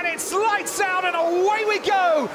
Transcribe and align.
and 0.00 0.08
it's 0.08 0.32
lights 0.32 0.80
out 0.80 1.04
and 1.04 1.14
away 1.14 1.64
we 1.68 1.78
go. 1.80 2.28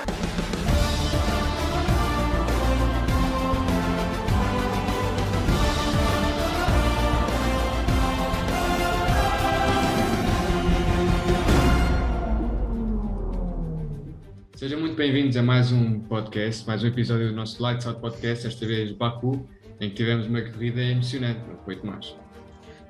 Sejam 14.56 14.80
muito 14.80 14.96
bem-vindos 14.96 15.36
a 15.36 15.42
mais 15.42 15.72
um 15.72 16.00
podcast, 16.02 16.68
mais 16.68 16.84
um 16.84 16.88
episódio 16.88 17.30
do 17.30 17.36
nosso 17.36 17.62
Lights 17.62 17.88
Out 17.88 18.00
Podcast, 18.00 18.46
esta 18.46 18.66
vez 18.66 18.92
Baku, 18.92 19.48
em 19.82 19.90
que 19.90 19.96
tivemos 19.96 20.28
uma 20.28 20.42
corrida 20.42 20.82
emocionante, 20.82 21.40
não 21.48 21.58
foi 21.66 21.76
Tomás? 21.78 22.16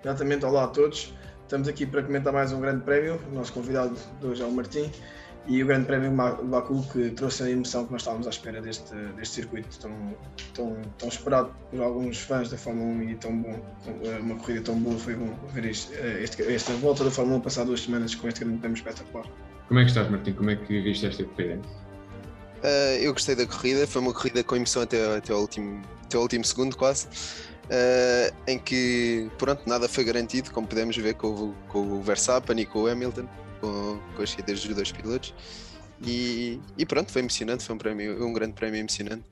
Exatamente, 0.03 0.45
olá 0.45 0.65
a 0.65 0.67
todos. 0.67 1.13
Estamos 1.45 1.67
aqui 1.67 1.85
para 1.85 2.01
comentar 2.01 2.33
mais 2.33 2.51
um 2.51 2.59
grande 2.59 2.83
prémio. 2.83 3.21
O 3.31 3.35
nosso 3.35 3.53
convidado 3.53 3.95
de 4.19 4.25
hoje 4.25 4.41
é 4.41 4.45
o 4.45 4.51
Martim 4.51 4.89
e 5.45 5.61
o 5.61 5.67
grande 5.67 5.85
prémio 5.85 6.11
Baku 6.11 6.83
que 6.91 7.11
trouxe 7.11 7.43
a 7.43 7.49
emoção 7.51 7.85
que 7.85 7.91
nós 7.91 8.01
estávamos 8.01 8.25
à 8.25 8.31
espera 8.31 8.59
deste, 8.59 8.95
deste 9.15 9.35
circuito 9.35 9.77
tão, 9.79 9.91
tão, 10.55 10.81
tão 10.97 11.07
esperado 11.07 11.55
por 11.69 11.81
alguns 11.81 12.17
fãs 12.17 12.49
da 12.49 12.57
Fórmula 12.57 12.87
1 12.87 13.09
e 13.11 13.15
tão 13.15 13.37
bom, 13.43 13.63
uma 14.21 14.35
corrida 14.37 14.61
tão 14.61 14.79
boa. 14.79 14.97
Foi 14.97 15.13
bom 15.13 15.37
ver 15.53 15.65
este, 15.65 15.93
esta 16.51 16.73
volta 16.73 17.03
da 17.03 17.11
Fórmula 17.11 17.37
1 17.37 17.41
passar 17.41 17.63
duas 17.63 17.81
semanas 17.81 18.15
com 18.15 18.27
este 18.27 18.39
grande 18.39 18.57
prémio 18.57 18.75
espetacular. 18.75 19.27
Como 19.67 19.79
é 19.79 19.83
que 19.83 19.89
estás, 19.89 20.09
Martim? 20.09 20.33
Como 20.33 20.49
é 20.49 20.55
que 20.55 20.81
viste 20.81 21.05
esta 21.05 21.23
corrida? 21.25 21.61
Uh, 22.63 22.97
eu 22.99 23.13
gostei 23.13 23.35
da 23.35 23.45
corrida, 23.45 23.85
foi 23.85 24.01
uma 24.01 24.13
corrida 24.13 24.43
com 24.43 24.55
emoção 24.55 24.81
até, 24.81 25.17
até, 25.17 25.31
o, 25.31 25.37
último, 25.37 25.83
até 26.05 26.17
o 26.17 26.21
último 26.21 26.43
segundo, 26.43 26.75
quase. 26.75 27.07
Uh, 27.65 28.35
em 28.47 28.59
que 28.59 29.27
pronto, 29.39 29.67
nada 29.67 29.89
foi 29.89 30.03
garantido, 30.03 30.51
como 30.51 30.67
podemos 30.67 30.95
ver 30.97 31.15
com, 31.15 31.53
com 31.67 31.93
o 31.93 32.01
Verstappen 32.01 32.59
e 32.59 32.65
com 32.65 32.83
o 32.83 32.87
Hamilton, 32.87 33.27
com, 33.59 33.99
com 34.15 34.21
as 34.21 34.29
saídas 34.29 34.63
dos 34.63 34.75
dois 34.75 34.91
pilotos. 34.91 35.33
E, 36.05 36.59
e, 36.77 36.85
pronto, 36.85 37.11
foi 37.11 37.21
emocionante, 37.21 37.63
foi 37.63 37.75
um, 37.75 37.77
prémio, 37.79 38.25
um 38.25 38.33
grande 38.33 38.53
prémio 38.53 38.79
emocionante. 38.79 39.23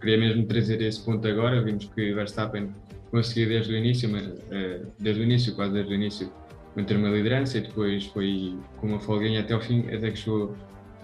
Queria 0.00 0.18
mesmo 0.18 0.44
trazer 0.46 0.82
esse 0.82 1.00
ponto 1.00 1.26
agora, 1.26 1.62
vimos 1.62 1.88
que 1.94 2.12
Verstappen 2.12 2.74
conseguiu 3.10 3.48
desde 3.48 3.72
o 3.72 3.76
início, 3.76 4.08
mas, 4.10 4.26
uh, 4.26 4.86
desde 4.98 5.22
o 5.22 5.24
início, 5.24 5.54
quase 5.54 5.72
desde 5.72 5.92
o 5.92 5.94
início, 5.94 6.32
manter 6.76 6.96
uma 6.96 7.08
liderança 7.08 7.58
e 7.58 7.60
depois 7.62 8.06
foi 8.06 8.58
com 8.78 8.88
uma 8.88 9.00
folguinha 9.00 9.40
até 9.40 9.54
ao 9.54 9.60
fim, 9.60 9.86
até 9.88 10.10
que 10.10 10.16
chegou 10.16 10.54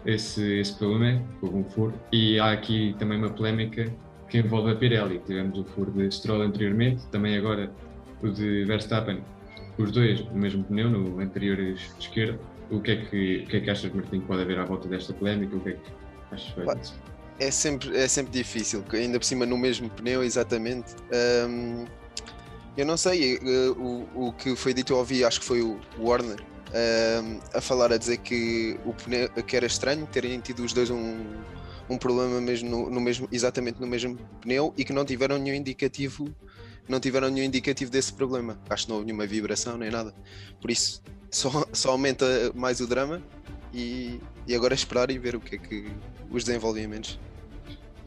esse, 0.04 0.42
esse 0.58 0.74
problema, 0.74 1.22
houve 1.40 1.56
um 1.56 1.64
furo. 1.64 1.94
E 2.12 2.38
há 2.38 2.52
aqui 2.52 2.94
também 2.98 3.18
uma 3.18 3.30
polémica 3.30 3.90
que 4.28 4.38
envolve 4.38 4.70
a 4.70 4.74
Pirelli. 4.74 5.20
Tivemos 5.26 5.58
o 5.58 5.64
furo 5.64 5.90
de 5.92 6.10
Stroll 6.10 6.42
anteriormente, 6.42 7.06
também 7.06 7.36
agora 7.36 7.70
o 8.22 8.28
de 8.28 8.64
Verstappen, 8.64 9.22
os 9.78 9.92
dois 9.92 10.24
no 10.26 10.34
mesmo 10.34 10.64
pneu, 10.64 10.90
no 10.90 11.20
anterior 11.20 11.58
esquerdo. 11.98 12.38
O 12.70 12.80
que 12.80 12.90
é 12.90 12.96
que, 12.96 13.44
o 13.44 13.46
que, 13.48 13.56
é 13.56 13.60
que 13.60 13.70
achas, 13.70 13.92
Martim, 13.92 14.20
que 14.20 14.26
pode 14.26 14.42
haver 14.42 14.58
à 14.58 14.64
volta 14.64 14.88
desta 14.88 15.12
polémica? 15.14 15.56
O 15.56 15.60
que 15.60 15.70
é 15.70 15.72
que 15.72 15.80
achas 16.30 16.52
vai? 16.54 16.76
É 17.40 17.50
sempre, 17.50 17.96
é 17.96 18.08
sempre 18.08 18.32
difícil, 18.32 18.84
ainda 18.92 19.18
por 19.18 19.24
cima 19.24 19.46
no 19.46 19.56
mesmo 19.56 19.88
pneu, 19.88 20.24
exatamente. 20.24 20.94
Um, 21.48 21.86
eu 22.76 22.84
não 22.84 22.96
sei, 22.96 23.36
eh, 23.36 23.70
o, 23.76 24.08
o 24.14 24.32
que 24.32 24.54
foi 24.56 24.74
dito, 24.74 24.92
eu 24.92 24.98
ouvi, 24.98 25.24
acho 25.24 25.40
que 25.40 25.46
foi 25.46 25.62
o 25.62 25.78
Warner 25.98 26.40
um, 26.68 27.40
a 27.54 27.60
falar, 27.60 27.92
a 27.92 27.96
dizer 27.96 28.18
que, 28.18 28.78
o 28.84 28.92
pneu, 28.92 29.28
que 29.30 29.56
era 29.56 29.66
estranho 29.66 30.06
terem 30.06 30.40
tido 30.40 30.64
os 30.64 30.72
dois 30.72 30.90
um, 30.90 31.16
um 31.88 31.96
problema 31.96 32.40
mesmo 32.40 32.68
no, 32.68 32.90
no, 32.90 33.00
mesmo, 33.00 33.28
exatamente 33.32 33.80
no 33.80 33.86
mesmo 33.86 34.16
pneu 34.40 34.74
e 34.76 34.84
que 34.84 34.92
não 34.92 35.04
tiveram 35.04 35.38
nenhum 35.38 35.56
indicativo, 35.56 36.28
não 36.88 37.00
tiveram 37.00 37.30
nenhum 37.30 37.46
indicativo 37.46 37.90
desse 37.90 38.12
problema. 38.12 38.58
Acho 38.68 38.84
que 38.84 38.90
não 38.90 38.96
houve 38.96 39.06
nenhuma 39.06 39.26
vibração 39.26 39.78
nem 39.78 39.90
nada. 39.90 40.14
Por 40.60 40.70
isso 40.70 41.02
só, 41.30 41.66
só 41.72 41.90
aumenta 41.92 42.26
mais 42.54 42.80
o 42.80 42.86
drama 42.86 43.22
e, 43.72 44.20
e 44.46 44.54
agora 44.54 44.74
esperar 44.74 45.10
e 45.10 45.18
ver 45.18 45.36
o 45.36 45.40
que 45.40 45.56
é 45.56 45.58
que 45.58 45.86
os 46.30 46.44
desenvolvimentos. 46.44 47.18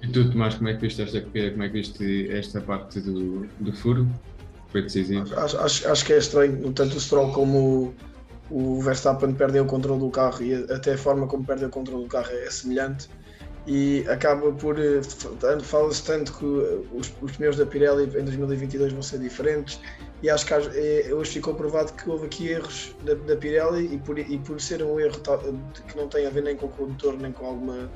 E 0.01 0.07
tu, 0.07 0.29
Tomás, 0.31 0.55
como 0.55 0.69
é 0.69 0.73
que 0.73 0.81
viste 0.81 1.01
esta? 1.01 1.21
Como 1.21 1.63
é 1.63 1.67
que 1.67 1.73
viste 1.73 2.31
esta 2.31 2.59
parte 2.61 2.99
do, 2.99 3.47
do 3.59 3.73
furo? 3.73 4.07
Foi 4.69 4.81
decisivo? 4.81 5.37
Acho, 5.37 5.57
acho, 5.59 5.87
acho 5.87 6.05
que 6.05 6.13
é 6.13 6.17
estranho, 6.17 6.71
tanto 6.73 6.97
o 6.97 6.99
Stroll 6.99 7.31
como 7.33 7.93
o, 8.49 8.77
o 8.77 8.81
Verstappen 8.81 9.33
perdem 9.33 9.61
o 9.61 9.65
controle 9.65 9.99
do 9.99 10.09
carro 10.09 10.43
e 10.43 10.55
até 10.71 10.93
a 10.93 10.97
forma 10.97 11.27
como 11.27 11.45
perdem 11.45 11.67
o 11.67 11.69
controle 11.69 12.03
do 12.03 12.09
carro 12.09 12.31
é 12.31 12.49
semelhante 12.49 13.09
e 13.67 14.03
acaba 14.09 14.51
por. 14.51 14.79
Eh, 14.79 15.01
fala-se 15.61 16.03
tanto 16.03 16.33
que 16.33 16.45
os, 16.45 17.13
os, 17.21 17.31
pneus 17.37 17.57
da 17.57 17.65
Pirelli 17.65 18.05
em 18.05 18.23
2022 18.23 18.93
vão 18.93 19.01
ser 19.01 19.19
diferentes, 19.19 19.79
e 20.23 20.29
acho 20.29 20.45
que 20.45 20.53
é, 20.53 21.13
hoje 21.13 21.33
ficou 21.33 21.53
provado 21.53 21.93
que 21.93 22.09
houve 22.09 22.25
aqui 22.25 22.49
erros 22.49 22.95
da, 23.03 23.13
da 23.13 23.35
Pirelli, 23.35 23.93
e 23.93 23.97
por, 23.99 24.17
e 24.17 24.37
por 24.39 24.59
ser 24.59 24.83
um 24.83 24.99
erro 24.99 25.19
que 25.87 25.97
não 25.97 26.07
tem 26.07 26.25
a 26.25 26.29
ver 26.29 26.43
nem 26.43 26.55
com 26.55 26.65
o 26.65 26.69
condutor 26.69 27.17
nem 27.17 27.31
com 27.31 27.45
alguma 27.45 27.89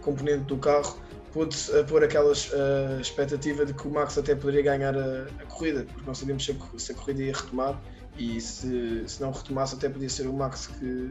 componente 0.00 0.44
do 0.44 0.56
carro, 0.56 0.98
pôde 1.32 1.56
pôr 1.88 2.02
aquela 2.04 2.32
uh, 2.32 3.00
expectativa 3.00 3.64
de 3.64 3.72
que 3.72 3.86
o 3.86 3.90
Max 3.90 4.18
até 4.18 4.34
poderia 4.34 4.62
ganhar 4.62 4.96
a, 4.96 5.26
a 5.40 5.46
corrida, 5.46 5.84
porque 5.84 6.06
não 6.06 6.14
sabíamos 6.14 6.44
se 6.44 6.52
a, 6.52 6.78
se 6.78 6.92
a, 6.92 6.94
corrida 6.94 7.22
ia 7.22 7.32
retomar, 7.32 7.80
e 8.18 8.40
se, 8.40 9.04
se 9.06 9.20
não 9.22 9.30
retomasse, 9.30 9.74
até 9.74 9.88
podia 9.88 10.08
ser 10.08 10.26
o 10.26 10.32
Max 10.32 10.66
que. 10.66 11.10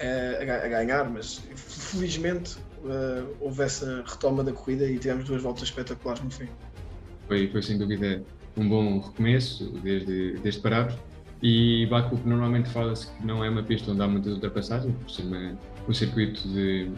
A, 0.00 0.42
a 0.42 0.68
ganhar, 0.68 1.10
mas 1.10 1.42
felizmente 1.54 2.56
uh, 2.84 3.36
houve 3.40 3.62
essa 3.62 4.02
retoma 4.06 4.42
da 4.42 4.52
corrida 4.52 4.84
e 4.84 4.98
tivemos 4.98 5.24
duas 5.24 5.42
voltas 5.42 5.64
espetaculares 5.64 6.22
no 6.22 6.30
fim. 6.30 6.48
Foi, 7.26 7.48
foi 7.48 7.62
sem 7.62 7.78
dúvida 7.78 8.22
um 8.56 8.68
bom 8.68 9.00
recomeço 9.00 9.70
desde, 9.82 10.32
desde 10.38 10.60
parar 10.60 10.94
e 11.42 11.86
Baku 11.86 12.18
normalmente 12.24 12.68
fala-se 12.68 13.06
que 13.06 13.26
não 13.26 13.44
é 13.44 13.48
uma 13.48 13.62
pista 13.62 13.90
onde 13.90 14.02
há 14.02 14.08
muitas 14.08 14.34
ultrapassagens, 14.34 14.94
por 14.96 15.10
ser 15.10 15.22
uma, 15.22 15.58
um 15.88 15.94
circuito 15.94 16.46
de, 16.48 16.90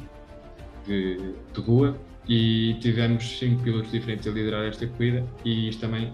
de, 0.86 1.34
de, 1.52 1.60
rua 1.60 1.96
e 2.28 2.74
tivemos 2.80 3.38
cinco 3.38 3.62
pilotos 3.62 3.92
diferentes 3.92 4.26
a 4.26 4.30
liderar 4.30 4.64
esta 4.64 4.86
corrida 4.86 5.24
e 5.44 5.68
isto 5.68 5.80
também 5.80 6.12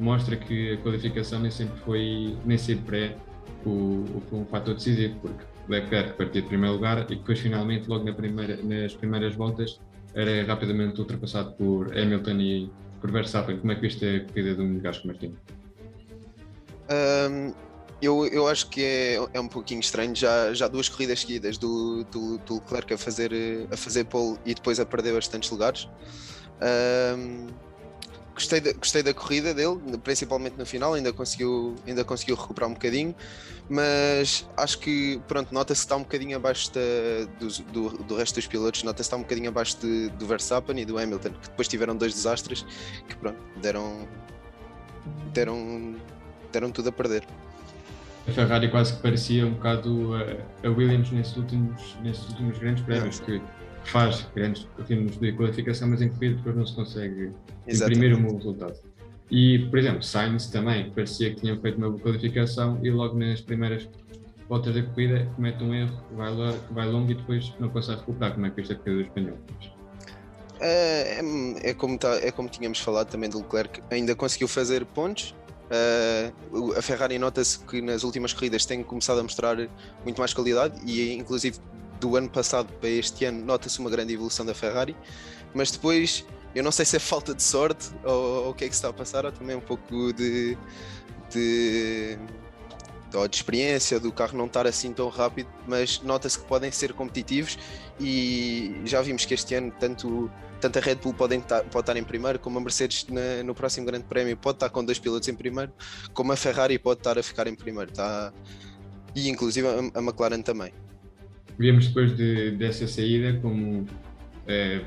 mostra 0.00 0.36
que 0.36 0.72
a 0.72 0.76
qualificação 0.78 1.40
nem 1.40 1.50
sempre 1.50 1.78
foi, 1.80 2.36
nem 2.44 2.58
sempre 2.58 3.04
é 3.04 3.16
o, 3.64 3.68
o, 3.70 4.22
um 4.32 4.46
fator 4.46 4.74
decisivo, 4.74 5.14
porque 5.20 5.44
Leclerc 5.70 6.16
partia 6.16 6.42
de 6.42 6.48
primeiro 6.48 6.74
lugar 6.74 6.98
e 7.10 7.16
depois 7.16 7.38
finalmente 7.38 7.88
logo 7.88 8.04
na 8.04 8.12
primeira, 8.12 8.56
nas 8.62 8.94
primeiras 8.94 9.34
voltas 9.34 9.80
era 10.14 10.44
rapidamente 10.44 11.00
ultrapassado 11.00 11.52
por 11.52 11.96
Hamilton 11.96 12.40
e 12.40 12.70
por 13.00 13.10
Verstappen. 13.12 13.58
Como 13.58 13.72
é 13.72 13.74
que 13.76 13.82
viste 13.82 14.04
a 14.04 14.24
corrida 14.26 14.54
do 14.54 14.80
Gasco 14.80 15.06
Martins? 15.06 15.34
Um, 16.90 17.54
eu, 18.02 18.26
eu 18.26 18.48
acho 18.48 18.68
que 18.68 18.82
é, 18.82 19.14
é 19.32 19.40
um 19.40 19.46
pouquinho 19.46 19.80
estranho, 19.80 20.14
já, 20.16 20.52
já 20.52 20.66
duas 20.66 20.88
corridas 20.88 21.20
seguidas 21.20 21.56
do, 21.56 22.04
do, 22.04 22.38
do 22.38 22.54
Leclerc 22.54 22.94
a 22.94 22.98
fazer, 22.98 23.32
a 23.70 23.76
fazer 23.76 24.04
pole 24.04 24.38
e 24.44 24.54
depois 24.54 24.80
a 24.80 24.86
perder 24.86 25.14
bastantes 25.14 25.50
lugares. 25.50 25.88
Um, 26.60 27.46
gostei, 28.34 28.60
da, 28.60 28.72
gostei 28.72 29.02
da 29.02 29.14
corrida 29.14 29.52
dele, 29.54 29.78
principalmente 30.02 30.56
no 30.56 30.66
final, 30.66 30.94
ainda 30.94 31.12
conseguiu, 31.12 31.74
ainda 31.86 32.04
conseguiu 32.04 32.36
recuperar 32.36 32.70
um 32.70 32.74
bocadinho, 32.74 33.14
mas 33.68 34.48
acho 34.56 34.78
que 34.78 35.20
pronto, 35.28 35.52
nota-se 35.52 35.80
que 35.80 35.84
está 35.86 35.96
um 35.96 36.02
bocadinho 36.02 36.36
abaixo 36.36 36.72
da, 36.72 36.80
do, 37.38 37.48
do, 37.72 38.04
do, 38.04 38.16
resto 38.16 38.34
dos 38.36 38.46
pilotos, 38.46 38.82
nota-se 38.82 38.96
que 38.96 39.02
está 39.02 39.16
um 39.16 39.22
bocadinho 39.22 39.48
abaixo 39.48 39.78
de, 39.80 40.08
do 40.10 40.26
Verstappen 40.26 40.78
e 40.80 40.84
do 40.84 40.98
Hamilton, 40.98 41.30
que 41.30 41.48
depois 41.48 41.68
tiveram 41.68 41.96
dois 41.96 42.14
desastres 42.14 42.64
que 43.08 43.16
pronto, 43.16 43.38
deram, 43.60 44.08
deram, 45.32 45.96
deram 46.52 46.70
tudo 46.70 46.88
a 46.88 46.92
perder. 46.92 47.26
A 48.28 48.32
Ferrari 48.32 48.70
quase 48.70 48.94
que 48.94 49.02
parecia 49.02 49.46
um 49.46 49.54
bocado 49.54 50.10
a, 50.14 50.66
a 50.66 50.70
Williams 50.70 51.10
nesses 51.10 51.36
últimos, 51.36 51.96
nesses 52.02 52.28
últimos 52.28 52.58
grandes 52.58 52.84
prémios, 52.84 53.18
que 53.20 53.40
faz 53.84 54.26
grandes 54.34 54.68
ritmos 54.78 55.16
de 55.16 55.32
qualificação, 55.32 55.88
mas 55.88 56.02
em 56.02 56.08
corrida 56.08 56.36
depois 56.36 56.56
não 56.56 56.66
se 56.66 56.74
consegue 56.74 57.32
Exatamente. 57.70 57.98
imprimir 57.98 58.18
um 58.18 58.28
bom 58.28 58.36
resultado. 58.36 58.74
E, 59.30 59.60
por 59.70 59.78
exemplo, 59.78 60.02
Sainz 60.02 60.46
também 60.48 60.90
parecia 60.90 61.32
que 61.32 61.40
tinham 61.40 61.60
feito 61.60 61.78
uma 61.78 61.88
boa 61.90 62.02
qualificação 62.02 62.78
e 62.82 62.90
logo 62.90 63.16
nas 63.16 63.40
primeiras 63.40 63.88
voltas 64.48 64.74
da 64.74 64.82
corrida 64.82 65.30
comete 65.36 65.62
um 65.62 65.72
erro, 65.72 65.96
vai, 66.16 66.34
lá, 66.34 66.52
vai 66.72 66.88
longo 66.88 67.12
e 67.12 67.14
depois 67.14 67.54
não 67.60 67.68
consegue 67.68 68.00
recuperar. 68.00 68.32
Como 68.34 68.46
é 68.46 68.50
que 68.50 68.60
isto 68.60 68.72
é 68.72 68.76
a 68.76 68.78
corrida 68.78 69.02
dos 69.04 69.12
pneus? 69.12 69.38
É, 70.58 71.20
é, 71.20 71.70
é, 71.70 71.74
como 71.74 71.96
tá, 71.96 72.16
é 72.16 72.30
como 72.32 72.48
tínhamos 72.48 72.80
falado 72.80 73.08
também 73.08 73.30
do 73.30 73.38
Leclerc, 73.38 73.80
ainda 73.90 74.14
conseguiu 74.16 74.48
fazer 74.48 74.84
pontos. 74.84 75.34
Uh, 75.70 76.76
a 76.76 76.82
Ferrari 76.82 77.16
nota-se 77.16 77.60
que 77.60 77.80
nas 77.80 78.02
últimas 78.02 78.32
corridas 78.32 78.66
tem 78.66 78.82
começado 78.82 79.20
a 79.20 79.22
mostrar 79.22 79.56
muito 80.04 80.18
mais 80.18 80.34
qualidade 80.34 80.80
e 80.84 81.14
inclusive 81.14 81.58
do 82.00 82.16
ano 82.16 82.28
passado 82.28 82.72
para 82.80 82.88
este 82.88 83.24
ano 83.24 83.44
nota-se 83.44 83.78
uma 83.78 83.88
grande 83.88 84.12
evolução 84.12 84.44
da 84.44 84.52
Ferrari, 84.52 84.96
mas 85.54 85.70
depois 85.70 86.26
eu 86.54 86.62
não 86.62 86.72
sei 86.72 86.84
se 86.84 86.96
é 86.96 86.98
falta 86.98 87.34
de 87.34 87.42
sorte 87.42 87.90
ou, 88.04 88.44
ou 88.44 88.50
o 88.50 88.54
que 88.54 88.64
é 88.64 88.68
que 88.68 88.74
está 88.74 88.88
a 88.88 88.92
passar, 88.92 89.24
ou 89.24 89.32
também 89.32 89.56
um 89.56 89.60
pouco 89.60 90.12
de, 90.12 90.56
de, 91.30 92.18
de 93.10 93.36
experiência 93.36 93.98
do 94.00 94.12
carro 94.12 94.36
não 94.36 94.46
estar 94.46 94.66
assim 94.66 94.92
tão 94.92 95.08
rápido, 95.08 95.48
mas 95.66 96.00
nota-se 96.02 96.38
que 96.38 96.44
podem 96.46 96.70
ser 96.70 96.92
competitivos 96.92 97.58
e 97.98 98.80
já 98.84 99.00
vimos 99.02 99.24
que 99.24 99.34
este 99.34 99.54
ano 99.54 99.72
tanto, 99.78 100.30
tanto 100.60 100.78
a 100.78 100.82
Red 100.82 100.96
Bull 100.96 101.14
podem 101.14 101.40
estar, 101.40 101.62
pode 101.64 101.82
estar 101.82 101.96
em 101.96 102.04
primeiro, 102.04 102.38
como 102.38 102.58
a 102.58 102.60
Mercedes 102.60 103.06
na, 103.08 103.42
no 103.44 103.54
próximo 103.54 103.86
Grande 103.86 104.04
Prémio 104.04 104.36
pode 104.36 104.56
estar 104.56 104.70
com 104.70 104.84
dois 104.84 104.98
pilotos 104.98 105.28
em 105.28 105.34
primeiro, 105.34 105.72
como 106.12 106.32
a 106.32 106.36
Ferrari 106.36 106.78
pode 106.78 107.00
estar 107.00 107.18
a 107.18 107.22
ficar 107.22 107.46
em 107.46 107.54
primeiro, 107.54 107.92
tá? 107.92 108.32
e 109.14 109.28
inclusive 109.28 109.66
a, 109.66 109.98
a 109.98 110.02
McLaren 110.02 110.42
também. 110.42 110.72
Vimos 111.58 111.88
depois 111.88 112.16
de, 112.16 112.52
dessa 112.52 112.86
saída 112.86 113.38
como 113.40 113.82
uh, 113.82 114.86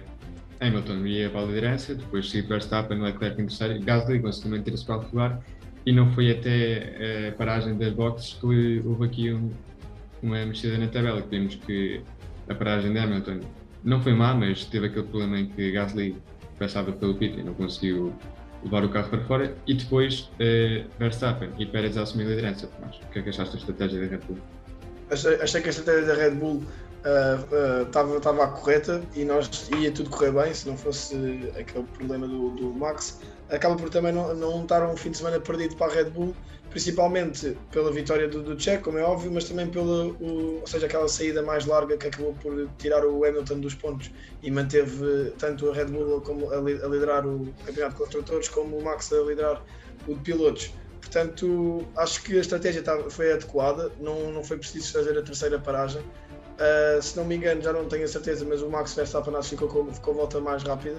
Hamilton 0.64 1.06
ia 1.06 1.30
para 1.30 1.42
a 1.42 1.46
liderança, 1.46 1.96
depois 1.96 2.30
seguiu 2.30 2.50
Verstappen, 2.50 3.02
Leclerc 3.02 3.42
em 3.42 3.46
terceiro, 3.46 3.84
Gasly 3.84 4.20
conseguiu 4.20 4.58
manter-se 4.58 4.86
para 4.86 4.96
lugar 4.96 5.44
e 5.86 5.92
não 5.92 6.12
foi 6.14 6.32
até 6.32 7.30
a 7.30 7.32
paragem 7.34 7.78
das 7.78 7.92
boxes 7.94 8.34
que 8.34 8.82
houve 8.86 9.06
aqui 9.06 9.34
um, 9.34 9.52
uma 10.22 10.46
mexida 10.46 10.78
na 10.78 10.88
tabela, 10.88 11.22
que 11.22 11.30
vimos 11.30 11.56
que 11.56 12.02
a 12.50 12.56
paragem 12.56 12.94
de 12.94 13.00
Hamilton 13.00 13.42
não 13.84 14.02
foi 14.02 14.14
má, 14.14 14.34
mas 14.34 14.66
teve 14.66 14.88
aquele 14.88 15.06
problema 15.08 15.40
em 15.40 15.48
que 15.48 15.72
Gasly 15.72 16.16
passava 16.58 16.92
pelo 16.92 17.16
pit 17.16 17.38
e 17.38 17.44
não 17.44 17.54
conseguiu 17.54 18.14
levar 18.64 18.86
o 18.86 18.90
carro 18.90 19.10
para 19.10 19.22
fora 19.26 19.56
e 19.68 19.74
depois 19.74 20.32
uh, 20.40 20.88
Verstappen 20.98 21.50
e 21.60 21.66
Pérez 21.66 21.98
a 21.98 22.04
assumir 22.04 22.26
a 22.26 22.30
liderança. 22.30 22.70
Mas, 22.82 22.96
o 22.96 23.12
que 23.12 23.20
é 23.20 23.22
que 23.22 23.30
achaste 23.30 23.56
da 23.56 23.60
estratégia 23.60 24.02
da 24.02 24.08
Red 24.08 24.22
Bull? 24.26 24.38
Achei, 25.10 25.36
achei 25.36 25.62
que 25.62 25.68
a 25.68 25.72
estratégia 25.72 26.08
da 26.08 26.16
Red 26.16 26.36
Bull 26.36 26.64
estava 27.04 28.14
uh, 28.14 28.40
uh, 28.40 28.42
a 28.42 28.48
correta 28.48 29.02
e 29.14 29.26
nós 29.26 29.70
ia 29.78 29.92
tudo 29.92 30.10
correr 30.10 30.32
bem 30.32 30.54
se 30.54 30.68
não 30.68 30.78
fosse 30.78 31.16
aquele 31.60 31.84
problema 31.98 32.28
do, 32.28 32.52
do 32.52 32.74
Max. 32.74 33.20
Acaba 33.50 33.76
por 33.76 33.90
também 33.90 34.14
não, 34.14 34.34
não 34.34 34.64
estar 34.64 34.88
um 34.90 34.96
fim 34.96 35.12
de 35.12 35.18
semana 35.18 35.40
perdido 35.40 35.76
para 35.76 35.92
a 35.92 35.96
Red 35.96 36.06
Bull, 36.06 36.34
principalmente 36.70 37.58
pela 37.72 37.92
vitória 37.92 38.28
do, 38.28 38.42
do 38.42 38.60
Checo, 38.60 38.86
como 38.86 38.98
é 38.98 39.04
óbvio, 39.04 39.32
mas 39.32 39.44
também 39.44 39.68
pela 39.68 40.06
o, 40.06 40.62
ou 40.62 40.68
seja, 40.68 40.86
aquela 40.86 41.08
saída 41.08 41.44
mais 41.44 41.66
larga 41.66 41.98
que 41.98 42.08
acabou 42.08 42.34
por 42.42 42.70
tirar 42.80 43.06
o 43.06 43.24
Hamilton 43.26 43.60
dos 43.60 43.76
pontos 43.76 44.10
e 44.42 44.50
manteve 44.50 45.34
tanto 45.38 45.70
a 45.70 45.74
Red 45.74 45.86
Bull 45.86 46.22
como 46.22 46.52
a, 46.52 46.58
a 46.58 46.62
liderar 46.62 47.28
o 47.28 47.54
campeonato 47.66 47.96
de 47.96 48.02
construtores 48.02 48.48
como 48.48 48.78
o 48.78 48.84
Max 48.84 49.12
a 49.12 49.22
liderar 49.22 49.62
o 50.08 50.16
de 50.16 50.22
pilotos. 50.22 50.72
Portanto, 51.02 51.86
acho 51.98 52.24
que 52.24 52.38
a 52.38 52.42
estratégia 52.42 52.82
foi 53.10 53.34
adequada, 53.34 53.92
não, 54.00 54.32
não 54.32 54.44
foi 54.44 54.58
preciso 54.58 54.94
fazer 54.94 55.18
a 55.18 55.22
terceira 55.22 55.60
paragem. 55.60 56.02
Uh, 56.64 57.02
se 57.02 57.18
não 57.18 57.26
me 57.26 57.36
engano, 57.36 57.62
já 57.62 57.74
não 57.74 57.86
tenho 57.86 58.06
a 58.06 58.08
certeza, 58.08 58.46
mas 58.48 58.62
o 58.62 58.70
Max 58.70 58.94
Verstappen 58.94 59.36
acho 59.36 59.50
que 59.50 59.56
ficou 59.56 59.68
com, 59.68 59.92
ficou 59.92 60.14
a 60.14 60.18
volta 60.18 60.40
mais 60.40 60.64
rápida. 60.64 60.96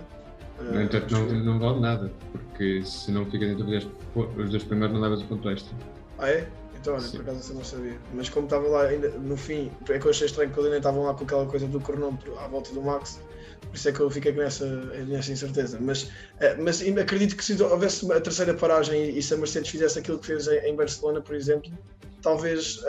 Uh, 0.60 0.74
no 0.74 0.82
entanto, 0.82 1.14
não, 1.14 1.26
não 1.26 1.58
vale 1.58 1.80
nada, 1.80 2.12
porque 2.32 2.84
se 2.84 3.10
não 3.10 3.24
fica 3.24 3.46
dentro 3.46 3.64
dos 3.64 3.88
os 4.14 4.50
dois 4.50 4.64
primeiros, 4.64 4.94
não 4.94 5.02
levas 5.02 5.22
o 5.22 5.26
ponto 5.26 5.48
extra. 5.48 5.74
Ah, 6.18 6.28
é? 6.28 6.46
Então, 6.78 6.94
olha, 6.94 7.02
Sim. 7.02 7.16
por 7.16 7.30
acaso 7.30 7.52
eu 7.52 7.56
não 7.56 7.64
sabia. 7.64 7.98
Mas 8.12 8.28
como 8.28 8.44
estava 8.44 8.68
lá 8.68 8.82
ainda 8.82 9.08
no 9.08 9.36
fim, 9.38 9.70
é 9.88 9.98
que 9.98 10.06
eu 10.06 10.10
achei 10.10 10.26
estranho 10.26 10.50
que 10.50 10.58
eles 10.58 10.66
ainda 10.66 10.78
estavam 10.78 11.04
lá 11.04 11.14
com 11.14 11.24
aquela 11.24 11.46
coisa 11.46 11.66
do 11.66 11.80
cronômetro 11.80 12.38
à 12.38 12.46
volta 12.46 12.74
do 12.74 12.82
Max, 12.82 13.18
por 13.62 13.74
isso 13.74 13.88
é 13.88 13.92
que 13.92 14.00
eu 14.00 14.10
fiquei 14.10 14.34
com 14.34 14.42
essa, 14.42 14.66
nessa 15.06 15.32
incerteza. 15.32 15.78
Mas, 15.80 16.10
eh, 16.40 16.56
mas 16.58 16.82
acredito 16.98 17.36
que 17.36 17.44
se 17.44 17.60
houvesse 17.62 18.12
a 18.12 18.20
terceira 18.20 18.52
paragem 18.52 19.16
e 19.16 19.22
se 19.22 19.32
a 19.32 19.36
Mercedes 19.38 19.70
fizesse 19.70 19.98
aquilo 19.98 20.18
que 20.18 20.26
fez 20.26 20.46
em 20.46 20.76
Barcelona, 20.76 21.22
por 21.22 21.34
exemplo, 21.34 21.72
talvez 22.20 22.80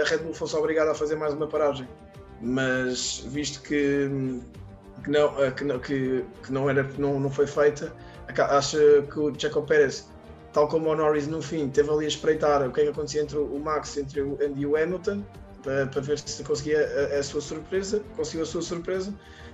a 0.00 0.04
Red 0.04 0.18
Bull 0.18 0.34
fosse 0.34 0.56
obrigada 0.56 0.92
a 0.92 0.94
fazer 0.94 1.16
mais 1.16 1.34
uma 1.34 1.46
paragem. 1.46 1.86
Mas 2.40 3.24
visto 3.28 3.62
que, 3.62 4.08
que, 5.02 5.10
não, 5.10 5.42
eh, 5.42 5.50
que, 5.50 5.64
não, 5.64 5.78
que, 5.78 6.24
que 6.44 6.52
não, 6.52 6.68
era, 6.68 6.82
não, 6.98 7.18
não 7.18 7.30
foi 7.30 7.46
feita, 7.46 7.92
acho 8.50 8.76
que 9.10 9.18
o 9.18 9.32
Checo 9.38 9.62
Pérez, 9.62 10.10
tal 10.52 10.68
como 10.68 10.90
o 10.90 10.96
Norris 10.96 11.26
no 11.26 11.40
fim, 11.40 11.68
teve 11.68 11.90
ali 11.90 12.04
a 12.04 12.08
espreitar 12.08 12.66
o 12.66 12.72
que 12.72 12.80
é 12.80 12.84
que 12.84 12.90
acontecia 12.90 13.22
entre 13.22 13.38
o 13.38 13.58
Max 13.58 13.96
entre 13.96 14.20
o, 14.20 14.38
e 14.54 14.66
o 14.66 14.76
Hamilton 14.76 15.22
para, 15.62 15.86
para 15.86 16.00
ver 16.00 16.18
se 16.18 16.44
conseguia 16.44 16.86
a, 17.14 17.18
a 17.18 17.22
sua 17.22 17.40
surpresa, 17.40 18.02
conseguiu 18.16 18.42
a 18.42 18.46
sua 18.46 18.62
surpresa 18.62 19.12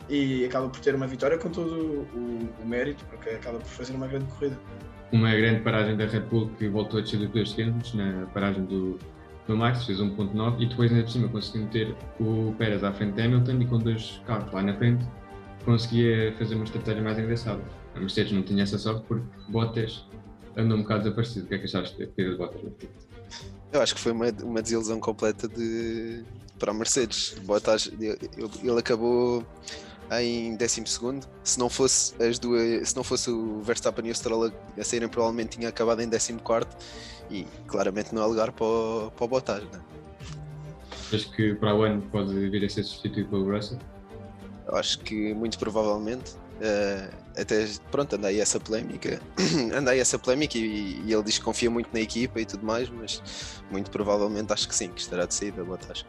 e 0.09 0.45
acaba 0.45 0.69
por 0.69 0.81
ter 0.81 0.95
uma 0.95 1.07
vitória 1.07 1.39
com 1.39 1.49
todo 1.49 2.07
o, 2.15 2.63
o, 2.63 2.67
mérito, 2.67 3.05
porque 3.07 3.31
acaba 3.31 3.59
por 3.59 3.67
fazer 3.67 3.95
uma 3.95 4.07
grande 4.07 4.27
corrida. 4.27 4.59
Uma 5.13 5.35
grande 5.35 5.61
paragem 5.61 5.97
da 5.97 6.07
Red 6.07 6.21
Bull 6.21 6.51
que 6.59 6.69
voltou 6.69 6.99
a 6.99 7.03
descer 7.03 7.21
de 7.21 7.27
2 7.29 7.51
segundos 7.51 7.95
na 7.95 8.27
paragem 8.33 8.65
do, 8.65 8.99
do 9.47 9.57
Max, 9.57 9.85
fez 9.85 9.99
1.9 9.99 10.61
e 10.61 10.67
depois 10.67 10.91
ainda 10.91 11.05
por 11.05 11.11
cima 11.11 11.29
conseguiu 11.29 11.63
meter 11.63 11.97
o 12.21 12.55
Pérez 12.57 12.85
à 12.85 12.93
frente 12.93 13.15
de 13.15 13.23
Hamilton 13.23 13.61
e 13.61 13.67
com 13.67 13.79
dois 13.79 14.21
carros 14.27 14.53
lá 14.53 14.63
na 14.63 14.75
frente 14.77 15.05
conseguia 15.65 16.35
fazer 16.39 16.55
uma 16.55 16.65
estratégia 16.65 17.03
mais 17.03 17.19
engraçada. 17.19 17.63
A 17.95 18.01
Mercedes 18.01 18.33
não 18.33 18.43
tinha 18.43 18.63
essa 18.63 18.79
sorte 18.79 19.05
porque 19.07 19.25
Bottas 19.49 20.05
andou 20.57 20.79
um 20.79 20.83
bocado 20.83 21.05
desaparecido. 21.05 21.47
O 21.47 21.49
que 21.49 21.55
é 21.55 21.59
que 21.59 21.65
achaste 21.65 21.99
da 21.99 22.07
corrida 22.07 22.31
de 22.33 22.39
Bottas? 22.39 22.61
Eu 23.73 23.81
acho 23.81 23.95
que 23.95 24.01
foi 24.01 24.13
uma, 24.13 24.27
uma 24.43 24.63
desilusão 24.63 25.01
completa 25.01 25.49
de, 25.49 26.25
para 26.59 26.73
a 26.73 26.75
Mercedes. 26.75 27.37
Bottas, 27.45 27.91
ele, 27.99 28.79
acabou 28.79 29.45
em 30.21 30.57
12 30.57 30.87
segundo. 30.87 31.27
Se 31.43 31.59
não 31.59 31.69
fosse 31.71 32.15
as 32.23 32.39
duas, 32.39 32.89
se 32.89 32.97
não 32.97 33.05
fosse 33.05 33.31
o 33.31 33.61
Verstappen 33.63 34.07
e 34.07 34.11
o 34.11 34.15
Stroll 34.15 34.53
a, 34.79 34.85
saírem, 34.85 35.09
provavelmente 35.09 35.57
tinha 35.57 35.69
acabado 35.69 36.01
em 36.01 36.09
14 36.11 36.35
quarto 36.35 36.77
e 37.33 37.47
claramente 37.67 38.15
não 38.15 38.23
é 38.23 38.27
lugar 38.27 38.53
para 38.53 38.67
o, 38.67 39.13
para 39.17 39.25
o 39.25 39.29
Bottas, 39.29 39.65
né? 39.65 39.81
Acho 41.13 41.31
que 41.33 41.55
para 41.55 41.75
o 41.75 41.83
ano 41.83 42.03
pode 42.11 42.33
vir 42.51 42.65
a 42.65 42.69
ser 42.69 42.85
substituído 42.85 43.29
pelo 43.29 43.55
Russell? 43.55 43.79
Acho 44.69 44.99
que 45.01 45.35
muito 45.35 45.59
provavelmente. 45.59 46.35
Uh, 46.63 47.13
até 47.37 47.67
pronto, 47.91 48.15
anda 48.15 48.29
aí 48.29 48.39
essa 48.39 48.61
polémica, 48.61 49.21
anda 49.75 49.91
aí 49.91 49.99
essa 49.99 50.19
polémica 50.19 50.57
e, 50.57 51.03
e, 51.05 51.13
ele 51.13 51.23
diz 51.25 51.39
que 51.39 51.45
confia 51.45 51.69
muito 51.71 51.89
na 51.93 52.01
equipa 52.01 52.41
e 52.41 52.45
tudo 52.45 52.65
mais, 52.65 52.89
mas 52.89 53.63
muito 53.71 53.91
provavelmente 53.91 54.53
acho 54.53 54.69
que 54.69 54.75
sim, 54.75 54.89
que 54.91 55.01
estará 55.01 55.27
de 55.27 55.35
saída, 55.35 55.65
Bottas. 55.65 56.07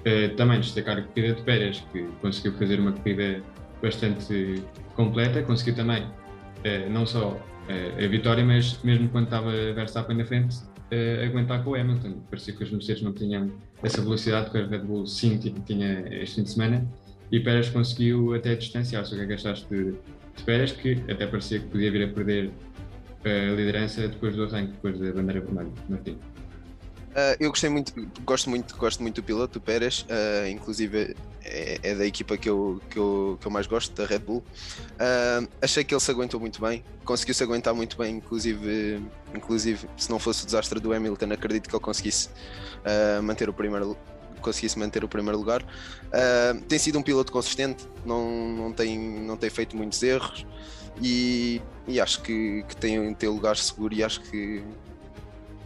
Uh, 0.00 0.34
também 0.36 0.60
destacar 0.60 0.98
a 0.98 1.02
corrida 1.02 1.34
de 1.34 1.42
Pérez, 1.42 1.84
que 1.92 2.06
conseguiu 2.20 2.52
fazer 2.56 2.78
uma 2.78 2.92
corrida 2.92 3.42
bastante 3.82 4.62
completa, 4.94 5.42
conseguiu 5.42 5.74
também 5.74 6.04
uh, 6.04 6.90
não 6.90 7.04
só 7.04 7.36
a 7.68 8.06
vitória, 8.06 8.44
mas 8.44 8.82
mesmo 8.82 9.08
quando 9.08 9.24
estava 9.24 9.50
Verstappen 9.50 10.16
na 10.16 10.24
frente, 10.24 10.56
aguentar 11.24 11.62
com 11.62 11.70
o 11.70 11.74
Hamilton. 11.74 12.20
Parecia 12.30 12.54
que 12.54 12.64
os 12.64 12.70
Mercedes 12.70 13.02
não 13.02 13.12
tinham 13.12 13.50
essa 13.82 14.00
velocidade 14.00 14.50
que 14.50 14.58
a 14.58 14.66
Red 14.66 14.78
Bull 14.80 15.06
sim 15.06 15.38
tinha 15.38 16.04
este 16.22 16.36
fim 16.36 16.42
de 16.42 16.50
semana 16.50 16.88
e 17.30 17.40
Pérez 17.40 17.68
conseguiu 17.68 18.34
até 18.34 18.54
distanciar-se. 18.54 19.14
O 19.14 19.16
que 19.16 19.22
é 19.22 19.26
que 19.26 19.32
achaste 19.34 19.66
de, 19.68 19.94
Pérez, 20.46 20.72
que 20.72 20.92
até 21.10 21.26
parecia 21.26 21.58
que 21.58 21.66
podia 21.66 21.90
vir 21.90 22.04
a 22.04 22.08
perder 22.08 22.50
a 23.24 23.54
liderança 23.54 24.08
depois 24.08 24.34
do 24.34 24.44
arranque, 24.44 24.72
depois 24.72 24.98
da 24.98 25.12
bandeira 25.12 25.40
vermelha, 25.40 25.70
Martim? 25.88 26.16
Uh, 27.08 27.36
eu 27.40 27.50
gostei 27.50 27.70
muito, 27.70 27.92
gosto 28.22 28.50
muito, 28.50 28.76
gosto 28.76 29.02
muito 29.02 29.16
do 29.16 29.24
piloto, 29.24 29.58
do 29.58 29.60
Pérez, 29.60 30.02
uh, 30.02 30.48
inclusive 30.48 31.16
é, 31.42 31.80
é, 31.82 31.94
da 31.94 32.06
equipa 32.06 32.36
que 32.36 32.48
eu, 32.48 32.80
que, 32.90 32.98
eu, 32.98 33.38
que 33.40 33.46
eu 33.46 33.50
mais 33.50 33.66
gosto, 33.66 33.94
da 33.94 34.06
Red 34.06 34.20
Bull. 34.20 34.38
Uh, 34.38 35.48
achei 35.60 35.82
que 35.82 35.94
ele 35.94 36.00
se 36.00 36.10
aguentou 36.10 36.38
muito 36.38 36.60
bem, 36.60 36.84
conseguiu 37.04 37.34
se 37.34 37.42
aguentar 37.42 37.74
muito 37.74 37.96
bem, 37.96 38.16
inclusive, 38.16 39.02
inclusive 39.34 39.88
se 39.96 40.10
não 40.10 40.18
fosse 40.18 40.42
o 40.42 40.46
desastre 40.46 40.78
do 40.80 40.92
Hamilton, 40.92 41.32
acredito 41.32 41.68
que 41.68 41.74
ele 41.74 41.82
conseguisse 41.82 42.28
manter 43.22 43.48
o 43.48 43.52
primeiro 43.52 43.96
conseguisse 44.40 44.78
manter 44.78 45.02
o 45.02 45.08
primeiro 45.08 45.36
lugar. 45.36 45.64
tem 46.68 46.78
sido 46.78 46.98
um 46.98 47.02
piloto 47.02 47.32
consistente, 47.32 47.84
não, 48.06 48.30
não, 48.50 48.72
tem, 48.72 48.96
não 48.98 49.36
tem 49.36 49.50
feito 49.50 49.76
muitos 49.76 50.00
erros 50.02 50.46
e, 51.02 51.60
e 51.86 52.00
acho 52.00 52.22
que, 52.22 52.64
que 52.68 52.76
tem, 52.76 53.12
tem 53.14 53.28
lugar 53.28 53.56
seguro 53.56 53.92
e 53.94 54.02
acho 54.02 54.20
que 54.22 54.62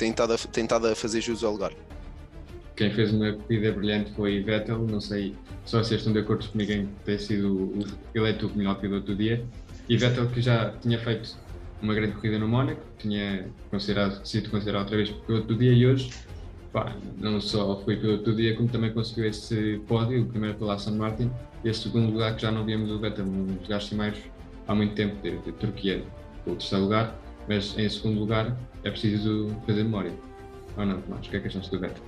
tem 0.03 0.65
estado 0.65 0.87
a, 0.87 0.93
a 0.93 0.95
fazer 0.97 1.21
jus 1.21 1.45
ao 1.45 1.53
lugar. 1.53 1.73
Quem 2.77 2.91
fez 2.91 3.13
uma 3.13 3.33
corrida 3.33 3.71
brilhante 3.73 4.13
foi 4.13 4.43
Vettel, 4.43 4.79
não 4.79 5.01
sei 5.01 5.35
se 5.65 5.77
vocês 5.77 6.01
estão 6.01 6.13
de 6.13 6.21
acordo 6.21 6.49
comigo 6.49 6.73
em 6.73 6.89
ter 7.05 7.19
sido 7.19 7.55
o, 7.55 7.85
eleito 8.15 8.47
o 8.49 8.57
melhor 8.57 8.81
piloto 8.81 9.07
do 9.07 9.17
dia. 9.17 9.45
E 9.89 9.97
Vettel 9.97 10.27
que 10.29 10.41
já 10.41 10.71
tinha 10.81 10.99
feito 10.99 11.37
uma 11.83 11.95
grande 11.95 12.15
corrida 12.15 12.39
no 12.39 12.49
Mónaco, 12.49 12.81
tinha 12.99 13.47
considerado, 13.71 14.25
sido 14.25 14.51
considerado 14.51 14.83
outra 14.83 14.97
vez 14.97 15.11
piloto 15.11 15.47
do 15.49 15.57
dia 15.57 15.73
e 15.73 15.87
hoje 15.87 16.11
pá, 16.73 16.97
não 17.19 17.41
só 17.41 17.77
foi 17.85 17.97
piloto 17.97 18.25
do 18.25 18.35
dia, 18.35 18.57
como 18.57 18.69
também 18.69 18.93
conseguiu 18.93 19.27
esse 19.27 19.81
pódio, 19.87 20.23
o 20.23 20.27
primeiro 20.27 20.57
pela 20.57 20.75
Aston 20.75 20.93
Martin, 20.93 21.31
e 21.63 21.69
esse 21.69 21.83
segundo 21.83 22.11
lugar 22.11 22.35
que 22.35 22.43
já 22.43 22.51
não 22.51 22.65
víamos 22.65 22.91
o 22.91 22.99
Vettel 22.99 23.27
nos 23.27 23.61
lugares 23.63 23.93
mais 23.93 24.19
há 24.67 24.75
muito 24.75 24.95
tempo, 24.95 25.21
de, 25.23 25.39
de 25.39 25.53
Turquia, 25.53 26.03
o 26.47 26.53
terceiro 26.53 26.85
lugar, 26.85 27.17
mas 27.47 27.77
em 27.79 27.89
segundo 27.89 28.21
lugar 28.21 28.57
é 28.85 28.91
preciso 28.91 29.55
fazer 29.67 29.85
memória. 29.85 30.13
Ou 30.77 30.87
não, 30.87 31.01
Tomás? 31.03 31.27
O 31.27 31.31
que 31.31 31.37
é 31.37 31.41
que 31.41 31.49
achaste 31.49 31.71
do 31.71 31.81
Vettel? 31.81 32.05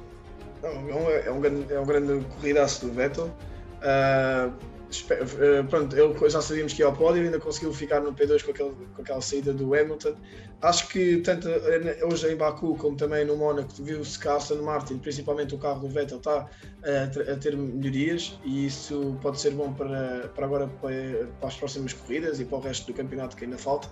É, 0.63 0.69
um, 0.69 1.11
é, 1.11 1.31
um 1.31 1.41
grande, 1.41 1.73
é 1.73 1.81
um 1.81 1.87
grande 1.87 2.25
corridaço 2.27 2.87
do 2.87 2.93
Vettel. 2.93 3.27
Uh, 3.85 4.75
pronto, 5.69 5.97
ele 5.97 6.31
já 6.31 6.41
sabíamos 6.41 6.73
que 6.73 6.81
ia 6.81 6.87
ao 6.87 6.93
pódio, 6.95 7.23
ainda 7.23 7.39
conseguiu 7.41 7.73
ficar 7.73 8.01
no 8.01 8.13
P2 8.15 8.45
com, 8.45 8.51
aquele, 8.53 8.71
com 8.95 9.03
aquela 9.03 9.21
saída 9.21 9.53
do 9.53 9.75
Hamilton. 9.75 10.15
Acho 10.63 10.89
que 10.89 11.19
tanto 11.19 11.49
hoje 12.11 12.33
em 12.33 12.37
Baku 12.37 12.77
como 12.77 12.97
também 12.97 13.25
no 13.25 13.37
Mónaco 13.37 13.71
viu-se 13.81 14.19
que 14.19 14.29
a 14.29 14.37
Aston 14.37 14.63
Martin, 14.63 14.99
principalmente 14.99 15.55
o 15.55 15.59
carro 15.59 15.81
do 15.81 15.89
Vettel, 15.89 16.19
está 16.19 16.49
a, 16.85 17.33
a, 17.33 17.37
ter 17.37 17.57
melhorias 17.57 18.39
e 18.45 18.67
isso 18.67 19.19
pode 19.21 19.41
ser 19.41 19.51
bom 19.51 19.73
para, 19.75 20.29
para 20.35 20.47
agora 20.47 20.69
para, 20.81 21.27
para 21.41 21.49
as 21.49 21.57
próximas 21.57 21.93
corridas 21.93 22.41
e 22.41 22.45
para 22.45 22.59
o 22.59 22.61
resto 22.61 22.87
do 22.87 22.95
campeonato 22.95 23.37
que 23.37 23.45
ainda 23.45 23.59
falta. 23.59 23.89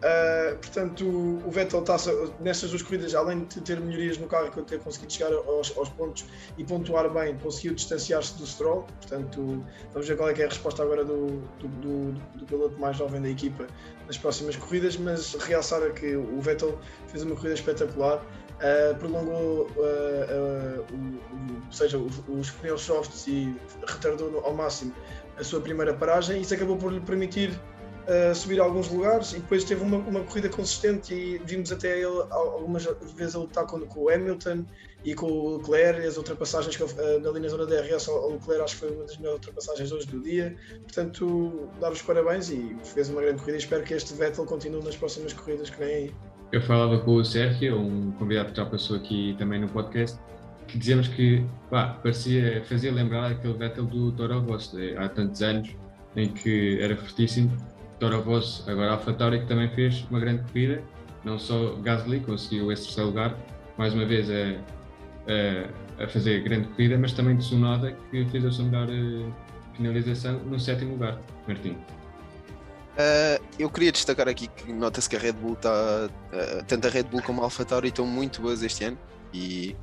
Uh, 0.00 0.56
portanto, 0.56 1.04
o 1.04 1.50
Vettel 1.50 1.80
está 1.80 1.96
nestas 2.40 2.70
duas 2.70 2.80
corridas, 2.80 3.14
além 3.14 3.44
de 3.44 3.60
ter 3.60 3.78
melhorias 3.78 4.16
no 4.16 4.26
carro 4.26 4.50
e 4.56 4.62
ter 4.62 4.80
conseguido 4.80 5.12
chegar 5.12 5.30
aos, 5.30 5.76
aos 5.76 5.90
pontos 5.90 6.24
e 6.56 6.64
pontuar 6.64 7.10
bem, 7.10 7.36
conseguiu 7.36 7.74
distanciar-se 7.74 8.38
do 8.38 8.46
Stroll. 8.46 8.86
Portanto, 8.98 9.62
vamos 9.92 10.08
ver 10.08 10.16
qual 10.16 10.30
é, 10.30 10.40
é 10.40 10.44
a 10.44 10.48
resposta 10.48 10.82
agora 10.82 11.04
do, 11.04 11.42
do, 11.58 11.68
do, 11.68 12.12
do, 12.38 12.46
piloto 12.46 12.80
mais 12.80 12.96
jovem 12.96 13.20
da 13.20 13.28
equipa 13.28 13.66
nas 14.06 14.16
próximas 14.16 14.56
corridas. 14.56 14.96
Mas 14.96 15.34
realçar 15.34 15.92
que 15.92 16.16
o 16.16 16.40
Vettel 16.40 16.78
fez 17.08 17.22
uma 17.22 17.34
corrida 17.34 17.54
espetacular. 17.54 18.16
uh, 18.16 18.94
prolongou 18.98 19.66
uh, 19.76 20.84
seja, 21.70 21.98
os, 21.98 22.22
os 22.26 22.50
pneus 22.52 22.80
softs 22.80 23.26
e 23.26 23.54
retardou 23.86 24.40
ao 24.44 24.54
máximo 24.54 24.94
a 25.38 25.44
sua 25.44 25.60
primeira 25.60 25.94
paragem 25.94 26.40
isso 26.40 26.52
acabou 26.52 26.76
por 26.76 26.92
lhe 26.92 27.00
permitir 27.00 27.58
uh, 28.10 28.34
subir 28.34 28.60
a 28.60 28.64
alguns 28.64 28.88
lugares 28.88 29.32
e 29.32 29.36
depois 29.36 29.64
teve 29.64 29.82
uma, 29.82 29.98
uma 29.98 30.20
corrida 30.20 30.48
consistente 30.48 31.14
e 31.14 31.38
vimos 31.44 31.70
até 31.70 31.98
ele 31.98 32.22
algumas 32.30 32.84
vezes 33.14 33.36
a 33.36 33.38
lutar 33.38 33.66
com, 33.66 33.80
com 33.80 34.00
o 34.00 34.10
Hamilton 34.10 34.64
e 35.04 35.14
com 35.14 35.26
o 35.26 35.56
Leclerc, 35.56 36.06
as 36.06 36.16
ultrapassagens 36.16 36.76
que 36.76 36.82
uh, 36.82 37.28
ali 37.28 37.40
na 37.40 37.48
zona 37.48 37.64
da 37.64 37.80
DRS 37.80 38.08
ao 38.08 38.32
Leclerc 38.32 38.62
acho 38.64 38.74
que 38.74 38.80
foi 38.80 38.90
uma 38.90 39.04
das 39.04 39.16
melhores 39.16 39.38
ultrapassagens 39.38 39.92
hoje 39.92 40.06
do 40.08 40.20
dia, 40.20 40.56
portanto 40.82 41.68
dar 41.80 41.92
os 41.92 42.02
parabéns 42.02 42.50
e 42.50 42.76
fez 42.82 43.08
uma 43.08 43.22
grande 43.22 43.38
corrida 43.38 43.58
espero 43.58 43.84
que 43.84 43.94
este 43.94 44.12
Vettel 44.14 44.44
continue 44.44 44.82
nas 44.82 44.96
próximas 44.96 45.32
corridas 45.32 45.70
que 45.70 45.78
vem 45.78 45.94
aí. 45.94 46.14
Eu 46.52 46.60
falava 46.62 46.98
com 46.98 47.14
o 47.14 47.24
Sérgio, 47.24 47.78
um 47.78 48.10
convidado 48.12 48.50
que 48.50 48.56
já 48.56 48.66
passou 48.66 48.96
aqui 48.96 49.36
também 49.38 49.60
no 49.60 49.68
podcast, 49.68 50.18
que 50.66 50.76
dizemos 50.76 51.06
que 51.06 51.46
pá, 51.70 51.98
parecia, 52.02 52.64
fazia 52.64 52.92
lembrar 52.92 53.30
aquele 53.30 53.54
Vettel 53.54 53.86
do 53.86 54.10
Toro 54.12 54.40
Rosso 54.40 54.76
há 54.98 55.08
tantos 55.08 55.42
anos, 55.42 55.70
em 56.16 56.28
que 56.28 56.80
era 56.80 56.96
fortíssimo 56.96 57.56
Toro 58.00 58.20
Rosso, 58.22 58.68
agora 58.68 58.92
AlphaTauri, 58.92 59.40
que 59.40 59.46
também 59.46 59.68
fez 59.68 60.04
uma 60.10 60.18
grande 60.18 60.42
corrida, 60.50 60.82
não 61.22 61.38
só 61.38 61.74
Gasly 61.76 62.20
conseguiu 62.20 62.72
esse 62.72 62.84
terceiro 62.84 63.10
lugar, 63.10 63.36
mais 63.76 63.92
uma 63.92 64.06
vez 64.06 64.28
a, 64.30 64.58
a, 66.00 66.04
a 66.04 66.08
fazer 66.08 66.42
grande 66.42 66.66
corrida, 66.68 66.98
mas 66.98 67.12
também 67.12 67.36
Tsunoda, 67.36 67.92
que 68.10 68.24
fez 68.24 68.44
a 68.44 68.50
sua 68.50 68.64
melhor 68.64 68.88
uh, 68.88 69.32
finalização 69.76 70.38
no 70.40 70.58
sétimo 70.58 70.92
lugar. 70.92 71.20
Martim. 71.46 71.72
Uh, 71.72 73.42
eu 73.58 73.70
queria 73.70 73.92
destacar 73.92 74.28
aqui 74.28 74.48
que 74.48 74.72
nota-se 74.72 75.08
que 75.08 75.16
a 75.16 75.18
Red 75.18 75.32
Bull 75.32 75.52
está, 75.52 75.70
uh, 75.70 76.64
tanto 76.66 76.88
a 76.88 76.90
Red 76.90 77.04
Bull 77.04 77.22
como 77.22 77.42
a 77.42 77.44
AlphaTauri 77.44 77.88
estão 77.88 78.06
muito 78.06 78.40
boas 78.40 78.62
este 78.62 78.84
ano 78.84 78.98
e 79.32 79.76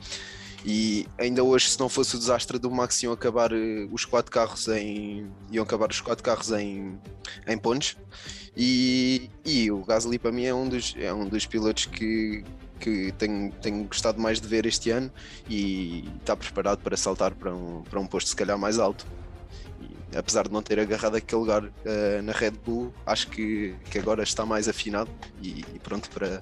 e 0.66 1.08
ainda 1.18 1.44
hoje, 1.44 1.70
se 1.70 1.80
não 1.80 1.88
fosse 1.88 2.16
o 2.16 2.20
desastre 2.20 2.58
do 2.58 2.70
Max, 2.72 3.02
iam 3.04 3.14
acabar 3.14 3.54
uh, 3.54 3.90
os 3.92 4.06
quatro 4.06 4.32
carros 4.32 4.68
em. 4.68 5.30
iam 5.52 5.64
acabar 5.64 5.90
os 5.90 6.02
quatro 6.02 6.24
carros 6.24 6.52
em, 6.52 7.00
em 7.48 7.58
pontos. 7.58 7.98
E, 8.56 9.30
e 9.46 9.70
o 9.72 9.84
Gasly 9.84 10.18
para 10.18 10.32
mim 10.32 10.46
é 10.46 10.54
um 10.54 10.68
dos, 10.68 10.96
é 10.98 11.14
um 11.14 11.28
dos 11.28 11.46
pilotos 11.46 11.86
que, 11.86 12.44
que 12.80 13.12
tenho, 13.18 13.52
tenho 13.62 13.84
gostado 13.84 14.20
mais 14.20 14.42
de 14.42 14.48
ver 14.48 14.66
este 14.66 14.90
ano 14.90 15.12
e 15.48 16.10
está 16.20 16.36
preparado 16.36 16.80
para 16.80 16.98
saltar 16.98 17.36
para 17.36 17.54
um, 17.54 17.84
para 17.84 18.00
um 18.00 18.08
posto 18.08 18.30
se 18.30 18.36
calhar 18.36 18.58
mais 18.58 18.80
alto. 18.80 19.06
E, 19.80 20.18
apesar 20.18 20.48
de 20.48 20.54
não 20.54 20.64
ter 20.64 20.80
agarrado 20.80 21.16
aquele 21.16 21.40
lugar 21.40 21.66
uh, 21.66 22.22
na 22.24 22.32
Red 22.32 22.52
Bull, 22.66 22.92
acho 23.06 23.28
que, 23.28 23.76
que 23.92 24.00
agora 24.00 24.24
está 24.24 24.44
mais 24.44 24.68
afinado 24.68 25.12
e, 25.40 25.64
e 25.76 25.80
pronto 25.80 26.10
para, 26.10 26.42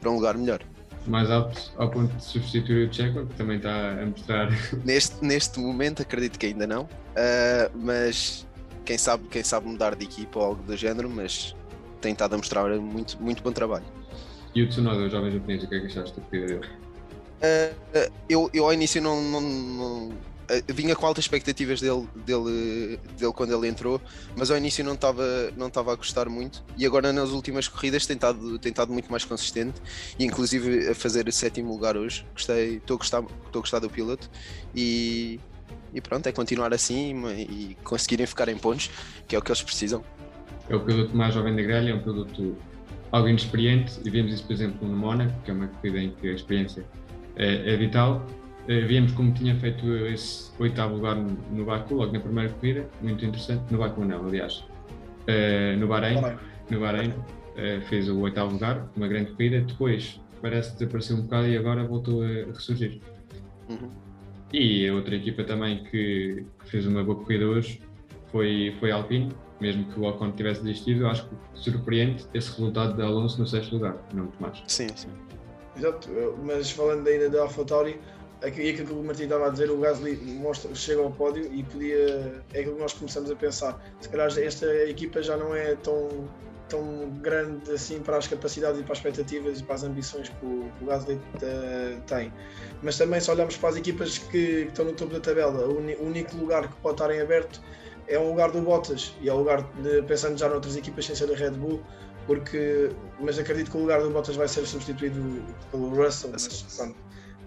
para 0.00 0.10
um 0.10 0.16
lugar 0.16 0.36
melhor 0.36 0.64
mais 1.10 1.30
alto 1.30 1.72
ao 1.76 1.90
ponto 1.90 2.14
de 2.14 2.22
substituir 2.22 2.88
o 2.88 2.92
Checo, 2.92 3.26
que 3.26 3.34
também 3.34 3.56
está 3.56 4.00
a 4.00 4.06
mostrar. 4.06 4.48
Neste, 4.84 5.24
neste 5.24 5.60
momento 5.60 6.02
acredito 6.02 6.38
que 6.38 6.46
ainda 6.46 6.66
não, 6.66 6.82
uh, 6.84 7.70
mas 7.74 8.46
quem 8.84 8.98
sabe, 8.98 9.24
quem 9.28 9.42
sabe 9.42 9.66
mudar 9.66 9.94
de 9.94 10.04
equipa 10.04 10.38
ou 10.38 10.44
algo 10.46 10.62
do 10.62 10.76
género, 10.76 11.08
mas 11.08 11.54
tem 12.00 12.12
estado 12.12 12.34
a 12.34 12.36
mostrar 12.36 12.68
muito, 12.78 13.20
muito 13.20 13.42
bom 13.42 13.52
trabalho. 13.52 13.84
E 14.54 14.62
o 14.62 14.68
Tsunoda, 14.68 15.02
o 15.02 15.08
jovem 15.08 15.32
japonês, 15.32 15.62
o 15.62 15.68
que 15.68 15.74
é 15.74 15.80
que 15.80 15.86
achaste 15.86 16.20
da 16.20 16.26
corrida 16.26 16.46
dele? 16.46 16.66
Uh, 17.42 18.12
eu, 18.28 18.50
eu 18.52 18.64
ao 18.64 18.72
início 18.72 19.00
não, 19.00 19.20
não, 19.22 19.40
não 19.40 20.12
vinha 20.68 20.94
com 20.94 21.06
altas 21.06 21.24
expectativas 21.24 21.80
dele, 21.80 22.06
dele, 22.26 22.98
dele 23.18 23.32
quando 23.32 23.54
ele 23.54 23.68
entrou, 23.68 24.00
mas 24.36 24.50
ao 24.50 24.56
início 24.56 24.84
não 24.84 24.94
estava 24.94 25.24
não 25.56 25.68
estava 25.68 25.92
a 25.92 25.96
gostar 25.96 26.28
muito. 26.28 26.64
E 26.76 26.84
agora 26.84 27.12
nas 27.12 27.30
últimas 27.30 27.68
corridas 27.68 28.06
tem 28.06 28.16
estado, 28.16 28.92
muito 28.92 29.10
mais 29.10 29.24
consistente. 29.24 29.80
E 30.18 30.24
inclusive 30.24 30.88
a 30.88 30.94
fazer 30.94 31.26
o 31.28 31.32
sétimo 31.32 31.72
lugar 31.72 31.96
hoje. 31.96 32.26
Gostei, 32.32 32.76
estou 32.76 32.96
a 32.96 32.98
gostar, 32.98 33.24
estou 33.46 33.80
do 33.80 33.90
piloto. 33.90 34.30
E, 34.74 35.40
e 35.92 36.00
pronto, 36.00 36.26
é 36.26 36.32
continuar 36.32 36.72
assim 36.74 37.14
e 37.38 37.76
conseguirem 37.82 38.26
ficar 38.26 38.48
em 38.48 38.56
pontos, 38.56 38.90
que 39.26 39.36
é 39.36 39.38
o 39.38 39.42
que 39.42 39.50
eles 39.50 39.62
precisam. 39.62 40.04
É 40.68 40.76
o 40.76 40.80
piloto 40.80 41.16
mais 41.16 41.34
jovem 41.34 41.54
da 41.54 41.62
grelha, 41.62 41.90
é 41.90 41.94
um 41.94 42.02
piloto 42.02 42.56
algo 43.10 43.28
inexperiente 43.28 44.00
e 44.04 44.10
vemos 44.10 44.32
isso, 44.32 44.44
por 44.44 44.54
exemplo, 44.54 44.88
no 44.88 44.96
Mónaco, 44.96 45.32
que 45.44 45.50
é 45.50 45.54
uma 45.54 45.68
corrida 45.68 45.98
em 45.98 46.10
que 46.12 46.28
a 46.28 46.32
experiência 46.32 46.84
é, 47.36 47.74
é 47.74 47.76
vital 47.76 48.24
víamos 48.66 49.12
como 49.12 49.32
tinha 49.32 49.54
feito 49.56 49.86
esse 50.06 50.50
oitavo 50.58 50.94
lugar 50.94 51.16
no, 51.16 51.36
no 51.50 51.64
Baku, 51.64 51.94
logo 51.94 52.12
na 52.12 52.20
primeira 52.20 52.50
corrida, 52.50 52.88
muito 53.00 53.24
interessante. 53.24 53.64
No 53.70 53.78
Baku 53.78 54.04
não, 54.04 54.26
aliás. 54.26 54.64
Uh, 55.22 55.78
no 55.78 55.86
Bahrein, 55.86 56.18
no 56.70 56.80
Bahrein 56.80 57.10
uh, 57.10 57.80
fez 57.88 58.08
o 58.08 58.20
oitavo 58.20 58.52
lugar, 58.52 58.88
uma 58.96 59.08
grande 59.08 59.32
corrida. 59.32 59.60
Depois 59.60 60.20
parece 60.40 60.72
que 60.72 60.78
desapareceu 60.78 61.16
um 61.16 61.22
bocado 61.22 61.48
e 61.48 61.56
agora 61.56 61.84
voltou 61.84 62.22
a, 62.22 62.52
ressurgir. 62.52 63.00
Uhum. 63.68 63.90
E 64.52 64.86
a 64.86 64.94
outra 64.94 65.14
equipa 65.14 65.44
também 65.44 65.84
que, 65.84 66.44
que, 66.62 66.70
fez 66.70 66.86
uma 66.86 67.02
boa 67.02 67.18
corrida 67.18 67.46
hoje 67.46 67.80
foi, 68.30 68.74
foi 68.78 68.90
a 68.90 68.96
Alpine, 68.96 69.32
mesmo 69.60 69.84
que 69.86 69.98
o 69.98 70.02
Ocon 70.02 70.32
tivesse 70.32 70.62
desistido, 70.62 71.06
acho 71.06 71.26
que 71.26 71.34
surpreende 71.54 72.26
esse 72.34 72.50
resultado 72.50 72.94
de 72.94 73.02
Alonso 73.02 73.40
no 73.40 73.46
sexto 73.46 73.76
lugar, 73.76 73.96
não 74.12 74.24
muito 74.24 74.42
mais. 74.42 74.62
Sim, 74.66 74.88
sim. 74.94 75.08
Exato, 75.76 76.10
mas 76.44 76.70
falando 76.70 77.06
ainda 77.06 77.30
da 77.30 77.42
AlphaTauri, 77.42 77.98
e 78.44 78.70
aquilo 78.70 78.86
que 78.86 78.92
o 78.92 79.02
Martim 79.04 79.24
estava 79.24 79.46
a 79.46 79.50
dizer, 79.50 79.70
o 79.70 79.78
Gasly 79.78 80.16
mostra, 80.16 80.74
chega 80.74 81.00
ao 81.00 81.10
pódio 81.12 81.48
e 81.52 81.62
podia. 81.62 82.42
É 82.52 82.60
aquilo 82.60 82.74
que 82.74 82.82
nós 82.82 82.92
começamos 82.92 83.30
a 83.30 83.36
pensar. 83.36 83.80
Se 84.00 84.08
calhar 84.08 84.26
esta 84.36 84.66
equipa 84.88 85.22
já 85.22 85.36
não 85.36 85.54
é 85.54 85.76
tão, 85.76 86.28
tão 86.68 87.10
grande 87.20 87.70
assim 87.70 88.00
para 88.00 88.16
as 88.16 88.26
capacidades 88.26 88.80
e 88.80 88.82
para 88.82 88.92
as 88.92 88.98
expectativas 88.98 89.60
e 89.60 89.62
para 89.62 89.76
as 89.76 89.84
ambições 89.84 90.28
que 90.28 90.44
o, 90.44 90.68
que 90.76 90.84
o 90.84 90.86
Gasly 90.88 91.14
uh, 91.14 92.00
tem. 92.06 92.32
Mas 92.82 92.98
também, 92.98 93.20
se 93.20 93.30
olharmos 93.30 93.56
para 93.56 93.68
as 93.70 93.76
equipas 93.76 94.18
que, 94.18 94.28
que 94.30 94.68
estão 94.68 94.86
no 94.86 94.92
topo 94.92 95.12
da 95.12 95.20
tabela, 95.20 95.64
o, 95.66 95.74
o, 95.74 96.06
único 96.06 96.36
lugar 96.36 96.68
que 96.68 96.76
pode 96.76 96.94
estar 96.94 97.14
em 97.14 97.20
aberto 97.20 97.60
é 98.08 98.18
o 98.18 98.28
lugar 98.28 98.50
do 98.50 98.60
Bottas 98.60 99.14
e 99.20 99.28
é 99.28 99.32
o 99.32 99.36
lugar, 99.36 99.62
de, 99.82 100.02
pensando 100.02 100.36
já 100.36 100.48
noutras 100.48 100.76
equipas 100.76 101.06
sem 101.06 101.14
ser 101.14 101.30
a 101.30 101.36
Red 101.36 101.52
Bull. 101.52 101.80
Porque, 102.26 102.90
mas 103.20 103.36
acredito 103.38 103.70
que 103.70 103.76
o 103.76 103.80
lugar 103.80 104.00
do 104.00 104.10
Bottas 104.10 104.36
vai 104.36 104.48
ser 104.48 104.64
substituído 104.64 105.44
pelo 105.70 105.90
Russell. 105.90 106.30
Mas, 106.32 106.62
pronto, 106.76 106.96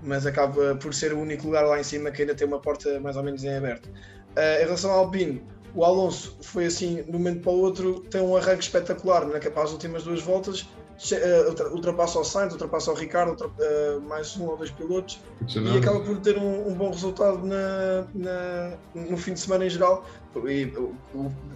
mas 0.06 0.26
acaba 0.26 0.76
por 0.76 0.94
ser 0.94 1.14
o 1.14 1.20
único 1.20 1.48
lugar 1.48 1.66
lá 1.66 1.80
em 1.80 1.84
cima 1.84 2.12
que 2.12 2.22
ainda 2.22 2.36
tem 2.36 2.48
uma 2.48 2.60
porta 2.60 3.00
mais 3.00 3.18
ou 3.18 3.24
menos 3.24 3.44
em 3.44 3.56
aberto. 3.56 3.88
Uh, 3.88 4.62
em 4.62 4.66
relação 4.66 4.92
ao 4.92 5.00
Alpine, 5.00 5.44
o 5.74 5.84
Alonso 5.84 6.38
foi 6.42 6.66
assim, 6.66 7.04
de 7.04 7.10
um 7.10 7.14
momento 7.14 7.42
para 7.42 7.52
o 7.52 7.60
outro, 7.60 8.00
tem 8.10 8.22
um 8.22 8.36
arranque 8.36 8.64
espetacular 8.64 9.26
na 9.26 9.40
para 9.40 9.64
as 9.64 9.72
últimas 9.72 10.04
duas 10.04 10.22
voltas, 10.22 10.62
uh, 10.62 11.74
ultrapassa 11.74 12.20
o 12.20 12.24
Sainz, 12.24 12.54
ultrapassa 12.54 12.92
o 12.92 12.96
Ricardo, 12.96 13.32
ultra, 13.32 13.48
uh, 13.48 14.02
mais 14.02 14.38
um 14.38 14.46
ou 14.46 14.58
dois 14.58 14.72
pilotos 14.72 15.20
e 15.48 15.78
acaba 15.78 16.00
por 16.02 16.18
ter 16.20 16.38
um, 16.38 16.70
um 16.70 16.74
bom 16.74 16.92
resultado 16.92 17.46
na, 17.46 18.06
na, 18.14 18.78
no 18.94 19.18
fim 19.18 19.34
de 19.34 19.40
semana 19.40 19.66
em 19.66 19.70
geral. 19.70 20.06
E, 20.48 20.72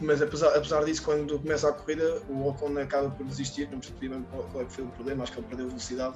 mas 0.01 0.21
apesar, 0.21 0.55
apesar 0.55 0.83
disso, 0.85 1.03
quando 1.03 1.37
começa 1.39 1.69
a 1.69 1.73
corrida, 1.73 2.21
o 2.29 2.47
Ocon 2.47 2.77
acaba 2.77 3.09
por 3.09 3.25
desistir, 3.25 3.69
não 3.71 3.79
percebi 3.79 4.09
bem 4.09 4.25
qual 4.51 4.63
é 4.63 4.65
que 4.65 4.73
foi 4.73 4.85
o 4.85 4.87
problema, 4.87 5.23
acho 5.23 5.33
que 5.33 5.39
ele 5.39 5.47
perdeu 5.47 5.67
velocidade, 5.67 6.15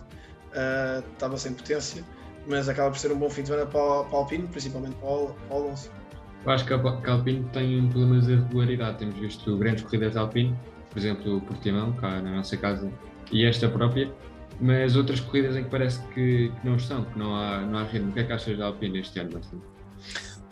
estava 1.14 1.38
sem 1.38 1.54
potência 1.54 2.04
mas 2.48 2.68
acaba 2.70 2.90
por 2.92 2.98
ser 2.98 3.12
um 3.12 3.18
bom 3.18 3.30
fim 3.30 3.42
de 3.42 3.50
semana 3.50 3.66
para, 3.66 4.04
para 4.04 4.18
a 4.18 4.20
Alpine, 4.20 4.48
principalmente 4.48 4.96
para 4.96 5.10
o, 5.10 5.28
para 5.48 5.58
o 5.58 5.64
Alonso. 5.64 5.92
Eu 6.46 6.52
acho 6.52 6.66
que 6.66 6.74
a, 6.74 6.80
que 6.80 7.10
a 7.10 7.14
Alpine 7.14 7.44
tem 7.54 7.88
problemas 7.90 8.28
de 8.28 8.36
regularidade. 8.36 8.98
Temos 8.98 9.18
visto 9.18 9.58
grandes 9.58 9.84
corridas 9.84 10.14
da 10.14 10.22
Alpine, 10.22 10.56
por 10.90 11.00
exemplo, 11.00 11.38
o 11.38 11.42
Portimão, 11.42 11.94
cá 11.94 12.22
na 12.22 12.32
nossa 12.32 12.58
casa, 12.58 12.92
e 13.32 13.46
esta 13.46 13.68
própria, 13.70 14.12
mas 14.60 14.96
outras 14.96 15.20
corridas 15.20 15.56
em 15.56 15.64
que 15.64 15.70
parece 15.70 16.02
que, 16.08 16.50
que 16.50 16.68
não 16.68 16.76
estão, 16.76 17.06
que 17.06 17.18
não 17.18 17.36
há, 17.36 17.62
não 17.62 17.80
há 17.80 17.84
ritmo. 17.84 18.10
O 18.10 18.14
que 18.14 18.20
é 18.20 18.24
que 18.24 18.34
achas 18.34 18.58
da 18.58 18.66
Alpine 18.66 19.00
este 19.00 19.20
ano, 19.20 19.32
Marcelo? 19.34 19.62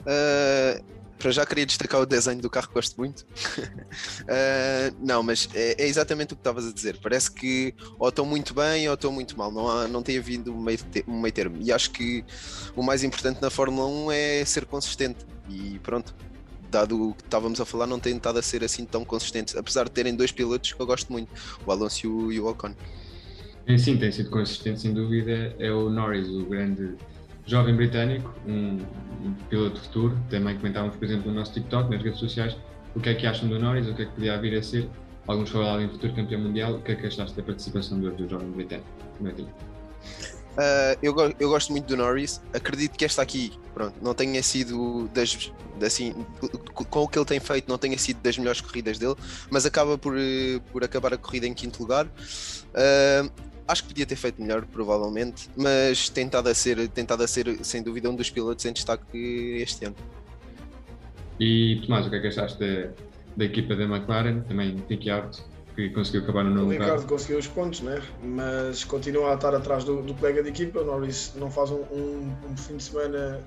Uh, 0.01 1.00
para 1.21 1.31
já 1.31 1.45
queria 1.45 1.65
destacar 1.65 2.01
o 2.01 2.05
desenho 2.05 2.41
do 2.41 2.49
carro 2.49 2.67
que 2.67 2.73
gosto 2.73 2.97
muito. 2.97 3.21
uh, 3.21 4.95
não, 4.99 5.21
mas 5.21 5.47
é, 5.53 5.83
é, 5.83 5.87
exatamente 5.87 6.33
o 6.33 6.35
que 6.35 6.39
estavas 6.39 6.67
a 6.67 6.73
dizer. 6.73 6.97
Parece 7.01 7.31
que 7.31 7.73
ou 7.99 8.09
estão 8.09 8.25
muito 8.25 8.53
bem 8.53 8.87
ou 8.87 8.95
estão 8.95 9.11
muito 9.11 9.37
mal. 9.37 9.51
Não, 9.51 9.69
há, 9.69 9.87
não 9.87 10.01
tem 10.01 10.17
havido 10.17 10.53
um 10.53 10.59
meio, 10.59 10.79
meio 11.07 11.31
termo. 11.33 11.57
E 11.61 11.71
acho 11.71 11.91
que 11.91 12.25
o 12.75 12.81
mais 12.81 13.03
importante 13.03 13.41
na 13.41 13.49
Fórmula 13.49 13.87
1 13.87 14.11
é 14.11 14.45
ser 14.45 14.65
consistente. 14.65 15.25
E 15.49 15.79
pronto, 15.79 16.15
dado 16.69 17.09
o 17.09 17.13
que 17.13 17.23
estávamos 17.23 17.61
a 17.61 17.65
falar, 17.65 17.85
não 17.85 17.99
tem 17.99 18.15
estado 18.15 18.39
a 18.39 18.41
ser 18.41 18.63
assim 18.63 18.85
tão 18.85 19.05
consistente. 19.05 19.57
Apesar 19.57 19.85
de 19.85 19.91
terem 19.91 20.15
dois 20.15 20.31
pilotos 20.31 20.73
que 20.73 20.81
eu 20.81 20.85
gosto 20.85 21.11
muito, 21.11 21.29
o 21.65 21.71
Alonso 21.71 22.05
e 22.05 22.09
o, 22.09 22.31
e 22.31 22.39
o 22.39 22.47
Ocon. 22.47 22.73
Sim, 23.77 23.97
tem 23.97 24.11
sido 24.11 24.29
consistente, 24.29 24.81
sem 24.81 24.93
dúvida. 24.93 25.55
É 25.59 25.71
o 25.71 25.89
Norris, 25.89 26.27
o 26.27 26.45
grande 26.45 26.95
jovem 27.45 27.75
britânico, 27.75 28.33
um, 28.47 28.79
um 29.23 29.33
piloto 29.49 29.79
futuro. 29.79 30.17
Também 30.29 30.55
comentávamos, 30.57 30.95
por 30.95 31.05
exemplo, 31.05 31.31
no 31.31 31.39
nosso 31.39 31.53
TikTok, 31.53 31.89
nas 31.89 32.01
redes 32.01 32.19
sociais, 32.19 32.57
o 32.95 32.99
que 32.99 33.09
é 33.09 33.13
que 33.13 33.25
acham 33.25 33.47
do 33.47 33.59
Norris, 33.59 33.87
o 33.87 33.93
que 33.93 34.03
é 34.03 34.05
que 34.05 34.11
podia 34.11 34.37
vir 34.39 34.57
a 34.57 34.63
ser. 34.63 34.89
Alguns 35.27 35.49
falaram 35.49 35.83
em 35.83 35.89
futuro 35.89 36.13
campeão 36.13 36.41
mundial. 36.41 36.73
O 36.73 36.81
que 36.81 36.91
é 36.91 36.95
que 36.95 37.07
achaste 37.07 37.35
da 37.35 37.43
participação 37.43 37.99
do, 37.99 38.11
do 38.11 38.27
jovem 38.27 38.49
britânico? 38.51 38.87
Uh, 40.51 40.97
eu, 41.01 41.15
eu, 41.39 41.49
gosto 41.49 41.71
muito 41.71 41.85
do 41.85 41.95
Norris. 41.95 42.41
Acredito 42.53 42.97
que 42.97 43.05
esta 43.05 43.21
aqui, 43.21 43.53
pronto, 43.73 43.95
não 44.01 44.13
tenha 44.13 44.41
sido 44.43 45.09
das 45.13 45.51
assim, 45.81 46.13
com 46.73 47.03
o 47.03 47.07
que 47.07 47.17
ele 47.17 47.25
tem 47.25 47.39
feito, 47.39 47.67
não 47.67 47.77
tenha 47.77 47.97
sido 47.97 48.21
das 48.21 48.37
melhores 48.37 48.61
corridas 48.61 48.99
dele, 48.99 49.15
mas 49.49 49.65
acaba 49.65 49.97
por, 49.97 50.13
por 50.71 50.83
acabar 50.83 51.13
a 51.13 51.17
corrida 51.17 51.47
em 51.47 51.53
quinto 51.53 51.81
lugar. 51.81 52.05
Uh, 52.05 53.31
acho 53.67 53.83
que 53.83 53.89
podia 53.89 54.05
ter 54.05 54.15
feito 54.15 54.41
melhor, 54.41 54.65
provavelmente, 54.65 55.49
mas 55.55 56.09
tentado 56.09 56.49
a 56.49 56.53
ser, 56.53 56.87
tentado 56.89 57.23
a 57.23 57.27
ser 57.27 57.63
sem 57.63 57.81
dúvida, 57.81 58.09
um 58.09 58.15
dos 58.15 58.29
pilotos 58.29 58.65
em 58.65 58.73
destaque 58.73 59.57
este 59.61 59.85
ano. 59.85 59.95
E 61.39 61.81
Tomás, 61.83 62.05
o 62.05 62.09
que 62.09 62.15
é 62.17 62.19
que 62.19 62.27
achaste 62.27 62.59
da, 62.59 62.91
da 63.35 63.45
equipa 63.45 63.75
da 63.75 63.83
McLaren? 63.83 64.41
Também 64.41 64.83
Ricciardo, 64.87 65.37
que 65.75 65.89
conseguiu 65.89 66.21
acabar 66.21 66.43
no 66.43 66.51
novo 66.51 66.71
lugar. 66.71 66.79
O 66.79 66.83
Ricardo 66.83 67.07
conseguiu 67.07 67.39
os 67.39 67.47
pontos, 67.47 67.81
né? 67.81 68.01
mas 68.23 68.83
continua 68.83 69.31
a 69.31 69.35
estar 69.35 69.55
atrás 69.55 69.83
do, 69.83 70.01
do 70.01 70.13
colega 70.13 70.43
de 70.43 70.49
equipa. 70.49 70.81
O 70.81 70.85
Norris 70.85 71.33
não 71.35 71.49
faz 71.49 71.71
um, 71.71 71.81
um, 71.91 72.31
um 72.51 72.57
fim 72.57 72.77
de 72.77 72.83
semana 72.83 73.41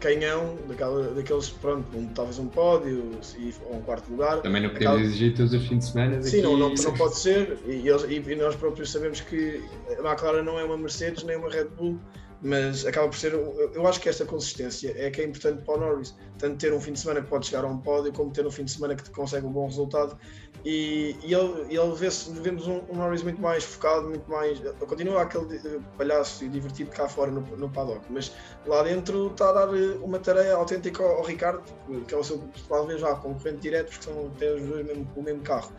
canhão, 0.00 0.56
daquela, 0.68 1.14
daqueles, 1.14 1.48
pronto, 1.50 1.96
um, 1.96 2.06
talvez 2.08 2.38
um 2.38 2.46
pódio 2.46 3.18
ou 3.64 3.76
um 3.76 3.82
quarto 3.82 4.10
lugar. 4.10 4.42
Também 4.42 4.62
não 4.62 4.70
podemos 4.70 4.94
Aquela... 4.94 5.06
exigir 5.06 5.34
todos 5.36 5.52
os 5.52 5.66
fins 5.66 5.78
de 5.78 5.84
semana. 5.92 6.22
Sim, 6.22 6.42
não, 6.42 6.56
não, 6.56 6.74
não, 6.74 6.94
pode 6.94 7.18
ser. 7.18 7.58
E, 7.66 7.88
e, 7.88 8.32
e, 8.32 8.36
nós 8.36 8.54
próprios 8.56 8.92
sabemos 8.92 9.20
que 9.20 9.62
a 9.88 10.08
McLaren 10.08 10.42
não 10.42 10.58
é 10.58 10.64
uma 10.64 10.76
Mercedes 10.76 11.24
nem 11.24 11.36
uma 11.36 11.50
Red 11.50 11.66
Bull 11.76 11.98
mas 12.42 12.84
acaba 12.84 13.08
por 13.08 13.16
ser. 13.16 13.32
Eu 13.32 13.86
acho 13.86 14.00
que 14.00 14.08
esta 14.08 14.24
consistência 14.24 14.94
é 14.96 15.10
que 15.10 15.20
é 15.20 15.24
importante 15.24 15.62
para 15.62 15.74
o 15.74 15.80
Norris. 15.80 16.14
Tanto 16.38 16.58
ter 16.58 16.72
um 16.72 16.80
fim 16.80 16.92
de 16.92 17.00
semana 17.00 17.22
que 17.22 17.28
pode 17.28 17.46
chegar 17.46 17.64
a 17.64 17.66
um 17.66 17.78
pódio, 17.78 18.12
como 18.12 18.30
ter 18.30 18.46
um 18.46 18.50
fim 18.50 18.64
de 18.64 18.70
semana 18.72 18.94
que 18.94 19.10
consegue 19.10 19.46
um 19.46 19.52
bom 19.52 19.66
resultado. 19.66 20.18
E, 20.68 21.16
e 21.22 21.32
ele, 21.32 21.64
ele 21.72 21.94
vê-se, 21.94 22.28
vemos 22.28 22.66
um, 22.66 22.80
um, 22.90 22.96
Norris 22.96 23.22
muito 23.22 23.40
mais 23.40 23.62
focado, 23.62 24.08
muito 24.08 24.28
mais. 24.28 24.58
Continua 24.80 25.22
aquele 25.22 25.80
palhaço 25.96 26.44
e 26.44 26.48
divertido 26.48 26.90
cá 26.90 27.06
fora 27.06 27.30
no, 27.30 27.40
no 27.56 27.70
paddock, 27.70 28.04
mas 28.10 28.32
lá 28.66 28.82
dentro 28.82 29.28
está 29.28 29.50
a 29.50 29.52
dar 29.52 29.68
uma 30.02 30.18
tarefa 30.18 30.56
autêntica 30.56 31.04
ao, 31.04 31.18
ao 31.18 31.22
Ricardo, 31.22 31.62
que 32.08 32.12
é 32.12 32.18
o 32.18 32.24
seu, 32.24 32.42
talvez 32.68 33.00
já 33.00 33.14
concorrente 33.14 33.58
direto, 33.58 33.90
porque 33.90 34.04
são 34.06 34.26
até 34.34 34.54
os 34.54 34.62
dois 34.62 34.84
mesmo, 34.84 35.08
o 35.14 35.22
mesmo 35.22 35.40
carro. 35.42 35.70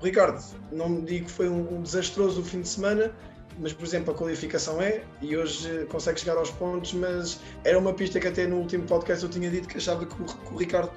O 0.00 0.04
Ricardo, 0.04 0.42
não 0.72 0.88
me 0.88 1.02
digo 1.02 1.26
que 1.26 1.30
foi 1.30 1.48
um, 1.48 1.76
um 1.76 1.80
desastroso 1.80 2.42
fim 2.42 2.62
de 2.62 2.68
semana 2.68 3.14
mas 3.58 3.72
por 3.72 3.84
exemplo 3.84 4.12
a 4.12 4.16
qualificação 4.16 4.80
é 4.80 5.02
e 5.20 5.36
hoje 5.36 5.86
consegue 5.86 6.20
chegar 6.20 6.36
aos 6.36 6.50
pontos, 6.50 6.92
mas 6.94 7.40
era 7.64 7.78
uma 7.78 7.92
pista 7.92 8.18
que 8.20 8.28
até 8.28 8.46
no 8.46 8.56
último 8.56 8.84
podcast 8.84 9.24
eu 9.24 9.30
tinha 9.30 9.50
dito 9.50 9.68
que 9.68 9.78
achava 9.78 10.06
que 10.06 10.14
o, 10.52 10.56
Ricardo 10.56 10.90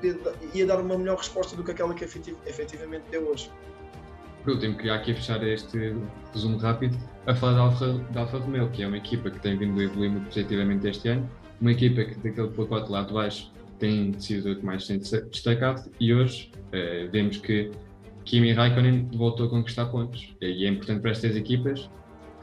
ia 0.54 0.66
dar 0.66 0.80
uma 0.80 0.98
melhor 0.98 1.18
resposta 1.18 1.56
do 1.56 1.64
que 1.64 1.72
aquela 1.72 1.94
que 1.94 2.04
efetiv, 2.04 2.36
efetivamente 2.46 3.04
deu 3.12 3.28
hoje. 3.28 3.50
Último, 4.48 4.78
queria 4.78 4.94
aqui 4.94 5.14
fechar 5.16 5.44
este 5.44 5.96
resumo 6.32 6.58
rápido 6.58 6.96
a 7.26 7.34
falar 7.34 7.54
da 7.54 7.62
Alfa, 7.62 7.94
da 8.12 8.22
Alfa 8.22 8.38
Romeo, 8.38 8.70
que 8.70 8.84
é 8.84 8.88
uma 8.88 8.98
equipa 8.98 9.32
que 9.32 9.40
tem 9.40 9.58
vindo 9.58 9.80
a 9.80 9.84
evoluir 9.84 10.12
muito 10.12 10.26
positivamente 10.26 10.88
este 10.88 11.10
ano, 11.10 11.28
uma 11.60 11.72
equipa 11.72 12.04
que 12.06 12.16
daquele 12.16 12.50
pacote 12.50 12.92
lá 12.92 13.02
de 13.02 13.14
baixo 13.14 13.52
tem 13.80 14.14
sido 14.20 14.52
o 14.52 14.56
que 14.56 14.66
mais 14.66 14.86
tem 14.86 15.00
destacado 15.00 15.90
e 16.00 16.14
hoje 16.14 16.52
eh, 16.72 17.08
vemos 17.12 17.38
que 17.38 17.72
Kimi 18.24 18.54
Raikkonen 18.54 19.10
voltou 19.16 19.48
a 19.48 19.50
conquistar 19.50 19.86
pontos 19.88 20.36
e 20.42 20.66
é 20.66 20.70
importante 20.70 21.02
para 21.02 21.12
estas 21.12 21.36
equipas 21.36 21.90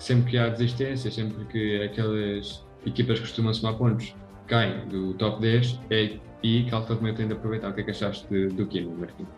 sempre 0.03 0.33
que 0.33 0.39
há 0.39 0.49
desistência, 0.49 1.11
sempre 1.11 1.45
que 1.45 1.83
aquelas 1.83 2.63
equipas 2.85 3.21
que 3.21 3.27
costumam 3.27 3.55
somar 3.55 3.75
pontos 3.79 4.15
caem 4.49 4.87
do 4.89 5.15
top 5.15 5.41
10, 5.41 5.81
é 5.91 6.19
e 6.43 6.65
que 6.65 6.75
Romeo 6.75 7.15
tem 7.15 7.29
de 7.29 7.35
aproveitar. 7.35 7.71
O 7.71 7.73
que 7.73 7.83
é 7.83 7.85
que 7.85 7.93
achaste 7.93 8.27
do 8.49 8.67
Kimi, 8.67 8.91
Marquinhos? 8.91 9.31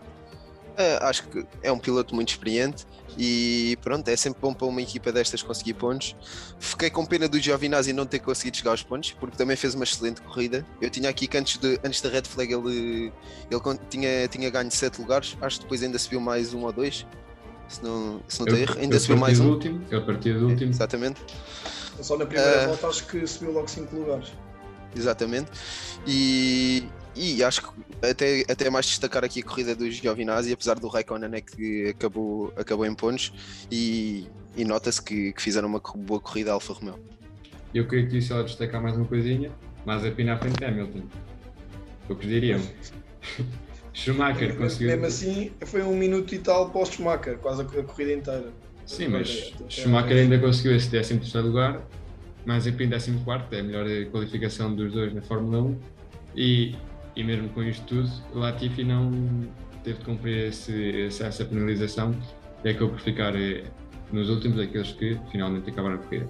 Uh, 0.74 1.04
acho 1.04 1.28
que 1.28 1.46
é 1.62 1.70
um 1.70 1.78
piloto 1.78 2.16
muito 2.16 2.30
experiente 2.30 2.84
e 3.16 3.78
pronto, 3.80 4.08
é 4.08 4.16
sempre 4.16 4.40
bom 4.40 4.52
para 4.52 4.66
uma 4.66 4.82
equipa 4.82 5.12
destas 5.12 5.40
conseguir 5.40 5.74
pontos. 5.74 6.16
Fiquei 6.58 6.90
com 6.90 7.04
pena 7.06 7.28
do 7.28 7.38
Giovinazzi 7.38 7.92
não 7.92 8.06
ter 8.06 8.18
conseguido 8.18 8.56
chegar 8.56 8.72
aos 8.72 8.82
pontos, 8.82 9.12
porque 9.12 9.36
também 9.36 9.54
fez 9.54 9.74
uma 9.74 9.84
excelente 9.84 10.20
corrida. 10.22 10.66
Eu 10.80 10.90
tinha 10.90 11.08
aqui 11.10 11.28
que 11.28 11.36
antes, 11.36 11.58
de, 11.58 11.78
antes 11.84 12.00
da 12.00 12.08
Red 12.08 12.22
Flag 12.22 12.52
ele, 12.52 13.12
ele 13.50 13.78
tinha, 13.88 14.26
tinha 14.26 14.50
ganho 14.50 14.70
7 14.70 15.00
lugares, 15.00 15.36
acho 15.42 15.58
que 15.58 15.62
depois 15.64 15.82
ainda 15.82 15.98
subiu 15.98 16.20
mais 16.20 16.52
um 16.52 16.64
ou 16.64 16.72
dois 16.72 17.06
se 17.68 17.82
não, 17.82 18.20
se 18.28 18.40
não 18.40 18.48
eu, 18.48 18.56
erro. 18.56 18.78
Ainda 18.78 18.98
subiu 18.98 19.16
mais 19.16 19.40
um. 19.40 19.50
Último, 19.50 19.80
eu 19.90 20.04
parti 20.04 20.32
do 20.32 20.48
último. 20.48 20.70
Exatamente. 20.70 21.20
Só 22.00 22.16
na 22.16 22.26
primeira 22.26 22.64
uh, 22.64 22.68
volta 22.68 22.88
acho 22.88 23.06
que 23.06 23.26
subiu 23.26 23.52
logo 23.52 23.68
5 23.68 23.94
lugares. 23.94 24.32
Exatamente. 24.96 25.50
E, 26.06 26.84
e 27.14 27.42
acho 27.42 27.62
que 27.62 27.68
até, 28.06 28.44
até 28.48 28.70
mais 28.70 28.86
destacar 28.86 29.24
aqui 29.24 29.40
a 29.40 29.44
corrida 29.44 29.74
do 29.74 29.90
Giovinazzi, 29.90 30.52
apesar 30.52 30.78
do 30.78 30.88
Raikkonen 30.88 31.28
né, 31.28 31.40
que 31.40 31.88
acabou, 31.88 32.52
acabou 32.56 32.86
em 32.86 32.94
pontos 32.94 33.32
e, 33.70 34.28
e 34.56 34.64
nota-se 34.64 35.02
que, 35.02 35.32
que, 35.32 35.42
fizeram 35.42 35.68
uma 35.68 35.80
boa 35.96 36.20
corrida 36.20 36.52
Alfa 36.52 36.72
Romeo. 36.72 36.98
Eu 37.74 37.88
queria 37.88 38.06
que 38.06 38.22
só 38.22 38.42
destacar 38.42 38.80
mais 38.80 38.96
uma 38.96 39.06
coisinha, 39.06 39.50
mas 39.84 40.04
a 40.04 40.10
pina 40.10 40.34
à 40.34 40.38
frente 40.38 40.62
é 40.62 40.68
Hamilton. 40.68 41.02
Poucos 42.06 42.26
diriam. 42.26 42.60
Schumacher 43.94 44.56
conseguiu. 44.56 44.88
Mesmo 44.88 45.06
assim, 45.06 45.52
foi 45.64 45.82
um 45.82 45.96
minuto 45.96 46.34
e 46.34 46.38
tal 46.38 46.68
para 46.68 46.82
o 46.82 46.84
Schumacher, 46.84 47.38
quase 47.38 47.62
a 47.62 47.64
corrida 47.64 48.12
inteira. 48.12 48.52
Sim, 48.84 49.08
mas 49.08 49.54
Schumacher 49.68 50.16
ainda 50.16 50.38
conseguiu 50.38 50.76
esse 50.76 50.90
13 50.90 51.20
lugar, 51.38 51.80
mais 52.44 52.66
em 52.66 52.72
14, 52.72 53.12
é 53.52 53.60
a 53.60 53.62
melhor 53.62 53.86
qualificação 54.10 54.74
dos 54.74 54.92
dois 54.92 55.14
na 55.14 55.22
Fórmula 55.22 55.62
1. 55.62 55.78
E, 56.36 56.74
e 57.14 57.24
mesmo 57.24 57.48
com 57.50 57.62
isto 57.62 57.86
tudo, 57.86 58.10
Latifi 58.34 58.82
não 58.82 59.12
teve 59.84 59.98
de 59.98 60.04
cumprir 60.04 60.48
esse, 60.48 61.06
essa 61.06 61.44
penalização 61.44 62.14
e 62.64 62.70
acabou 62.70 62.90
por 62.90 63.00
ficar 63.00 63.36
eh, 63.36 63.62
nos 64.10 64.28
últimos 64.28 64.58
aqueles 64.58 64.92
que 64.92 65.18
finalmente 65.30 65.70
acabaram 65.70 65.96
a 65.96 65.98
corrida. 65.98 66.28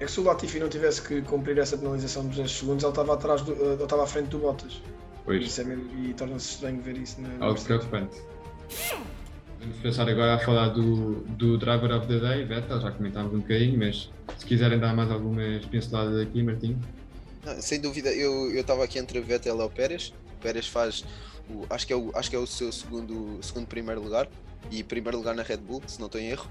É 0.00 0.04
que 0.04 0.10
se 0.10 0.20
o 0.20 0.24
Latifi 0.24 0.58
não 0.58 0.68
tivesse 0.68 1.00
que 1.02 1.22
cumprir 1.22 1.56
essa 1.58 1.78
penalização 1.78 2.26
dos 2.26 2.36
10 2.36 2.50
segundos, 2.50 2.82
ele 2.82 2.90
estava, 2.90 3.14
atrás 3.14 3.42
do, 3.42 3.52
eh, 3.52 3.74
ele 3.74 3.82
estava 3.82 4.02
à 4.02 4.06
frente 4.06 4.28
do 4.28 4.38
Bottas. 4.38 4.82
Pois. 5.26 5.44
Isso 5.44 5.60
é 5.60 5.64
mesmo, 5.64 5.90
e 6.04 6.14
torna-se 6.14 6.52
estranho 6.52 6.80
ver 6.80 6.96
isso 6.96 7.20
na. 7.20 7.44
Algo 7.44 7.60
preocupante. 7.60 8.16
Vamos 9.58 9.78
passar 9.82 10.08
agora 10.08 10.36
a 10.36 10.38
falar 10.38 10.68
do, 10.68 11.22
do 11.22 11.58
Driver 11.58 11.96
of 11.96 12.06
the 12.06 12.20
Day, 12.20 12.44
Vettel, 12.44 12.80
já 12.80 12.92
comentámos 12.92 13.34
um 13.34 13.40
bocadinho, 13.40 13.76
mas 13.76 14.08
se 14.38 14.46
quiserem 14.46 14.78
dar 14.78 14.94
mais 14.94 15.10
algumas 15.10 15.64
pinceladas 15.66 16.20
aqui, 16.20 16.42
Martim. 16.42 16.78
sem 17.58 17.80
dúvida, 17.80 18.12
eu 18.14 18.54
estava 18.54 18.84
aqui 18.84 19.00
entre 19.00 19.20
Vettel 19.20 19.58
e 19.58 19.62
o 19.62 19.68
Pérez. 19.68 20.14
O 20.36 20.40
Pérez 20.40 20.68
faz, 20.68 21.04
o, 21.50 21.66
acho, 21.68 21.86
que 21.86 21.92
é 21.92 21.96
o, 21.96 22.12
acho 22.14 22.30
que 22.30 22.36
é 22.36 22.38
o 22.38 22.46
seu 22.46 22.70
segundo, 22.70 23.40
segundo 23.42 23.66
primeiro 23.66 24.00
lugar 24.00 24.28
e 24.70 24.84
primeiro 24.84 25.18
lugar 25.18 25.34
na 25.34 25.42
Red 25.42 25.58
Bull, 25.58 25.82
se 25.88 25.98
não 25.98 26.06
estou 26.06 26.20
em 26.20 26.28
erro. 26.28 26.48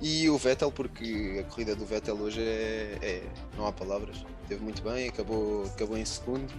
E 0.00 0.30
o 0.30 0.38
Vettel, 0.38 0.72
porque 0.72 1.38
a 1.40 1.50
corrida 1.50 1.76
do 1.76 1.84
Vettel 1.84 2.16
hoje 2.16 2.40
é, 2.40 2.98
é 3.02 3.22
não 3.56 3.66
há 3.66 3.72
palavras. 3.72 4.24
Teve 4.48 4.62
muito 4.62 4.82
bem, 4.82 5.08
acabou, 5.08 5.64
acabou 5.66 5.98
em 5.98 6.04
segundo 6.04 6.52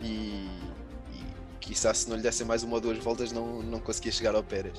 e, 0.00 0.48
Quizá 1.64 1.94
se 1.94 2.10
não 2.10 2.16
lhe 2.16 2.22
dessem 2.22 2.46
mais 2.46 2.62
uma 2.62 2.74
ou 2.74 2.80
duas 2.80 2.98
voltas 2.98 3.32
não, 3.32 3.62
não 3.62 3.80
conseguia 3.80 4.12
chegar 4.12 4.34
ao 4.34 4.42
Pérez. 4.42 4.74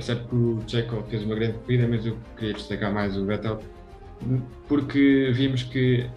Certo 0.00 0.26
que 0.26 0.34
o 0.34 0.62
Checo 0.66 1.04
fez 1.08 1.22
uma 1.22 1.34
grande 1.34 1.58
corrida, 1.58 1.86
mas 1.86 2.04
eu 2.06 2.18
queria 2.36 2.54
destacar 2.54 2.92
mais 2.92 3.16
o 3.16 3.26
Vettel, 3.26 3.60
porque 4.66 5.30
vimos 5.34 5.62
que 5.64 6.08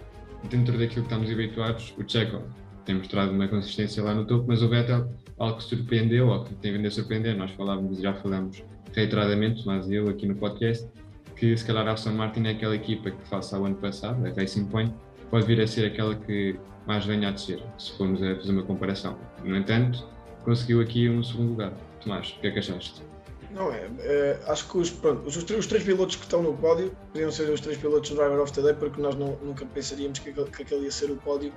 dentro 0.48 0.78
daquilo 0.78 1.06
que 1.06 1.12
estamos 1.12 1.30
habituados, 1.30 1.94
o 1.98 2.08
Checo 2.08 2.42
tem 2.84 2.96
mostrado 2.96 3.32
uma 3.32 3.46
consistência 3.46 4.02
lá 4.02 4.14
no 4.14 4.24
topo, 4.24 4.46
mas 4.48 4.62
o 4.62 4.68
Vettel, 4.68 5.12
algo 5.38 5.58
que 5.58 5.64
surpreendeu, 5.64 6.28
ou 6.28 6.42
que 6.42 6.54
tem 6.54 6.72
vindo 6.72 6.88
a 6.88 6.90
surpreender, 6.90 7.36
nós 7.36 7.50
falávamos, 7.50 8.00
já 8.00 8.14
falamos 8.14 8.64
reiteradamente, 8.94 9.64
mas 9.66 9.88
eu 9.90 10.08
aqui 10.08 10.26
no 10.26 10.34
podcast, 10.34 10.88
que 11.36 11.56
se 11.56 11.64
calhar 11.64 11.86
a 11.86 11.92
Aston 11.92 12.12
Martin 12.12 12.46
é 12.46 12.50
aquela 12.50 12.74
equipa 12.74 13.10
que 13.10 13.28
face 13.28 13.54
ao 13.54 13.64
ano 13.64 13.76
passado, 13.76 14.26
a 14.26 14.30
Racing 14.30 14.64
Point, 14.64 14.92
pode 15.30 15.46
vir 15.46 15.60
a 15.60 15.66
ser 15.66 15.86
aquela 15.86 16.14
que 16.14 16.58
mais 16.86 17.04
venha 17.04 17.28
a 17.28 17.30
descer, 17.32 17.62
se 17.78 17.92
formos 17.96 18.22
a 18.22 18.34
fazer 18.36 18.52
uma 18.52 18.62
comparação. 18.62 19.18
No 19.44 19.56
entanto, 19.56 20.06
conseguiu 20.44 20.80
aqui 20.80 21.08
um 21.08 21.22
segundo 21.22 21.50
lugar. 21.50 21.72
Tomás, 22.00 22.30
o 22.30 22.40
que 22.40 22.46
é 22.46 22.50
que 22.50 22.58
achaste? 22.58 23.02
Não 23.50 23.72
é, 23.72 23.88
é 24.00 24.40
acho 24.46 24.68
que 24.68 24.78
os, 24.78 24.90
pronto, 24.90 25.26
os, 25.26 25.36
os, 25.36 25.66
três 25.66 25.84
pilotos 25.84 26.16
que 26.16 26.22
estão 26.22 26.42
no 26.42 26.54
pódio 26.56 26.92
podiam 27.12 27.30
ser 27.30 27.50
os 27.50 27.60
três 27.60 27.78
pilotos 27.78 28.10
do 28.10 28.16
Driver 28.16 28.40
of 28.40 28.52
the 28.52 28.62
Day, 28.62 28.74
porque 28.74 29.00
nós 29.00 29.14
não, 29.16 29.36
nunca 29.42 29.64
pensaríamos 29.66 30.18
que, 30.18 30.32
que 30.32 30.62
aquele 30.62 30.84
ia 30.84 30.90
ser 30.90 31.10
o 31.10 31.16
pódio, 31.16 31.52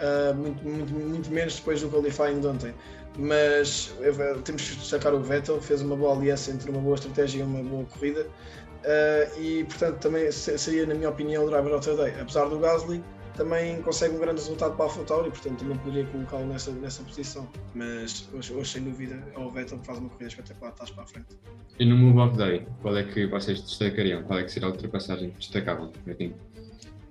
uh, 0.00 0.34
muito, 0.34 0.62
muito, 0.64 0.92
muito 0.92 1.30
menos 1.30 1.56
depois 1.56 1.80
do 1.80 1.88
qualifying 1.88 2.40
de 2.40 2.46
ontem. 2.46 2.74
Mas 3.18 3.94
temos 4.44 4.68
que 4.68 4.76
destacar 4.76 5.14
o 5.14 5.20
Vettel, 5.20 5.60
fez 5.60 5.80
uma 5.80 5.96
boa 5.96 6.14
aliança 6.14 6.50
entre 6.50 6.70
uma 6.70 6.80
boa 6.80 6.96
estratégia 6.96 7.40
e 7.40 7.42
uma 7.42 7.62
boa 7.62 7.84
corrida. 7.84 8.26
Uh, 8.86 9.40
e 9.40 9.64
portanto 9.64 9.98
também 9.98 10.30
seria, 10.30 10.86
na 10.86 10.94
minha 10.94 11.08
opinião, 11.08 11.44
o 11.44 11.50
driver 11.50 11.74
of 11.74 11.84
the 11.84 11.96
day. 11.96 12.20
Apesar 12.20 12.48
do 12.48 12.60
Gasly, 12.60 13.02
também 13.36 13.82
consegue 13.82 14.14
um 14.14 14.18
grande 14.20 14.40
resultado 14.40 14.76
para 14.76 14.84
a 14.84 14.88
AlphaTauri, 14.88 15.30
portanto 15.30 15.58
também 15.58 15.76
poderia 15.78 16.06
colocá-lo 16.06 16.46
nessa, 16.46 16.70
nessa 16.70 17.02
posição. 17.02 17.48
Mas 17.74 18.28
hoje, 18.32 18.54
hoje, 18.54 18.72
sem 18.72 18.84
dúvida, 18.84 19.20
é 19.34 19.38
o 19.38 19.50
Vettel 19.50 19.78
que 19.78 19.86
faz 19.86 19.98
uma 19.98 20.08
corrida 20.08 20.28
espetacular, 20.28 20.70
estás 20.70 20.90
para 20.90 21.02
a 21.02 21.06
frente. 21.06 21.26
E 21.78 21.84
no 21.84 21.96
Move 21.96 22.18
of 22.20 22.36
Day, 22.36 22.66
qual 22.80 22.96
é 22.96 23.02
que 23.02 23.26
vocês 23.26 23.60
destacariam? 23.60 24.22
Qual 24.22 24.38
é 24.38 24.44
que 24.44 24.52
seria 24.52 24.68
a 24.68 24.70
ultrapassagem 24.70 25.30
que 25.30 25.38
destacavam? 25.38 25.92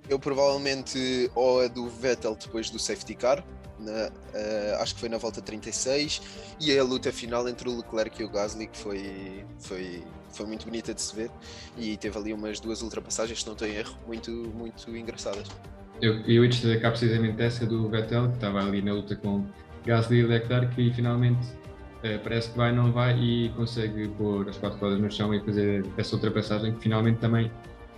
Eu 0.08 0.18
provavelmente 0.18 1.30
ou 1.34 1.60
a 1.60 1.68
do 1.68 1.88
Vettel 1.88 2.34
depois 2.36 2.70
do 2.70 2.78
safety 2.78 3.14
car, 3.14 3.44
na, 3.78 4.08
uh, 4.08 4.80
acho 4.80 4.94
que 4.94 5.00
foi 5.00 5.08
na 5.10 5.18
volta 5.18 5.42
36, 5.42 6.22
e 6.58 6.76
a 6.76 6.82
luta 6.82 7.12
final 7.12 7.46
entre 7.48 7.68
o 7.68 7.76
Leclerc 7.76 8.20
e 8.20 8.24
o 8.24 8.30
Gasly, 8.30 8.66
que 8.66 8.78
foi, 8.78 9.44
foi 9.58 10.02
foi 10.36 10.46
muito 10.46 10.66
bonita 10.66 10.92
de 10.92 11.00
se 11.00 11.14
ver 11.16 11.30
e 11.76 11.96
teve 11.96 12.18
ali 12.18 12.32
umas 12.32 12.60
duas 12.60 12.82
ultrapassagens, 12.82 13.42
se 13.42 13.46
não 13.46 13.54
tenho 13.54 13.74
erro, 13.74 13.96
muito, 14.06 14.30
muito 14.30 14.96
engraçadas. 14.96 15.48
Eu, 16.00 16.20
eu 16.20 16.44
ia 16.44 16.48
destacar 16.48 16.90
precisamente 16.90 17.40
essa 17.42 17.64
do 17.64 17.88
Vettel, 17.88 18.28
que 18.28 18.34
estava 18.34 18.60
ali 18.60 18.82
na 18.82 18.92
luta 18.92 19.16
com 19.16 19.46
Gasly 19.86 20.18
e 20.18 20.22
Leclerc 20.24 20.80
e 20.80 20.92
finalmente 20.92 21.46
eh, 22.02 22.18
parece 22.18 22.50
que 22.50 22.56
vai, 22.56 22.72
não 22.72 22.92
vai 22.92 23.18
e 23.18 23.48
consegue 23.50 24.08
pôr 24.08 24.48
as 24.48 24.58
quatro 24.58 24.78
rodas 24.78 25.00
no 25.00 25.10
chão 25.10 25.32
e 25.32 25.40
fazer 25.40 25.84
essa 25.96 26.14
ultrapassagem 26.16 26.74
que 26.74 26.80
finalmente 26.80 27.18
também 27.18 27.50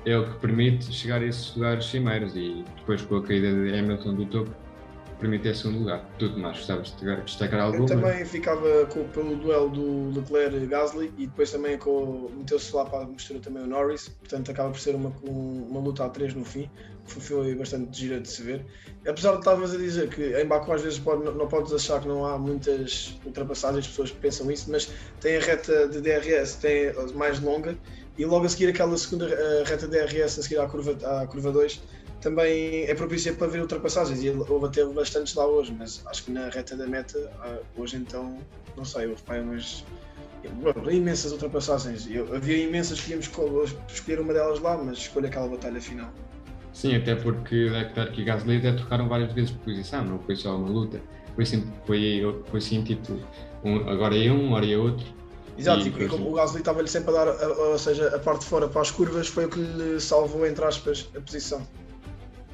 é 0.07 0.17
o 0.17 0.25
que 0.25 0.39
permite 0.39 0.93
chegar 0.93 1.21
a 1.21 1.27
esses 1.27 1.55
lugares 1.57 1.85
cimeiros 1.87 2.37
e 2.37 2.65
depois 2.77 3.03
com 3.03 3.17
a 3.17 3.23
caída 3.23 3.53
de 3.53 3.77
Hamilton 3.77 4.15
do 4.15 4.27
topo 4.27 4.68
permite 5.19 5.49
esse 5.49 5.63
segundo 5.63 5.81
lugar. 5.81 6.05
Tudo 6.19 6.39
mais, 6.39 6.57
gostavas 6.59 6.95
de 6.97 7.17
destacar 7.23 7.61
algo? 7.61 7.79
Eu 7.79 7.87
também 7.87 8.25
ficava 8.25 8.87
com, 8.87 9.05
pelo 9.09 9.37
duelo 9.37 9.69
do 9.69 10.19
Leclerc-Gasly 10.19 11.13
e 11.19 11.27
depois 11.27 11.51
também 11.51 11.77
com, 11.79 12.31
meteu-se 12.37 12.75
lá 12.75 12.85
para 12.85 13.05
a 13.05 13.07
mistura 13.07 13.41
também 13.41 13.63
o 13.63 13.67
Norris, 13.67 14.09
portanto 14.09 14.51
acaba 14.51 14.71
por 14.71 14.81
ser 14.81 14.95
uma, 14.95 15.13
uma 15.23 15.81
luta 15.81 16.05
a 16.05 16.09
três 16.09 16.35
no 16.35 16.45
fim, 16.45 16.71
foi 17.05 17.55
bastante 17.55 17.99
gira 17.99 18.21
de 18.21 18.29
se 18.29 18.43
ver. 18.43 18.65
Apesar 19.07 19.33
de 19.33 19.39
estavas 19.39 19.75
a 19.75 19.79
dizer 19.79 20.09
que 20.09 20.39
em 20.39 20.47
Baku 20.47 20.73
às 20.73 20.83
vezes 20.83 20.99
pode, 20.99 21.25
não 21.25 21.49
podes 21.49 21.73
achar 21.73 22.01
que 22.01 22.09
não 22.09 22.25
há 22.25 22.39
muitas 22.39 23.19
ultrapassagens, 23.25 23.85
as 23.85 23.91
pessoas 23.91 24.11
pensam 24.13 24.51
isso, 24.51 24.71
mas 24.71 24.91
tem 25.21 25.37
a 25.37 25.41
reta 25.41 25.89
de 25.89 26.01
DRS, 26.01 26.57
tem 26.57 26.93
mais 27.15 27.41
longa 27.41 27.77
e 28.19 28.25
logo 28.25 28.45
a 28.45 28.49
seguir 28.49 28.69
aquela 28.69 28.97
segunda 28.97 29.29
reta 29.65 29.87
de 29.87 29.99
DRS 29.99 30.39
a 30.39 30.43
seguir 30.43 30.59
à 30.59 30.67
curva, 30.67 30.97
à 31.07 31.27
curva 31.27 31.53
2 31.53 31.81
também 32.21 32.85
é 32.85 32.95
propícia 32.95 33.33
para 33.33 33.47
ver 33.47 33.61
ultrapassagens 33.61 34.23
e 34.23 34.31
houve 34.31 34.67
até 34.67 34.85
bastantes 34.85 35.35
lá 35.35 35.47
hoje, 35.47 35.75
mas 35.77 36.03
acho 36.07 36.25
que 36.25 36.31
na 36.31 36.49
reta 36.49 36.77
da 36.77 36.87
meta, 36.87 37.31
ah, 37.41 37.59
hoje 37.77 37.97
então, 37.97 38.39
não 38.77 38.85
sei, 38.85 39.07
houve 39.07 39.23
pai 39.23 39.41
umas 39.41 39.85
imensas 40.91 41.33
ultrapassagens. 41.33 42.09
Eu, 42.11 42.35
havia 42.35 42.59
imensas 42.59 43.01
que 43.01 43.11
íamos 43.11 43.31
escolher 43.89 44.21
uma 44.21 44.33
delas 44.33 44.61
lá, 44.61 44.77
mas 44.77 44.99
escolho 44.99 45.27
aquela 45.27 45.49
batalha 45.49 45.81
final. 45.81 46.11
Sim, 46.73 46.97
até 46.97 47.15
porque 47.15 47.69
Leclerc 47.69 48.21
e 48.21 48.25
Gasly 48.25 48.59
até 48.59 48.73
trocaram 48.73 49.09
várias 49.09 49.33
vezes 49.33 49.51
de 49.51 49.59
posição, 49.59 50.05
não 50.05 50.19
foi 50.21 50.37
só 50.37 50.57
uma 50.57 50.69
luta, 50.69 51.01
foi 51.35 51.45
sempre 51.45 51.71
foi, 51.87 52.43
foi 52.47 52.59
assim 52.59 52.83
título. 52.85 53.21
Um, 53.65 53.89
agora 53.89 54.17
é 54.17 54.31
um, 54.31 54.49
agora 54.49 54.71
é 54.71 54.77
outro. 54.77 55.07
Exato, 55.57 55.89
e, 55.89 56.05
e 56.05 56.09
como 56.09 56.31
o 56.31 56.35
Gasly 56.35 56.61
estava-lhe 56.61 56.89
sempre 56.89 57.11
a 57.17 57.25
dar, 57.25 57.49
ou 57.49 57.79
seja, 57.79 58.15
a 58.15 58.19
parte 58.19 58.43
de 58.43 58.47
fora 58.47 58.69
para 58.69 58.81
as 58.81 58.93
curvas, 58.93 59.27
foi 59.27 59.47
o 59.47 59.49
que 59.49 59.59
lhe 59.59 60.01
salvou, 60.01 60.47
entre 60.47 60.65
aspas, 60.65 61.09
a 61.17 61.21
posição. 61.21 61.67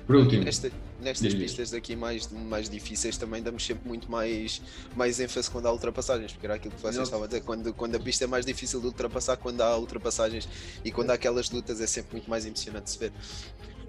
Por 0.06 0.16
último. 0.16 0.44
Nesta, 0.44 0.70
nestas 1.00 1.34
pistas 1.34 1.70
daqui 1.70 1.96
mais, 1.96 2.30
mais 2.30 2.68
difíceis 2.68 3.16
também 3.16 3.42
damos 3.42 3.64
sempre 3.64 3.88
muito 3.88 4.10
mais, 4.10 4.60
mais 4.94 5.18
ênfase 5.18 5.50
quando 5.50 5.66
há 5.66 5.72
ultrapassagens, 5.72 6.32
porque 6.32 6.46
era 6.46 6.56
aquilo 6.56 6.74
que 6.74 6.80
vocês 6.80 6.96
estavam 6.96 7.24
a 7.24 7.26
dizer, 7.26 7.42
quando, 7.42 7.72
quando 7.72 7.94
a 7.94 8.00
pista 8.00 8.24
é 8.24 8.26
mais 8.26 8.44
difícil 8.44 8.80
de 8.80 8.86
ultrapassar, 8.86 9.36
quando 9.36 9.60
há 9.62 9.76
ultrapassagens 9.78 10.48
e 10.84 10.90
quando 10.90 11.10
há 11.10 11.14
aquelas 11.14 11.50
lutas 11.50 11.80
é 11.80 11.86
sempre 11.86 12.12
muito 12.12 12.28
mais 12.28 12.44
emocionante 12.44 12.84
de 12.84 12.90
se 12.90 12.98
ver. 12.98 13.12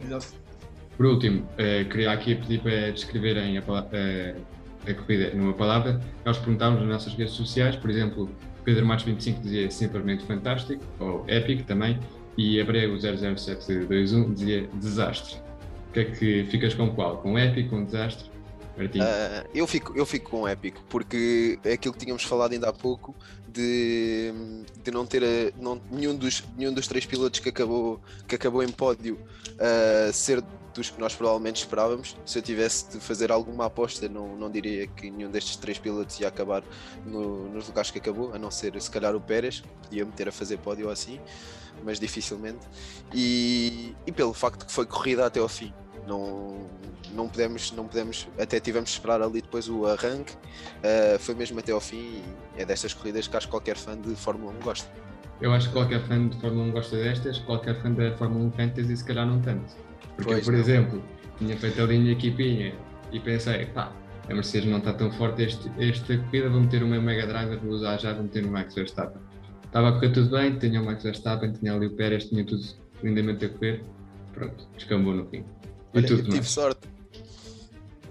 Exato. 0.03 0.27
Por 0.95 1.05
último, 1.05 1.47
eh, 1.57 1.83
queria 1.83 2.11
aqui 2.11 2.35
pedir 2.35 2.61
para 2.61 2.91
descreverem 2.91 3.57
a, 3.57 3.63
eh, 3.91 4.35
a 4.87 4.93
corrida 4.93 5.33
numa 5.35 5.53
palavra. 5.53 5.99
Nós 6.23 6.37
perguntámos 6.37 6.79
nas 6.79 6.89
nossas 6.89 7.13
redes 7.13 7.33
sociais, 7.33 7.75
por 7.75 7.89
exemplo, 7.89 8.29
Pedro 8.63 8.85
Matos 8.85 9.03
25 9.03 9.41
dizia 9.41 9.69
simplesmente 9.69 10.25
fantástico, 10.25 10.81
ou 10.99 11.25
épico 11.27 11.63
também, 11.63 11.99
e 12.37 12.61
Abrego 12.61 12.97
00721 12.97 14.33
dizia 14.33 14.69
desastre 14.73 15.44
que 15.95 15.99
é 16.01 16.05
que 16.05 16.45
ficas 16.51 16.73
com 16.73 16.93
qual? 16.93 17.17
Com 17.17 17.37
épico, 17.37 17.69
com 17.69 17.85
desastre? 17.85 18.29
Uh, 18.77 19.47
eu, 19.53 19.65
fico, 19.65 19.97
eu 19.97 20.05
fico 20.05 20.29
com 20.29 20.45
épico, 20.45 20.83
porque 20.89 21.57
é 21.63 21.73
aquilo 21.73 21.93
que 21.93 22.01
tínhamos 22.01 22.23
falado 22.23 22.51
ainda 22.51 22.67
há 22.67 22.73
pouco 22.73 23.15
de, 23.47 24.33
de 24.83 24.91
não 24.91 25.05
ter 25.05 25.23
a, 25.23 25.61
não, 25.61 25.81
nenhum, 25.89 26.13
dos, 26.13 26.43
nenhum 26.57 26.73
dos 26.73 26.85
três 26.85 27.05
pilotos 27.05 27.39
que 27.39 27.47
acabou, 27.47 28.01
que 28.27 28.35
acabou 28.35 28.61
em 28.61 28.67
pódio 28.67 29.17
uh, 29.53 30.11
ser 30.11 30.43
dos 30.73 30.89
que 30.89 30.99
nós 30.99 31.15
provavelmente 31.15 31.61
esperávamos. 31.61 32.17
Se 32.25 32.37
eu 32.37 32.41
tivesse 32.41 32.91
de 32.91 32.99
fazer 32.99 33.31
alguma 33.31 33.67
aposta, 33.67 34.09
não, 34.09 34.35
não 34.35 34.51
diria 34.51 34.87
que 34.87 35.09
nenhum 35.09 35.31
destes 35.31 35.55
três 35.55 35.79
pilotos 35.79 36.19
ia 36.19 36.27
acabar 36.27 36.61
no, 37.05 37.47
nos 37.53 37.69
lugares 37.69 37.91
que 37.91 37.99
acabou, 37.99 38.33
a 38.33 38.37
não 38.37 38.51
ser 38.51 38.79
se 38.81 38.91
calhar 38.91 39.15
o 39.15 39.21
Pérez, 39.21 39.63
ia 39.89 40.03
meter 40.03 40.27
a 40.27 40.33
fazer 40.33 40.57
pódio 40.57 40.89
assim, 40.89 41.17
mas 41.81 41.97
dificilmente. 41.97 42.67
E, 43.13 43.95
e 44.05 44.11
pelo 44.11 44.33
facto 44.33 44.65
que 44.65 44.71
foi 44.73 44.85
corrida 44.85 45.25
até 45.25 45.39
ao 45.39 45.47
fim 45.47 45.73
não, 46.07 46.57
não 47.13 47.27
podemos, 47.27 47.71
não 47.71 47.87
podemos, 47.87 48.27
até 48.39 48.59
tivemos 48.59 48.89
de 48.89 48.95
esperar 48.95 49.21
ali 49.21 49.41
depois 49.41 49.67
o 49.69 49.85
arranque, 49.85 50.33
uh, 50.33 51.19
foi 51.19 51.35
mesmo 51.35 51.59
até 51.59 51.71
ao 51.71 51.81
fim 51.81 52.21
e 52.57 52.61
é 52.61 52.65
destas 52.65 52.93
corridas 52.93 53.27
que 53.27 53.35
acho 53.35 53.47
que 53.47 53.51
qualquer 53.51 53.75
fã 53.75 53.99
de 53.99 54.15
Fórmula 54.15 54.53
1 54.53 54.63
gosta. 54.63 54.89
Eu 55.41 55.51
acho 55.51 55.67
que 55.67 55.73
qualquer 55.73 56.01
fã 56.07 56.27
de 56.27 56.39
Fórmula 56.39 56.67
1 56.67 56.71
gosta 56.71 56.95
destas, 56.95 57.39
qualquer 57.39 57.81
fã 57.81 57.91
da 57.91 58.15
Fórmula 58.17 58.45
1 58.45 58.51
Fantasy 58.51 58.97
se 58.97 59.03
calhar 59.03 59.25
não 59.25 59.41
tanto. 59.41 59.75
Porque 60.15 60.31
pois 60.31 60.39
eu, 60.39 60.45
por 60.45 60.53
não. 60.53 60.59
exemplo, 60.59 61.03
tinha 61.37 61.57
feito 61.57 61.81
ali 61.81 61.95
a 61.95 61.99
minha 61.99 62.11
equipinha 62.13 62.73
e 63.11 63.19
pensei, 63.19 63.65
pá, 63.67 63.91
a 64.29 64.33
Mercedes 64.33 64.69
não 64.69 64.79
está 64.79 64.93
tão 64.93 65.11
forte 65.11 65.43
este, 65.43 65.69
esta 65.77 66.17
corrida, 66.17 66.49
vou 66.49 66.61
meter 66.61 66.83
o 66.83 66.87
meu 66.87 67.01
Mega 67.01 67.27
Driver, 67.27 67.59
vou 67.59 67.71
usar 67.71 67.97
já, 67.97 68.13
vou 68.13 68.23
meter 68.23 68.45
o 68.45 68.51
Max 68.51 68.73
Verstappen. 68.73 69.21
Estava 69.65 69.89
a 69.89 69.91
correr 69.93 70.11
tudo 70.13 70.31
bem, 70.31 70.57
tinha 70.57 70.81
o 70.81 70.85
Max 70.85 71.03
Verstappen, 71.03 71.51
tinha 71.51 71.73
ali 71.73 71.87
o 71.87 71.91
Pérez, 71.91 72.25
tinha 72.25 72.45
tudo 72.45 72.63
lindamente 73.03 73.45
a 73.45 73.49
correr, 73.49 73.83
pronto, 74.33 74.67
descambou 74.75 75.13
no 75.13 75.25
fim. 75.27 75.43
Olha, 75.95 76.07
eu 76.07 76.23
tive 76.23 76.43
sorte. 76.43 76.87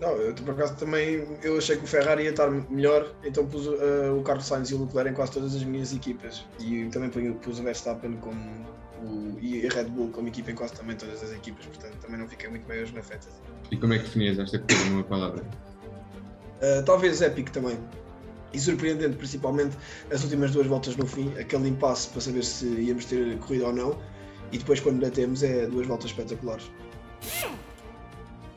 Não, 0.00 0.10
eu 0.16 0.34
por 0.34 0.50
acaso 0.54 0.76
também 0.76 1.26
eu 1.42 1.56
achei 1.56 1.76
que 1.76 1.84
o 1.84 1.86
Ferrari 1.86 2.24
ia 2.24 2.30
estar 2.30 2.50
melhor, 2.50 3.14
então 3.24 3.46
pus 3.46 3.66
uh, 3.66 4.16
o 4.18 4.22
Carlos 4.22 4.44
Sainz 4.44 4.70
e 4.70 4.74
o 4.74 4.84
Leclerc 4.84 5.10
em 5.10 5.14
quase 5.14 5.32
todas 5.32 5.54
as 5.54 5.62
minhas 5.62 5.94
equipas. 5.94 6.44
E 6.58 6.86
também 6.86 7.10
pus 7.34 7.58
o 7.58 7.62
Verstappen 7.62 8.16
como 8.16 8.66
o, 9.02 9.38
e 9.40 9.66
a 9.66 9.70
Red 9.72 9.84
Bull 9.84 10.10
como 10.10 10.28
equipa 10.28 10.50
em 10.50 10.54
quase 10.54 10.74
também 10.74 10.96
todas 10.96 11.22
as 11.22 11.32
equipas, 11.32 11.64
portanto 11.66 11.94
também 12.00 12.18
não 12.18 12.28
fiquei 12.28 12.48
muito 12.50 12.66
bem 12.66 12.82
hoje 12.82 12.94
na 12.94 13.02
Fantasy. 13.02 13.36
E 13.70 13.76
como 13.76 13.94
é 13.94 13.98
que 13.98 14.04
definias 14.04 14.38
esta 14.38 14.58
coisa 14.58 14.84
numa 14.86 15.04
palavra? 15.04 15.42
Uh, 15.42 16.84
talvez 16.84 17.22
épico 17.22 17.50
também. 17.52 17.78
E 18.52 18.58
surpreendente, 18.58 19.16
principalmente 19.16 19.76
as 20.12 20.22
últimas 20.22 20.52
duas 20.52 20.66
voltas 20.66 20.96
no 20.96 21.06
fim, 21.06 21.32
aquele 21.38 21.68
impasse 21.68 22.08
para 22.10 22.20
saber 22.20 22.44
se 22.44 22.66
íamos 22.66 23.04
ter 23.04 23.36
corrida 23.38 23.66
ou 23.66 23.72
não, 23.72 23.98
e 24.52 24.58
depois 24.58 24.80
quando 24.80 25.00
batemos 25.00 25.42
é 25.42 25.66
duas 25.66 25.86
voltas 25.86 26.10
espetaculares. 26.10 26.70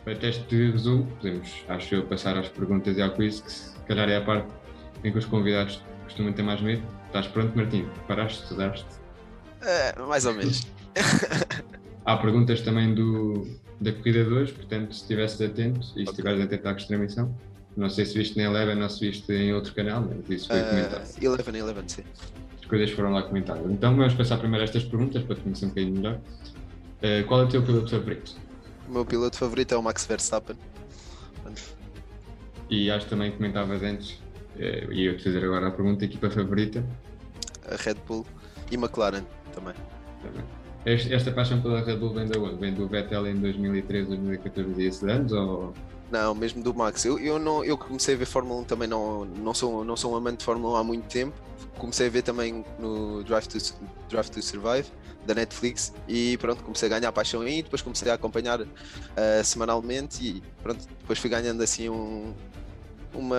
Para 0.08 0.16
teste 0.16 0.46
de 0.46 0.72
resumo, 0.72 1.06
podemos, 1.18 1.66
acho 1.68 1.96
eu, 1.96 2.06
passar 2.06 2.38
às 2.38 2.48
perguntas 2.48 2.98
e 2.98 3.02
ao 3.02 3.12
quiz, 3.12 3.42
que 3.42 3.52
se 3.52 3.78
calhar 3.90 4.08
é 4.08 4.16
a 4.16 4.22
parte 4.22 4.48
em 5.04 5.12
que 5.12 5.18
os 5.18 5.26
convidados 5.26 5.84
costumam 6.06 6.32
ter 6.32 6.44
mais 6.44 6.62
medo. 6.62 6.82
Estás 7.08 7.28
pronto, 7.28 7.58
Martim? 7.58 7.84
Preparaste? 7.94 8.44
Estudaste? 8.44 8.86
É, 9.62 10.00
mais 10.00 10.26
ou 10.26 10.34
menos. 10.34 10.66
Há 12.06 12.16
perguntas 12.16 12.62
também 12.62 12.96
do, 12.96 13.46
da 13.82 13.92
corrida 13.92 14.24
de 14.24 14.32
hoje, 14.32 14.54
portanto, 14.54 14.94
se 14.94 15.02
estivesse 15.02 15.44
atento 15.44 15.82
e 15.98 16.06
se 16.06 16.12
estiveres 16.12 16.42
atento 16.42 16.70
à 16.70 16.72
extremação, 16.72 17.36
não 17.76 17.90
sei 17.90 18.06
se 18.06 18.18
viste 18.18 18.38
na 18.38 18.44
Eleven 18.44 18.82
ou 18.82 18.90
se 18.90 19.06
viste 19.06 19.30
em 19.34 19.54
outro 19.54 19.76
canal, 19.76 20.08
mas 20.08 20.30
isso 20.30 20.48
foi 20.48 20.62
uh, 20.62 20.70
comentado. 20.70 21.22
Eleven, 21.22 21.58
Eleven, 21.58 21.84
sim. 21.86 22.04
As 22.58 22.66
coisas 22.66 22.92
foram 22.92 23.12
lá 23.12 23.24
comentadas. 23.24 23.70
Então 23.70 23.94
vamos 23.94 24.14
passar 24.14 24.38
primeiro 24.38 24.64
estas 24.64 24.86
perguntas 24.86 25.22
para 25.24 25.36
te 25.36 25.42
conhecer 25.42 25.66
um 25.66 25.68
bocadinho 25.68 25.96
melhor. 25.98 26.16
Uh, 26.16 27.28
qual 27.28 27.42
é 27.42 27.44
o 27.44 27.50
teu 27.50 27.62
piloto 27.62 27.90
favorito? 27.90 28.47
O 28.88 28.92
meu 28.92 29.06
piloto 29.06 29.38
favorito 29.38 29.74
é 29.74 29.78
o 29.78 29.84
Max 29.84 30.06
Verstappen. 30.06 30.56
E 32.70 32.92
acho 32.92 33.06
que 33.06 33.10
também 33.10 33.32
comentavas 33.32 33.82
antes, 33.82 34.20
e 34.58 35.06
eu 35.06 35.18
te 35.18 35.24
fazer 35.24 35.44
agora 35.44 35.68
a 35.68 35.72
pergunta: 35.72 36.06
equipa 36.06 36.30
favorita? 36.30 36.84
A 37.70 37.76
Red 37.76 37.96
Bull 38.08 38.26
e 38.72 38.76
McLaren 38.76 39.24
também. 39.54 39.74
Esta 40.86 41.32
paixão 41.32 41.62
pela 41.62 41.82
Red 41.82 41.98
Bull 41.98 42.14
vem 42.14 42.26
onde? 42.38 42.56
Vem 42.56 42.74
do 42.74 42.88
Vettel 42.88 43.28
em 43.28 43.36
2013, 43.36 44.08
2014 44.08 44.82
e 44.82 44.86
esses 44.86 45.04
anos? 45.04 45.32
Ou... 45.34 45.74
Não, 46.10 46.34
mesmo 46.34 46.64
do 46.64 46.74
Max. 46.74 47.04
Eu, 47.04 47.20
eu, 47.20 47.38
não, 47.38 47.64
eu 47.64 47.78
comecei 47.78 48.16
a 48.16 48.18
ver 48.18 48.26
Fórmula 48.26 48.62
1 48.62 48.64
também, 48.64 48.88
não, 48.88 49.26
não, 49.26 49.54
sou, 49.54 49.84
não 49.84 49.98
sou 49.98 50.14
um 50.14 50.16
amante 50.16 50.40
de 50.40 50.46
Fórmula 50.46 50.76
1 50.76 50.78
há 50.78 50.84
muito 50.84 51.08
tempo. 51.08 51.34
Comecei 51.78 52.08
a 52.08 52.10
ver 52.10 52.22
também 52.22 52.64
no 52.80 53.24
Drive 53.24 53.48
to, 53.48 53.58
Drive 54.10 54.30
to 54.30 54.42
Survive 54.42 54.90
da 55.28 55.36
Netflix 55.36 55.94
e 56.08 56.38
pronto, 56.38 56.64
comecei 56.64 56.88
a 56.88 56.98
ganhar 56.98 57.12
paixão 57.12 57.42
aí, 57.42 57.62
depois 57.62 57.82
comecei 57.82 58.10
a 58.10 58.16
acompanhar 58.16 58.62
uh, 58.62 58.68
semanalmente 59.44 60.26
e 60.26 60.44
pronto, 60.64 60.88
depois 61.02 61.20
fui 61.20 61.30
ganhando 61.30 61.62
assim 61.62 61.90
um, 61.90 62.34
uma. 63.14 63.38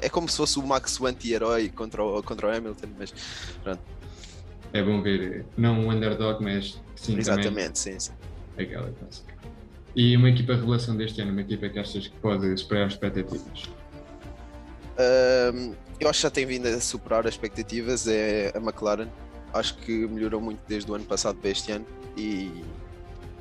É 0.00 0.08
como 0.08 0.28
se 0.28 0.36
fosse 0.38 0.58
o 0.58 0.66
Max 0.66 0.98
o 0.98 1.06
anti-herói 1.06 1.68
contra 1.68 2.02
o, 2.02 2.22
contra 2.22 2.48
o 2.48 2.50
Hamilton, 2.50 2.88
mas 2.98 3.12
pronto. 3.62 3.80
É 4.72 4.82
bom 4.82 5.02
ver, 5.02 5.44
não 5.56 5.80
um 5.80 5.90
underdog, 5.90 6.42
mas 6.42 6.80
sim. 6.96 7.16
Exatamente, 7.16 7.78
sim, 7.78 8.00
sim. 8.00 8.12
Aquela 8.58 8.90
clássica. 8.90 9.36
E 9.94 10.16
uma 10.16 10.28
equipa 10.28 10.54
revelação 10.54 10.96
deste 10.96 11.20
ano, 11.20 11.32
uma 11.32 11.40
equipa 11.40 11.68
que 11.68 11.78
achas 11.78 12.08
que 12.08 12.16
pode 12.18 12.56
superar 12.58 12.86
as 12.86 12.94
expectativas? 12.94 13.62
Um, 14.98 15.74
eu 16.00 16.08
acho 16.08 16.18
que 16.18 16.22
já 16.22 16.30
tem 16.30 16.44
vindo 16.46 16.66
a 16.66 16.80
superar 16.80 17.26
as 17.26 17.34
expectativas, 17.34 18.06
é 18.06 18.52
a 18.54 18.58
McLaren 18.58 19.08
acho 19.56 19.76
que 19.78 20.06
melhorou 20.06 20.40
muito 20.40 20.60
desde 20.66 20.90
o 20.90 20.94
ano 20.94 21.04
passado 21.04 21.36
para 21.38 21.50
este 21.50 21.72
ano 21.72 21.86
e 22.16 22.50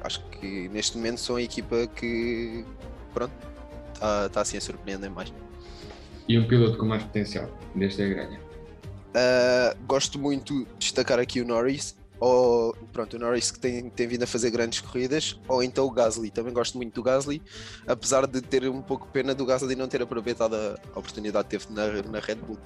acho 0.01 0.23
que 0.29 0.69
neste 0.69 0.97
momento 0.97 1.19
são 1.19 1.35
a 1.35 1.41
equipa 1.41 1.87
que 1.87 2.65
pronto 3.13 3.33
está 3.93 4.29
tá 4.29 4.41
assim 4.41 4.57
a 4.57 4.61
surpreender 4.61 5.09
mais. 5.09 5.33
E 6.27 6.37
um 6.37 6.47
piloto 6.47 6.77
com 6.77 6.85
mais 6.85 7.03
potencial 7.03 7.49
desta 7.75 8.05
grelha? 8.05 8.39
Uh, 9.15 9.85
gosto 9.85 10.19
muito 10.19 10.65
de 10.65 10.67
destacar 10.77 11.19
aqui 11.19 11.39
o 11.39 11.45
Norris, 11.45 11.95
ou 12.19 12.75
pronto, 12.91 13.15
o 13.15 13.19
Norris 13.19 13.51
que 13.51 13.59
tem, 13.59 13.89
tem 13.89 14.07
vindo 14.07 14.23
a 14.23 14.27
fazer 14.27 14.49
grandes 14.49 14.81
corridas, 14.81 15.39
ou 15.47 15.63
então 15.63 15.85
o 15.85 15.91
Gasly. 15.91 16.29
Também 16.31 16.53
gosto 16.53 16.77
muito 16.77 16.93
do 16.93 17.03
Gasly, 17.03 17.41
apesar 17.87 18.27
de 18.27 18.41
ter 18.41 18.67
um 18.67 18.81
pouco 18.81 19.07
pena 19.07 19.33
do 19.33 19.45
Gasly 19.45 19.75
não 19.75 19.87
ter 19.87 20.01
aproveitado 20.01 20.55
a 20.55 20.99
oportunidade 20.99 21.47
que 21.47 21.57
teve 21.57 21.73
na, 21.73 22.01
na 22.11 22.19
Red 22.19 22.35
Bull. 22.35 22.57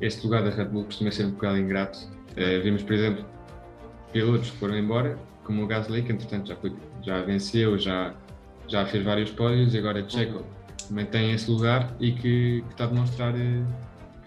Este 0.00 0.24
lugar 0.24 0.42
da 0.42 0.50
Red 0.50 0.66
Bull 0.66 0.84
costuma 0.84 1.10
ser 1.10 1.26
um 1.26 1.30
bocado 1.30 1.58
ingrato 1.58 1.98
Uh, 2.32 2.62
vimos, 2.62 2.82
por 2.82 2.92
exemplo, 2.94 3.24
pilotos 4.12 4.50
que 4.50 4.56
foram 4.58 4.76
embora, 4.76 5.18
como 5.44 5.64
o 5.64 5.66
Gasly, 5.66 6.02
que 6.02 6.12
entretanto 6.12 6.48
já, 6.48 6.56
foi, 6.56 6.72
já 7.02 7.22
venceu, 7.22 7.78
já, 7.78 8.14
já 8.68 8.86
fez 8.86 9.04
vários 9.04 9.30
pódios 9.30 9.74
e 9.74 9.78
agora 9.78 10.08
Checo 10.08 10.44
mantém 10.90 11.32
esse 11.32 11.50
lugar 11.50 11.94
e 12.00 12.12
que, 12.12 12.62
que 12.62 12.70
está 12.70 12.84
a 12.84 12.86
demonstrar 12.88 13.34
eh, 13.34 13.64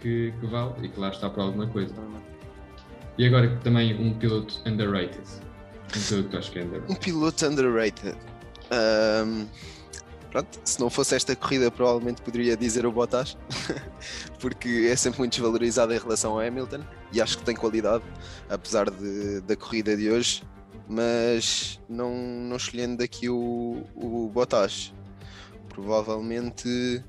que, 0.01 0.33
que 0.39 0.47
vale 0.47 0.73
e 0.83 0.89
que 0.89 0.99
lá 0.99 1.09
está 1.09 1.29
para 1.29 1.43
alguma 1.43 1.67
coisa. 1.67 1.93
E 3.17 3.25
agora 3.25 3.57
também 3.63 3.93
um 3.95 4.13
piloto 4.13 4.59
underrated. 4.65 5.23
Um 5.95 6.01
piloto 6.01 6.29
que 6.29 6.37
acho 6.37 6.51
que 6.51 6.59
é 6.59 6.63
underrated. 6.63 6.91
Um 6.91 6.95
piloto 6.95 7.45
underrated. 7.45 8.17
Ahm, 8.71 9.47
pronto, 10.33 10.59
se 10.65 10.79
não 10.79 10.89
fosse 10.89 11.15
esta 11.15 11.35
corrida, 11.35 11.69
provavelmente 11.69 12.23
poderia 12.23 12.57
dizer 12.57 12.87
o 12.87 12.91
Bottas, 12.91 13.37
porque 14.41 14.89
é 14.91 14.95
sempre 14.95 15.19
muito 15.19 15.33
desvalorizado 15.33 15.93
em 15.93 15.99
relação 15.99 16.31
ao 16.31 16.39
Hamilton 16.39 16.79
e 17.11 17.21
acho 17.21 17.37
que 17.37 17.43
tem 17.43 17.55
qualidade, 17.55 18.03
apesar 18.49 18.89
de, 18.89 19.41
da 19.41 19.55
corrida 19.55 19.95
de 19.95 20.09
hoje. 20.09 20.43
Mas 20.89 21.79
não, 21.87 22.13
não 22.13 22.57
escolhendo 22.57 22.97
daqui 22.97 23.29
o, 23.29 23.83
o 23.95 24.29
Bottas, 24.33 24.91
provavelmente 25.69 27.03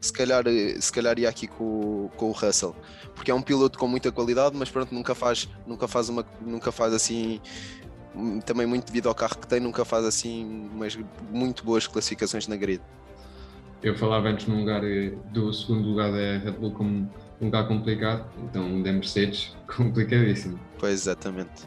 se 0.00 0.12
calhar, 0.12 0.44
se 0.80 0.92
calhar 0.92 1.18
ia 1.18 1.28
aqui 1.28 1.48
com, 1.48 2.08
com 2.16 2.28
o 2.28 2.32
Russell, 2.32 2.76
porque 3.14 3.30
é 3.30 3.34
um 3.34 3.42
piloto 3.42 3.76
com 3.76 3.88
muita 3.88 4.12
qualidade, 4.12 4.56
mas 4.56 4.70
pronto, 4.70 4.94
nunca 4.94 5.14
faz, 5.14 5.48
nunca 5.66 5.88
faz 5.88 6.08
uma, 6.08 6.24
nunca 6.40 6.70
faz 6.70 6.94
assim, 6.94 7.40
também 8.44 8.66
muito 8.66 8.86
devido 8.86 9.08
ao 9.08 9.14
carro 9.14 9.36
que 9.38 9.46
tem, 9.46 9.60
nunca 9.60 9.84
faz 9.84 10.04
assim 10.04 10.68
umas 10.72 10.98
muito 11.30 11.64
boas 11.64 11.86
classificações 11.86 12.46
na 12.48 12.56
grid. 12.56 12.80
Eu 13.82 13.94
falava 13.96 14.28
antes 14.28 14.46
num 14.46 14.60
lugar 14.60 14.82
eh, 14.84 15.12
do 15.32 15.52
segundo 15.52 15.88
lugar 15.88 16.10
da 16.10 16.38
Red 16.38 16.52
Bull 16.52 16.70
como 16.72 17.10
um 17.40 17.44
lugar 17.46 17.68
complicado, 17.68 18.26
então 18.44 18.64
um 18.64 18.82
da 18.82 18.92
Mercedes 18.92 19.54
complicadíssimo. 19.76 20.58
Pois 20.78 20.92
exatamente. 21.00 21.64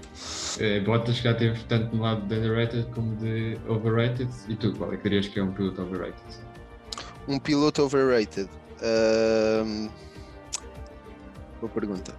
Eh, 0.59 0.79
Bottas 0.79 1.17
já 1.17 1.33
teve 1.33 1.59
tanto 1.65 1.95
no 1.95 2.01
lado 2.03 2.25
de 2.27 2.35
underrated 2.35 2.87
como 2.93 3.15
de 3.17 3.57
overrated. 3.67 4.29
E 4.47 4.55
tu, 4.55 4.73
qual 4.73 4.91
é 4.93 4.97
que 4.97 5.03
dirias 5.03 5.27
que 5.27 5.39
é 5.39 5.43
um 5.43 5.51
piloto 5.51 5.81
overrated? 5.83 6.23
Um 7.27 7.37
piloto 7.39 7.83
overrated. 7.83 8.49
Ahm, 8.81 9.89
Boa 11.59 11.71
pergunta. 11.71 12.13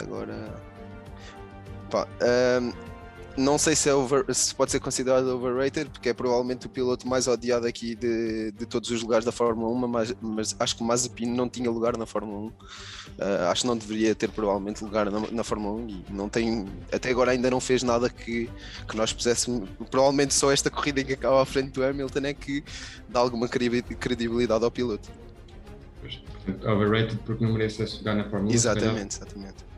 Agora. 0.00 0.54
Pá, 1.90 2.06
não 3.38 3.56
sei 3.56 3.74
se, 3.76 3.88
é 3.88 3.94
over- 3.94 4.24
se 4.34 4.54
pode 4.54 4.70
ser 4.70 4.80
considerado 4.80 5.26
overrated, 5.28 5.88
porque 5.90 6.08
é 6.08 6.12
provavelmente 6.14 6.66
o 6.66 6.68
piloto 6.68 7.06
mais 7.08 7.26
odiado 7.26 7.66
aqui 7.66 7.94
de, 7.94 8.52
de 8.52 8.66
todos 8.66 8.90
os 8.90 9.00
lugares 9.02 9.24
da 9.24 9.32
Fórmula 9.32 9.70
1, 9.72 9.88
mas, 9.88 10.14
mas 10.20 10.56
acho 10.58 10.76
que 10.76 10.82
o 10.82 10.84
Mazepin 10.84 11.26
não 11.26 11.48
tinha 11.48 11.70
lugar 11.70 11.96
na 11.96 12.04
Fórmula 12.04 12.48
1. 12.48 12.52
Ah, 13.20 13.50
acho 13.50 13.62
que 13.62 13.66
não 13.68 13.76
deveria 13.76 14.14
ter 14.14 14.28
provavelmente 14.30 14.82
lugar 14.84 15.10
na, 15.10 15.20
na 15.30 15.44
Fórmula 15.44 15.80
1 15.82 15.88
e 15.88 16.04
não 16.10 16.28
tem, 16.28 16.66
até 16.92 17.10
agora 17.10 17.30
ainda 17.32 17.50
não 17.50 17.60
fez 17.60 17.82
nada 17.82 18.10
que, 18.10 18.50
que 18.88 18.96
nós 18.96 19.12
puséssemos. 19.12 19.68
Provavelmente 19.90 20.34
só 20.34 20.52
esta 20.52 20.70
corrida 20.70 21.02
que 21.02 21.12
acaba 21.14 21.40
à 21.40 21.46
frente 21.46 21.70
do 21.72 21.84
Hamilton 21.84 22.20
é 22.26 22.34
que 22.34 22.62
dá 23.08 23.20
alguma 23.20 23.48
credi- 23.48 23.82
credibilidade 23.82 24.64
ao 24.64 24.70
piloto. 24.70 25.08
Pois, 26.00 26.14
portanto, 26.16 26.68
overrated 26.68 27.18
porque 27.26 27.44
não 27.44 27.52
merece 27.52 27.82
esse 27.82 27.98
lugar 27.98 28.14
na 28.16 28.24
Fórmula 28.28 28.54
1. 28.54 28.58
se 28.58 28.64
calhar. 28.66 28.78
Exatamente, 28.84 29.16
exatamente. 29.16 29.68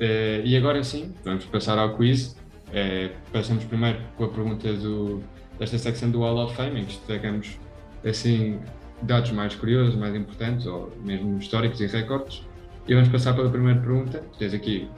Eh, 0.00 0.42
e 0.44 0.56
agora 0.56 0.82
sim, 0.84 1.12
vamos 1.24 1.44
passar 1.46 1.76
ao 1.76 1.96
quiz. 1.96 2.36
Eh, 2.72 3.10
passamos 3.32 3.64
primeiro 3.64 3.98
com 4.16 4.24
a 4.24 4.28
pergunta 4.28 4.72
do, 4.74 5.22
desta 5.58 5.78
secção 5.78 6.10
do 6.10 6.20
Hall 6.20 6.44
of 6.44 6.54
Fame, 6.54 6.80
em 6.80 6.84
que 6.84 6.96
destacamos 6.96 7.58
assim, 8.04 8.60
dados 9.02 9.30
mais 9.32 9.54
curiosos, 9.54 9.94
mais 9.94 10.14
importantes, 10.14 10.66
ou 10.66 10.92
mesmo 11.02 11.38
históricos 11.38 11.80
e 11.80 11.86
recordes. 11.86 12.46
E 12.86 12.94
vamos 12.94 13.08
passar 13.08 13.34
pela 13.34 13.50
primeira 13.50 13.80
pergunta. 13.80 14.22
Tens 14.38 14.54
aqui 14.54 14.88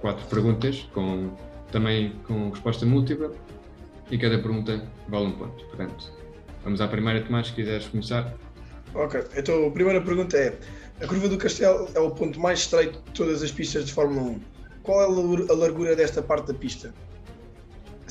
quatro 0.00 0.24
perguntas, 0.26 0.88
com, 0.92 1.30
também 1.70 2.12
com 2.26 2.50
resposta 2.50 2.84
múltipla, 2.86 3.32
e 4.10 4.18
cada 4.18 4.38
pergunta 4.38 4.82
vale 5.08 5.26
um 5.26 5.32
ponto. 5.32 5.64
Portanto, 5.66 6.12
vamos 6.64 6.80
à 6.80 6.88
primeira, 6.88 7.22
Tomás, 7.22 7.48
se 7.48 7.52
quiseres 7.52 7.86
começar. 7.86 8.34
Ok, 8.94 9.22
então 9.36 9.68
a 9.68 9.70
primeira 9.70 10.00
pergunta 10.00 10.36
é: 10.36 10.58
a 11.00 11.06
curva 11.06 11.28
do 11.28 11.38
Castelo 11.38 11.88
é 11.94 12.00
o 12.00 12.10
ponto 12.10 12.40
mais 12.40 12.60
estreito 12.60 13.00
de 13.04 13.12
todas 13.12 13.42
as 13.42 13.52
pistas 13.52 13.86
de 13.86 13.92
Fórmula 13.92 14.30
1. 14.30 14.40
Qual 14.82 15.00
é 15.00 15.04
a 15.04 15.54
largura 15.54 15.94
desta 15.94 16.22
parte 16.22 16.48
da 16.48 16.54
pista? 16.54 16.92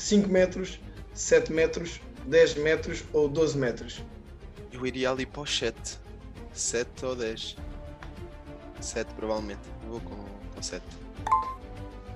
5 0.00 0.28
metros, 0.28 0.80
7 1.12 1.52
metros, 1.52 2.00
10 2.26 2.54
metros 2.56 3.04
ou 3.12 3.28
12 3.28 3.58
metros? 3.58 4.02
Eu 4.72 4.86
iria 4.86 5.10
ali 5.10 5.26
para 5.26 5.42
os 5.42 5.58
7. 5.58 5.98
7 6.52 7.04
ou 7.04 7.14
10. 7.14 7.56
7 8.80 9.14
provavelmente. 9.14 9.60
Vou 9.86 10.00
com, 10.00 10.16
com 10.54 10.62
7. 10.62 10.82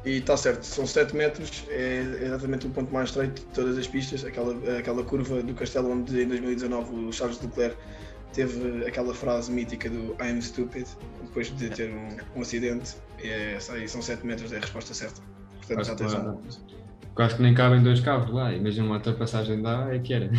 E 0.06 0.18
está 0.18 0.36
certo, 0.36 0.64
são 0.64 0.86
7 0.86 1.16
metros, 1.16 1.64
é 1.68 2.00
exatamente 2.22 2.66
o 2.66 2.70
ponto 2.70 2.92
mais 2.92 3.08
estreito 3.08 3.40
de 3.40 3.46
todas 3.54 3.78
as 3.78 3.86
pistas, 3.86 4.22
aquela, 4.22 4.78
aquela 4.78 5.02
curva 5.02 5.42
do 5.42 5.54
Castelo 5.54 5.90
onde 5.90 6.22
em 6.22 6.28
2019 6.28 7.06
o 7.06 7.12
Charles 7.12 7.40
Leclerc 7.40 7.74
teve 8.34 8.86
aquela 8.86 9.14
frase 9.14 9.50
mítica 9.50 9.88
do 9.88 10.14
I'm 10.22 10.42
stupid, 10.42 10.86
depois 11.22 11.56
de 11.56 11.70
ter 11.70 11.90
um, 11.90 12.38
um 12.38 12.42
acidente, 12.42 12.96
é, 13.22 13.56
aí 13.70 13.88
são 13.88 14.02
7 14.02 14.26
metros, 14.26 14.52
é 14.52 14.58
a 14.58 14.60
resposta 14.60 14.92
certa. 14.92 15.22
Portanto, 15.56 15.84
já 15.86 15.94
tens 15.94 16.12
um 16.12 16.24
ponto. 16.34 16.83
Quase 17.14 17.36
que 17.36 17.42
nem 17.42 17.54
cabem 17.54 17.82
dois 17.82 18.00
carros 18.00 18.30
lá, 18.30 18.52
imagina 18.52 18.86
uma 18.86 18.96
ultrapassagem 18.96 19.60
lá, 19.60 19.92
é 19.94 19.98
que 19.98 20.12
era. 20.12 20.30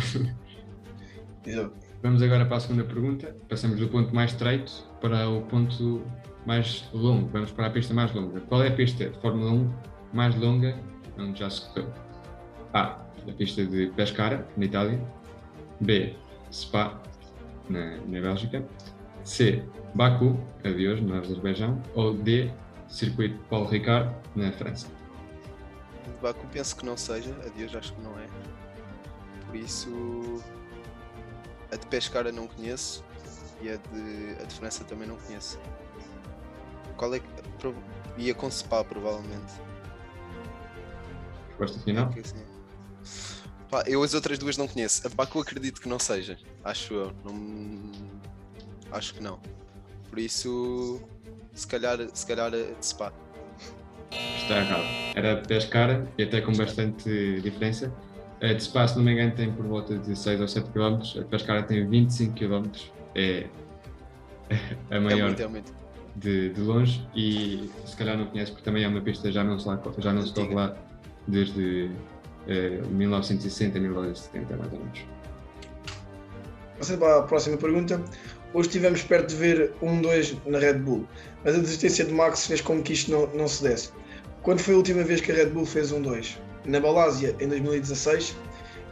Exato. 1.46 1.86
Vamos 2.02 2.22
agora 2.22 2.44
para 2.44 2.58
a 2.58 2.60
segunda 2.60 2.84
pergunta. 2.84 3.34
Passamos 3.48 3.78
do 3.78 3.88
ponto 3.88 4.14
mais 4.14 4.32
estreito 4.32 4.72
para 5.00 5.28
o 5.28 5.42
ponto 5.42 6.02
mais 6.44 6.88
longo. 6.92 7.28
Vamos 7.32 7.50
para 7.50 7.66
a 7.66 7.70
pista 7.70 7.94
mais 7.94 8.12
longa. 8.12 8.40
Qual 8.42 8.62
é 8.62 8.68
a 8.68 8.72
pista 8.72 9.08
de 9.08 9.18
Fórmula 9.18 9.50
1 9.50 9.72
mais 10.12 10.36
longa 10.36 10.76
onde 11.18 11.40
já 11.40 11.50
se 11.50 11.68
correu? 11.68 11.92
A. 12.72 13.00
A 13.28 13.32
pista 13.36 13.64
de 13.64 13.88
Pescara, 13.88 14.46
na 14.56 14.64
Itália. 14.66 15.00
B. 15.80 16.14
Spa, 16.52 17.00
na, 17.68 17.96
na 18.06 18.20
Bélgica. 18.20 18.64
C. 19.24 19.64
Baku, 19.94 20.38
a 20.62 20.68
de 20.68 20.86
hoje, 20.86 21.02
no 21.02 21.14
Azerbaijão. 21.14 21.82
Ou 21.94 22.14
D. 22.14 22.50
Circuito 22.86 23.36
Paulo 23.50 23.66
Ricard, 23.66 24.14
na 24.36 24.52
França. 24.52 24.86
De 26.16 26.22
Baku 26.22 26.46
penso 26.52 26.76
que 26.76 26.84
não 26.84 26.96
seja. 26.96 27.34
A 27.44 27.48
de 27.48 27.64
hoje 27.64 27.76
acho 27.78 27.92
que 27.92 28.00
não 28.00 28.18
é. 28.18 28.26
Por 29.46 29.56
isso. 29.56 30.42
A 31.70 31.76
de 31.76 31.86
Pescara 31.86 32.32
não 32.32 32.46
conheço. 32.46 33.04
E 33.60 33.70
a 33.70 33.76
de, 33.76 34.36
a 34.42 34.44
de 34.44 34.54
França 34.54 34.84
também 34.84 35.06
não 35.08 35.16
conheço. 35.16 35.58
Qual 36.96 37.14
é 37.14 37.20
que. 37.20 37.26
prov- 37.58 37.76
Ia 38.18 38.34
com 38.34 38.50
Spa 38.50 38.82
provavelmente. 38.82 39.52
Resposta 41.48 41.78
final? 41.80 42.08
Que 42.10 42.20
assim- 42.20 42.44
Pá, 43.70 43.82
eu 43.86 44.02
as 44.02 44.14
outras 44.14 44.38
duas 44.38 44.56
não 44.56 44.66
conheço. 44.68 45.06
A 45.06 45.10
Baku 45.10 45.40
acredito 45.40 45.80
que 45.80 45.88
não 45.88 45.98
seja. 45.98 46.38
Acho 46.64 46.94
eu. 46.94 47.12
Não... 47.24 47.92
Acho 48.92 49.14
que 49.14 49.20
não. 49.22 49.40
Por 50.08 50.18
isso, 50.18 51.00
se 51.52 51.66
calhar, 51.66 51.98
se 52.14 52.24
calhar 52.26 52.46
a 52.46 52.50
de 52.50 52.86
Spa. 52.86 53.12
Está 54.12 54.58
errado. 54.58 54.84
Era 55.14 55.36
Pescara 55.36 56.06
e 56.16 56.22
até 56.22 56.40
com 56.40 56.52
bastante 56.52 57.40
diferença. 57.40 57.92
A 58.40 58.52
de 58.52 58.62
Spa, 58.62 58.86
se 58.86 58.96
não 58.96 59.04
me 59.04 59.12
engano, 59.12 59.32
tem 59.32 59.50
por 59.50 59.66
volta 59.66 59.96
de 59.96 60.16
6 60.16 60.40
ou 60.40 60.48
7 60.48 60.70
km. 60.70 61.00
A 61.16 61.20
de 61.20 61.24
Pescara 61.24 61.62
tem 61.62 61.88
25 61.88 62.34
km. 62.34 62.64
É 63.14 63.46
a 64.90 64.96
É 64.96 65.00
maior 65.00 65.26
muito, 65.28 65.42
é 65.42 65.48
muito. 65.48 65.74
de, 66.14 66.50
de 66.50 66.60
longe 66.60 67.06
e 67.14 67.70
se 67.84 67.96
calhar 67.96 68.16
não 68.16 68.26
conhece 68.26 68.52
porque 68.52 68.64
também 68.64 68.84
é 68.84 68.88
uma 68.88 69.00
pista 69.00 69.30
já 69.32 69.42
não 69.42 69.58
se, 69.58 69.66
lá, 69.66 69.80
já 69.98 70.12
não 70.12 70.24
se 70.24 70.32
corre 70.32 70.54
lá 70.54 70.76
desde 71.26 71.90
eh, 72.46 72.80
1960, 72.90 73.80
1970 73.80 74.56
mais 74.56 74.72
ou 74.72 74.78
menos. 74.78 75.00
Passando 76.78 76.98
para 76.98 77.18
a 77.18 77.22
próxima 77.22 77.56
pergunta. 77.56 78.02
Hoje 78.56 78.68
estivemos 78.68 79.02
perto 79.02 79.28
de 79.28 79.36
ver 79.36 79.74
um 79.82 80.00
2 80.00 80.34
na 80.46 80.58
Red 80.58 80.78
Bull, 80.78 81.06
mas 81.44 81.54
a 81.54 81.58
desistência 81.58 82.06
de 82.06 82.10
Max 82.14 82.46
fez 82.46 82.62
com 82.62 82.82
que 82.82 82.94
isto 82.94 83.10
não, 83.10 83.26
não 83.34 83.46
se 83.46 83.62
desse. 83.62 83.90
Quando 84.42 84.60
foi 84.60 84.72
a 84.72 84.78
última 84.78 85.04
vez 85.04 85.20
que 85.20 85.30
a 85.30 85.34
Red 85.34 85.50
Bull 85.50 85.66
fez 85.66 85.92
um 85.92 86.00
2? 86.00 86.38
Na 86.64 86.80
Malásia 86.80 87.36
em 87.38 87.48
2016, 87.48 88.34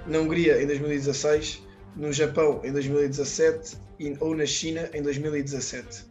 na 0.06 0.18
Hungria 0.18 0.62
em 0.62 0.66
2016, 0.66 1.62
no 1.96 2.12
Japão 2.12 2.60
em 2.62 2.72
2017 2.72 3.78
e, 3.98 4.14
ou 4.20 4.36
na 4.36 4.44
China 4.44 4.90
em 4.92 5.00
2017. 5.02 6.04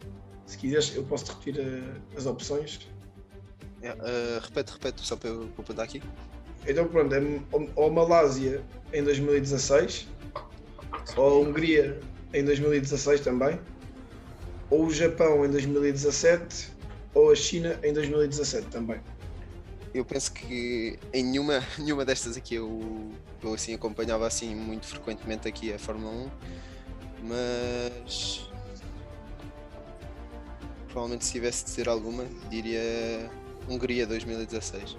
Se 0.48 0.58
quiseres, 0.58 0.96
eu 0.96 1.04
posso 1.04 1.32
repetir 1.34 1.60
eh, 1.60 2.18
as 2.18 2.26
opções. 2.26 2.90
Yeah, 3.84 4.02
uh, 4.04 4.40
repete, 4.42 4.72
repete, 4.74 5.06
só 5.06 5.16
para 5.16 5.30
eu 5.30 5.44
apontar 5.60 5.86
aqui. 5.86 6.02
Então, 6.68 6.88
pronto, 6.88 7.14
é 7.14 7.22
ou- 7.52 7.70
ou 7.76 7.92
Malásia 7.92 8.64
em 8.92 9.04
2016, 9.04 10.08
ou 11.16 11.28
a 11.28 11.48
Hungria 11.48 12.00
em 12.34 12.44
2016 12.44 13.22
também, 13.22 13.60
ou 14.70 14.86
o 14.88 14.94
Japão 14.94 15.46
em 15.46 15.50
2017, 15.50 16.72
ou 17.14 17.32
a 17.32 17.36
China 17.36 17.80
em 17.84 17.94
2017 17.94 18.68
também. 18.68 19.00
Eu 19.94 20.04
penso 20.04 20.34
que 20.34 20.98
em 21.14 21.24
nenhuma, 21.24 21.64
nenhuma 21.78 22.04
destas 22.04 22.36
aqui 22.36 22.56
eu, 22.56 23.12
eu 23.44 23.54
assim 23.54 23.76
acompanhava 23.76 24.26
assim 24.26 24.56
muito 24.56 24.88
frequentemente 24.88 25.48
aqui 25.48 25.72
a 25.72 25.78
Fórmula 25.78 26.12
1, 26.12 26.30
mas 27.28 28.50
provavelmente 30.88 31.26
se 31.26 31.34
tivesse 31.34 31.66
de 31.66 31.70
dizer 31.72 31.90
alguma, 31.90 32.26
diria 32.50 33.30
Hungria 33.70 34.06
2016. 34.08 34.98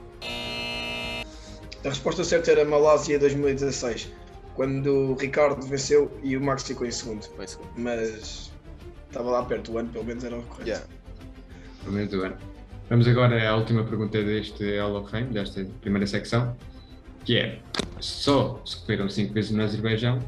A 1.85 1.89
resposta 1.89 2.25
certa 2.25 2.51
era 2.51 2.65
Malásia 2.65 3.19
2016, 3.19 4.11
quando 4.55 5.13
o 5.13 5.15
Ricardo 5.15 5.65
venceu 5.67 6.11
e 6.23 6.37
o 6.37 6.41
Max 6.41 6.65
ficou 6.65 6.87
em 6.87 6.91
segundo. 6.91 7.25
Foi 7.37 7.47
segundo. 7.47 7.71
Mas 7.77 8.53
estava 9.09 9.31
lá 9.31 9.45
perto, 9.45 9.73
o 9.73 9.79
ano 9.79 9.89
pelo 9.91 10.05
menos 10.05 10.25
era 10.25 10.37
o 10.37 10.43
correto. 10.43 10.69
Yeah. 10.69 10.87
pelo 11.83 11.97
menos 11.97 12.11
do 12.11 12.23
ano. 12.23 12.37
Vamos 12.89 13.09
agora 13.09 13.49
à 13.49 13.57
última 13.57 13.85
pergunta 13.85 14.23
deste 14.23 14.79
Hall 14.79 14.97
of 14.97 15.11
Fame, 15.11 15.29
desta 15.33 15.65
primeira 15.81 16.07
secção, 16.07 16.57
que 17.25 17.39
é: 17.39 17.61
só 18.01 18.61
se 18.65 18.79
correram 18.81 19.09
5 19.09 19.33
vezes 19.33 19.51
no 19.53 19.63
Azerbaijão, 19.63 20.19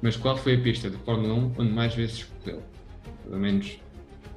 mas 0.00 0.16
qual 0.16 0.36
foi 0.36 0.54
a 0.54 0.60
pista 0.60 0.88
de 0.88 0.96
Fórmula 0.98 1.34
1 1.34 1.52
onde 1.58 1.72
mais 1.72 1.94
vezes 1.94 2.24
correu? 2.24 2.62
Pelo 3.24 3.38
menos 3.38 3.78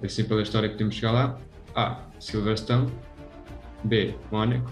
assim 0.04 0.24
pela 0.24 0.42
história 0.42 0.68
que 0.70 0.78
temos 0.78 0.96
de 0.96 1.02
chegar 1.02 1.14
lá. 1.14 1.40
A. 1.76 2.04
Silverstone. 2.20 2.92
B. 3.84 4.14
Mónaco. 4.32 4.70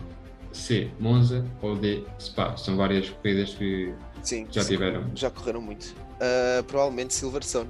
C. 0.52 0.90
Monza. 1.00 1.46
Ou 1.62 1.76
D. 1.76 2.04
Spa. 2.20 2.58
São 2.58 2.76
várias 2.76 3.10
corridas 3.10 3.54
que 3.56 3.94
Sim, 4.22 4.48
já 4.52 4.64
tiveram. 4.64 5.06
já 5.16 5.30
correram 5.30 5.62
muito. 5.62 5.96
Ah, 6.20 6.64
provavelmente 6.68 7.14
Silverstone. 7.14 7.70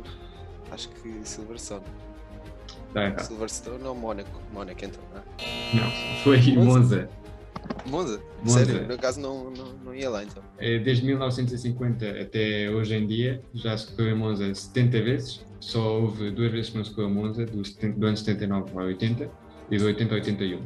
Acho 0.71 0.89
que 0.89 1.21
Silverstone. 1.23 1.83
Errado. 2.95 3.19
Silverstone 3.21 3.83
ou 3.83 3.95
Mónaco? 3.95 4.41
Mónaco 4.51 4.83
então, 4.83 5.01
não 5.13 5.19
é? 5.19 5.75
Não, 5.75 6.23
foi 6.23 6.39
Monza? 6.55 7.09
Monza. 7.85 8.19
Monza? 8.43 8.65
Sério, 8.65 8.88
no 8.88 8.97
caso 8.97 9.19
não, 9.19 9.51
não, 9.51 9.73
não 9.85 9.95
ia 9.95 10.09
lá 10.09 10.23
então. 10.23 10.41
Eh, 10.57 10.79
Desde 10.79 11.05
1950 11.05 12.21
até 12.21 12.69
hoje 12.69 12.95
em 12.95 13.05
dia 13.05 13.41
já 13.53 13.77
se 13.77 13.91
correu 13.91 14.15
em 14.15 14.17
Monza 14.17 14.53
70 14.53 15.01
vezes, 15.01 15.45
só 15.59 16.01
houve 16.01 16.31
duas 16.31 16.51
vezes 16.51 16.71
que 16.71 16.77
não 16.77 16.83
se 16.83 16.91
correu 16.91 17.09
em 17.09 17.13
Monza, 17.13 17.45
do, 17.45 17.63
70 17.63 17.99
do 17.99 18.05
ano 18.07 18.17
79 18.17 18.71
ao 18.75 18.85
80 18.85 19.29
e 19.69 19.77
do 19.77 19.85
80 19.85 20.13
ao 20.13 20.19
81. 20.19 20.62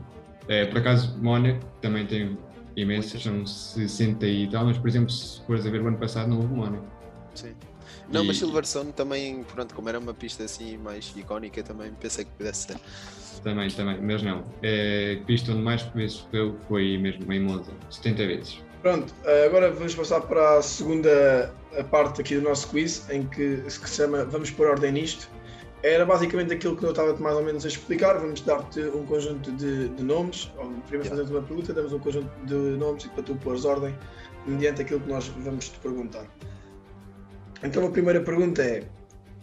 Eh, 0.47 0.65
por 0.65 0.77
acaso, 0.77 1.17
Mónaco 1.21 1.65
também 1.81 2.05
tem 2.05 2.37
imensas, 2.75 3.21
são 3.23 3.45
60 3.45 4.25
e 4.27 4.47
tal, 4.49 4.65
mas 4.65 4.77
por 4.77 4.87
exemplo, 4.87 5.09
se 5.09 5.41
fores 5.45 5.65
a 5.65 5.69
ver 5.69 5.81
o 5.81 5.87
ano 5.87 5.97
passado, 5.97 6.29
não 6.29 6.37
houve 6.37 6.53
Mónaco. 6.53 6.85
Sim. 7.35 7.53
Não, 8.11 8.23
mas 8.23 8.35
E- 8.37 8.39
Silverstone 8.39 8.91
também, 8.91 9.43
pronto, 9.43 9.73
como 9.73 9.89
era 9.89 9.99
uma 9.99 10.13
pista 10.13 10.43
assim 10.43 10.77
mais 10.77 11.11
icónica, 11.15 11.63
também 11.63 11.91
pensei 11.93 12.25
que 12.25 12.31
pudesse 12.31 12.67
ser. 12.67 12.77
Também, 13.43 13.69
também, 13.69 13.99
mas 14.01 14.21
não. 14.23 14.43
Eh, 14.61 15.19
A 15.21 15.25
pista 15.25 15.51
onde 15.51 15.61
mais 15.61 15.81
vezes 15.93 16.21
correu 16.31 16.57
foi 16.67 16.97
mesmo 16.97 17.31
em 17.31 17.39
Monza, 17.41 17.71
70 17.89 18.25
vezes. 18.25 18.59
Pronto, 18.81 19.13
eh, 19.25 19.45
agora 19.45 19.71
vamos 19.71 19.95
passar 19.95 20.21
para 20.21 20.57
a 20.57 20.61
segunda 20.61 21.53
parte 21.89 22.21
aqui 22.21 22.35
do 22.35 22.41
nosso 22.41 22.67
quiz, 22.69 23.09
em 23.09 23.25
que 23.27 23.63
se 23.69 23.79
que 23.79 23.89
se 23.89 23.95
chama 23.97 24.25
Vamos 24.25 24.51
pôr 24.51 24.67
ordem 24.67 24.91
nisto. 24.91 25.29
Era 25.83 26.05
basicamente 26.05 26.53
aquilo 26.53 26.77
que 26.77 26.83
eu 26.85 26.91
estava 26.91 27.13
mais 27.17 27.35
ou 27.35 27.43
menos 27.43 27.65
a 27.65 27.67
explicar. 27.67 28.17
Vamos 28.17 28.39
dar-te 28.41 28.79
um 28.79 29.05
conjunto 29.05 29.51
de, 29.51 29.89
de 29.89 30.03
nomes. 30.03 30.49
Primeiro 30.87 31.09
fazemos 31.09 31.29
uma 31.29 31.41
pergunta, 31.41 31.73
damos 31.73 31.91
um 31.91 31.99
conjunto 31.99 32.29
de 32.45 32.55
nomes 32.55 33.03
e 33.03 33.09
para 33.09 33.23
tu 33.23 33.35
pôres 33.35 33.65
ordem 33.65 33.93
mediante 34.47 34.81
aquilo 34.81 35.01
que 35.01 35.09
nós 35.09 35.27
vamos 35.27 35.67
te 35.69 35.77
perguntar. 35.79 36.25
Então 37.61 37.85
a 37.85 37.91
primeira 37.91 38.21
pergunta 38.21 38.63
é: 38.63 38.83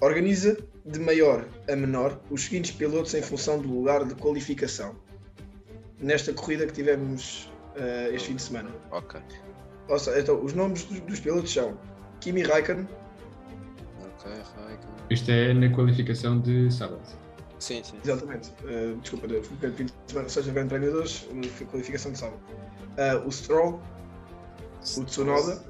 organiza 0.01 0.57
de 0.87 0.99
maior 0.99 1.45
a 1.71 1.77
menor 1.77 2.19
os 2.31 2.45
seguintes 2.45 2.71
pilotos 2.71 3.13
em 3.13 3.23
função 3.23 3.61
do 3.61 3.69
lugar 3.69 4.05
de 4.05 4.15
qualificação 4.15 4.97
nesta 5.99 6.33
corrida 6.33 6.67
que 6.67 6.73
tivemos 6.73 7.51
eh, 7.77 8.11
este 8.15 8.29
fim 8.29 8.37
de 8.37 8.43
semana. 8.43 8.71
Ok. 8.91 9.21
Ou 9.89 9.99
seja, 9.99 10.21
então, 10.21 10.43
os 10.43 10.55
nomes 10.55 10.85
dos, 10.85 11.01
dos 11.01 11.21
pilotos 11.21 11.53
são 11.53 11.79
Kimi 12.21 12.43
Raikkonen. 12.43 12.89
Isto 15.09 15.31
é 15.31 15.55
na 15.55 15.71
qualificação 15.71 16.41
de 16.41 16.71
sábado. 16.71 17.01
Sim, 17.59 17.83
sim. 17.85 17.99
exatamente, 18.03 18.53
eh, 18.65 18.95
desculpa, 19.03 19.29
de 19.29 19.37
ou 20.17 20.29
seja, 20.31 20.51
Grande 20.51 20.71
Prémio 20.71 20.93
2, 20.93 21.29
foi 21.51 21.67
qualificação 21.67 22.11
de 22.11 22.19
sábado. 22.19 22.41
Eh, 22.97 23.15
o 23.17 23.31
Stroll, 23.31 23.81
o 24.97 25.05
Tsunoda, 25.05 25.63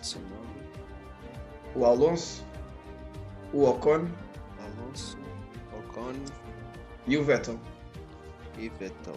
Tsunoda, 0.00 0.36
o 1.74 1.84
Alonso, 1.84 2.46
o 3.52 3.64
Ocon 3.64 4.08
Alonso, 4.58 5.18
Ocon 5.78 6.14
e 7.06 7.18
o 7.18 7.22
Vettel. 7.24 7.60
e 8.58 8.70
Vettel. 8.70 9.16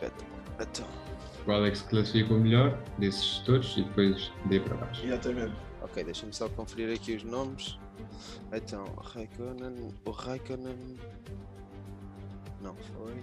Vettel. 0.00 0.26
Vettel. 0.58 1.07
Qual 1.44 1.64
é 1.64 1.70
que 1.70 1.78
se 1.78 1.84
classifica 1.84 2.34
o 2.34 2.38
melhor 2.38 2.78
desses 2.98 3.38
todos 3.38 3.76
e 3.76 3.82
depois 3.82 4.30
dê 4.46 4.60
para 4.60 4.76
baixo. 4.76 5.04
Exatamente. 5.04 5.54
Ok, 5.80 6.04
deixa-me 6.04 6.32
só 6.32 6.48
conferir 6.48 6.94
aqui 6.94 7.16
os 7.16 7.22
nomes. 7.22 7.78
Então, 8.52 8.84
Raikkonen. 8.96 9.94
O 10.04 10.10
Raikkonen. 10.10 10.98
Não 12.60 12.74
foi. 12.74 13.14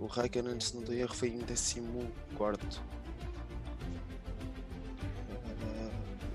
O 0.00 0.06
Raikkonen, 0.06 0.58
se 0.58 0.74
não 0.74 0.82
estou 0.82 0.96
erro, 0.96 1.14
foi 1.14 1.28
em 1.28 1.40
14. 1.40 2.80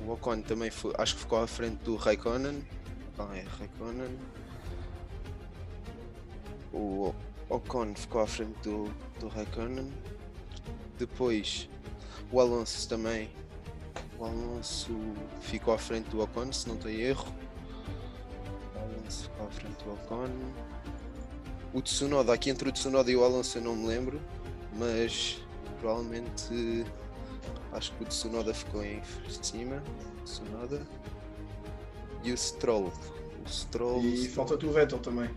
O 0.06 0.12
Ocon 0.12 0.41
também 0.41 0.71
foi. 0.71 0.93
Acho 0.97 1.15
que 1.15 1.21
ficou 1.21 1.39
à 1.39 1.47
frente 1.47 1.84
do 1.84 1.97
Raikkonen. 1.97 2.63
Ah, 3.19 3.36
é 3.36 3.41
Raikkonen. 3.41 4.17
O 6.71 7.13
Ocon 7.50 7.93
ficou 7.93 8.21
à 8.21 8.28
frente 8.28 8.58
do, 8.63 8.86
do 9.19 9.28
Raikkonen. 9.28 9.91
Depois, 10.97 11.69
o 12.31 12.39
Alonso 12.39 12.88
também 12.89 13.29
o 14.19 14.25
Alonso 14.25 14.97
ficou 15.41 15.73
à 15.73 15.77
frente 15.77 16.10
do 16.10 16.21
Ocon, 16.21 16.51
se 16.51 16.67
não 16.67 16.75
estou 16.75 16.89
em 16.89 17.01
erro. 17.01 17.27
O 18.75 18.79
Alonso 18.79 19.23
ficou 19.23 19.47
à 19.47 19.49
frente 19.51 19.83
do 19.83 19.93
Ocon. 19.93 20.29
O 21.73 21.81
Tsunoda, 21.81 22.33
aqui 22.33 22.49
entre 22.49 22.67
o 22.67 22.71
Tsunoda 22.71 23.12
e 23.12 23.15
o 23.15 23.23
Alonso 23.23 23.60
eu 23.60 23.62
não 23.62 23.75
me 23.75 23.86
lembro, 23.86 24.19
mas 24.73 25.39
provavelmente 25.79 26.86
acho 27.71 27.93
que 27.93 28.03
o 28.03 28.07
Tsunoda 28.07 28.53
ficou 28.53 28.83
em 28.83 29.01
cima. 29.41 29.83
Tsunoda. 30.23 30.81
E 32.23 32.31
o 32.31 32.38
Stroll. 32.38 32.91
O 33.45 33.49
Stroll. 33.49 34.03
E 34.03 34.27
falta-te 34.27 34.65
o 34.65 34.71
Vettel 34.71 34.97
também. 34.97 35.29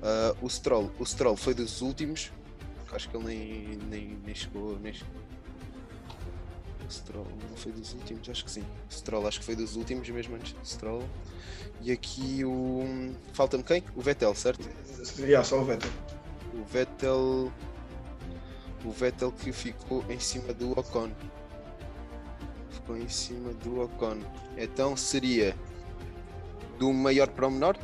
Ah, 0.00 0.36
o 0.40 0.48
Stroll. 0.48 0.90
O 1.00 1.04
Stroll 1.04 1.36
foi 1.36 1.52
dos 1.52 1.80
últimos. 1.80 2.30
Porque 2.84 2.96
Acho 2.96 3.08
que 3.10 3.16
ele 3.16 3.24
nem, 3.26 3.76
nem, 3.88 4.18
nem 4.24 4.34
chegou. 4.34 4.78
Nem 4.78 4.92
Stroll 6.90 7.26
não 7.48 7.56
foi 7.56 7.72
dos 7.72 7.92
últimos, 7.94 8.28
acho 8.28 8.44
que 8.44 8.50
sim. 8.50 8.64
O 8.90 8.92
Stroll 8.92 9.26
acho 9.26 9.40
que 9.40 9.44
foi 9.46 9.56
dos 9.56 9.76
últimos, 9.76 10.08
mesmo 10.08 10.36
antes 10.36 10.52
do 10.52 10.64
Stroll. 10.64 11.02
E 11.80 11.90
aqui 11.90 12.44
o. 12.44 13.14
Falta-me 13.32 13.62
quem? 13.62 13.82
O 13.96 14.00
Vettel, 14.00 14.34
certo? 14.34 14.68
Já, 15.26 15.42
só 15.42 15.60
o 15.60 15.64
Vettel. 15.64 15.90
O 16.52 16.64
Vettel. 16.64 17.52
O 18.84 18.90
Vettel 18.90 19.32
que 19.32 19.52
ficou 19.52 20.04
em 20.08 20.18
cima 20.18 20.52
do 20.52 20.72
Ocon. 20.78 21.10
Ficou 22.70 22.96
em 22.96 23.08
cima 23.08 23.52
do 23.54 23.80
Ocon. 23.80 24.18
Então 24.56 24.96
seria 24.96 25.56
do 26.78 26.92
maior 26.92 27.28
para 27.28 27.46
o 27.46 27.50
menor? 27.50 27.78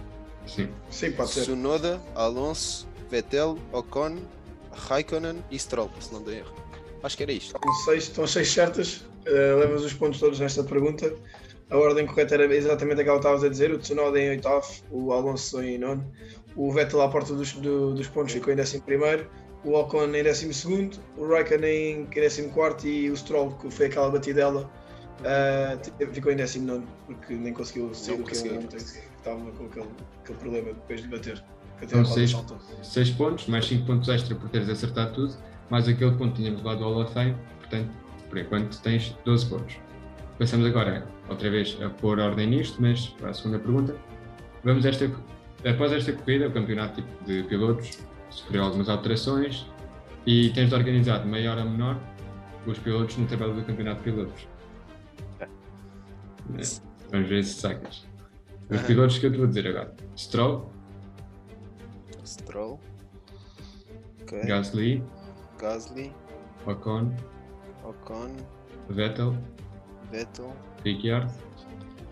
Sim. 0.47 0.71
Sim, 0.91 1.13
pode 1.13 1.31
ser. 1.31 1.43
Tsunoda, 1.43 2.01
Alonso, 2.15 2.87
Vettel, 3.09 3.59
Ocon, 3.73 4.19
Raikkonen 4.73 5.43
e 5.51 5.59
Stroll, 5.59 5.91
se 6.01 6.13
não 6.13 6.23
der 6.23 6.39
erro. 6.39 6.55
Acho 7.03 7.17
que 7.17 7.23
era 7.23 7.33
isto. 7.33 7.55
Estão 7.57 7.75
seis, 7.85 8.03
estão 8.05 8.27
seis 8.27 8.51
certas, 8.53 9.05
eh, 9.27 9.55
levas 9.59 9.83
os 9.85 9.93
pontos 9.95 10.21
todos 10.21 10.39
nesta 10.39 10.63
pergunta. 10.63 11.15
A 11.71 11.77
ordem 11.79 12.05
correta 12.07 12.35
era 12.35 12.55
exatamente 12.55 13.01
aquela 13.01 13.17
que 13.19 13.27
estavas 13.27 13.45
a 13.45 13.49
dizer: 13.49 13.71
o 13.73 13.79
Tsunoda 13.79 14.19
em 14.21 14.31
oitavo, 14.31 14.67
o 14.91 15.13
Alonso 15.13 15.63
em 15.63 15.79
nono, 15.79 16.05
o 16.57 16.71
Vettel 16.73 17.01
à 17.01 17.09
porta 17.09 17.33
dos, 17.35 17.53
do- 17.55 17.95
dos 17.95 18.07
pontos 18.09 18.33
ficou 18.33 18.53
em 18.53 18.57
décimo 18.57 18.83
primeiro, 18.83 19.31
o 19.65 19.73
Ocon 19.75 20.07
em 20.15 20.23
décimo 20.23 20.53
segundo, 20.53 20.99
o 21.17 21.27
Raikkonen 21.29 22.03
em 22.03 22.05
décimo 22.07 22.51
quarto 22.51 22.87
e 22.87 23.11
o 23.11 23.17
Stroll, 23.17 23.53
que 23.57 23.71
foi 23.71 23.87
aquela 23.87 24.11
batidela, 24.11 24.69
te- 25.99 26.07
ficou 26.13 26.33
em 26.33 26.37
décimo 26.37 26.67
nono, 26.67 26.87
porque 27.07 27.35
nem 27.35 27.53
conseguiu 27.55 27.95
sair 27.95 28.17
do 28.19 28.25
ele 28.57 28.67
que 28.69 28.75
estava 29.19 29.51
com 29.53 29.67
aquele, 29.67 29.89
aquele 30.23 30.39
problema 30.39 30.73
depois 30.73 31.03
de 31.03 31.09
bater. 31.09 31.45
São 31.87 32.05
saltou. 32.05 32.59
6 32.83 33.11
pontos, 33.11 33.47
mais 33.47 33.67
5 33.67 33.87
pontos 33.87 34.09
extra 34.09 34.35
por 34.35 34.49
teres 34.51 34.69
acertado 34.69 35.15
tudo, 35.15 35.35
mais 35.71 35.89
aquele 35.89 36.13
ponto 36.13 36.33
que 36.33 36.43
tínhamos 36.43 36.63
levado 36.63 36.85
ao 36.85 36.93
Hall 36.93 37.03
of 37.03 37.13
Fame, 37.13 37.37
portanto, 37.59 37.91
por 38.29 38.39
enquanto 38.39 38.81
tens 38.83 39.17
12 39.25 39.47
pontos. 39.47 39.77
Passamos 40.39 40.67
agora, 40.67 41.07
outra 41.29 41.51
vez, 41.51 41.77
a 41.83 41.91
pôr 41.91 42.19
ordem 42.19 42.47
nisto, 42.49 42.81
mas 42.81 43.09
para 43.09 43.31
a 43.31 43.35
segunda 43.35 43.59
pergunta. 43.59 43.95
Vamos 44.65 44.85
esta, 44.85 45.11
após 45.69 45.93
esta 45.93 46.13
corrida, 46.13 46.49
o 46.49 46.53
campeonato 46.53 47.03
tipo 47.03 47.25
de 47.25 47.43
pilotos 47.45 47.99
sofreu 48.31 48.65
algumas 48.65 48.89
alterações 48.89 49.67
e 50.27 50.51
tens 50.51 50.69
de 50.69 50.75
organizar 50.75 51.19
de 51.23 51.29
maior 51.29 51.59
a 51.59 51.65
menor 51.65 51.99
os 52.67 52.79
pilotos 52.79 53.17
no 53.17 53.27
tabela 53.27 53.55
do 53.55 53.63
campeonato 53.63 54.03
de 54.03 54.11
pilotos. 54.11 54.49
É, 55.41 55.49
Vamos 57.11 57.29
ver 57.29 57.45
se 57.45 57.55
sacas. 57.61 58.07
Os 58.69 58.79
Aham. 58.79 58.87
pilotos 58.87 59.19
que 59.19 59.27
eu 59.27 59.33
te 59.33 59.39
vou 59.39 59.47
dizer 59.47 59.67
agora. 59.67 59.95
Stroll, 60.17 60.71
Stroll. 62.31 62.79
Ok. 64.23 64.43
Gasly, 64.45 65.03
Gasly, 65.59 66.15
Ocon, 66.67 67.13
Ocon, 67.85 68.31
Vettel, 68.89 69.37
Vettel, 70.11 70.55
Ricciardo, 70.85 71.33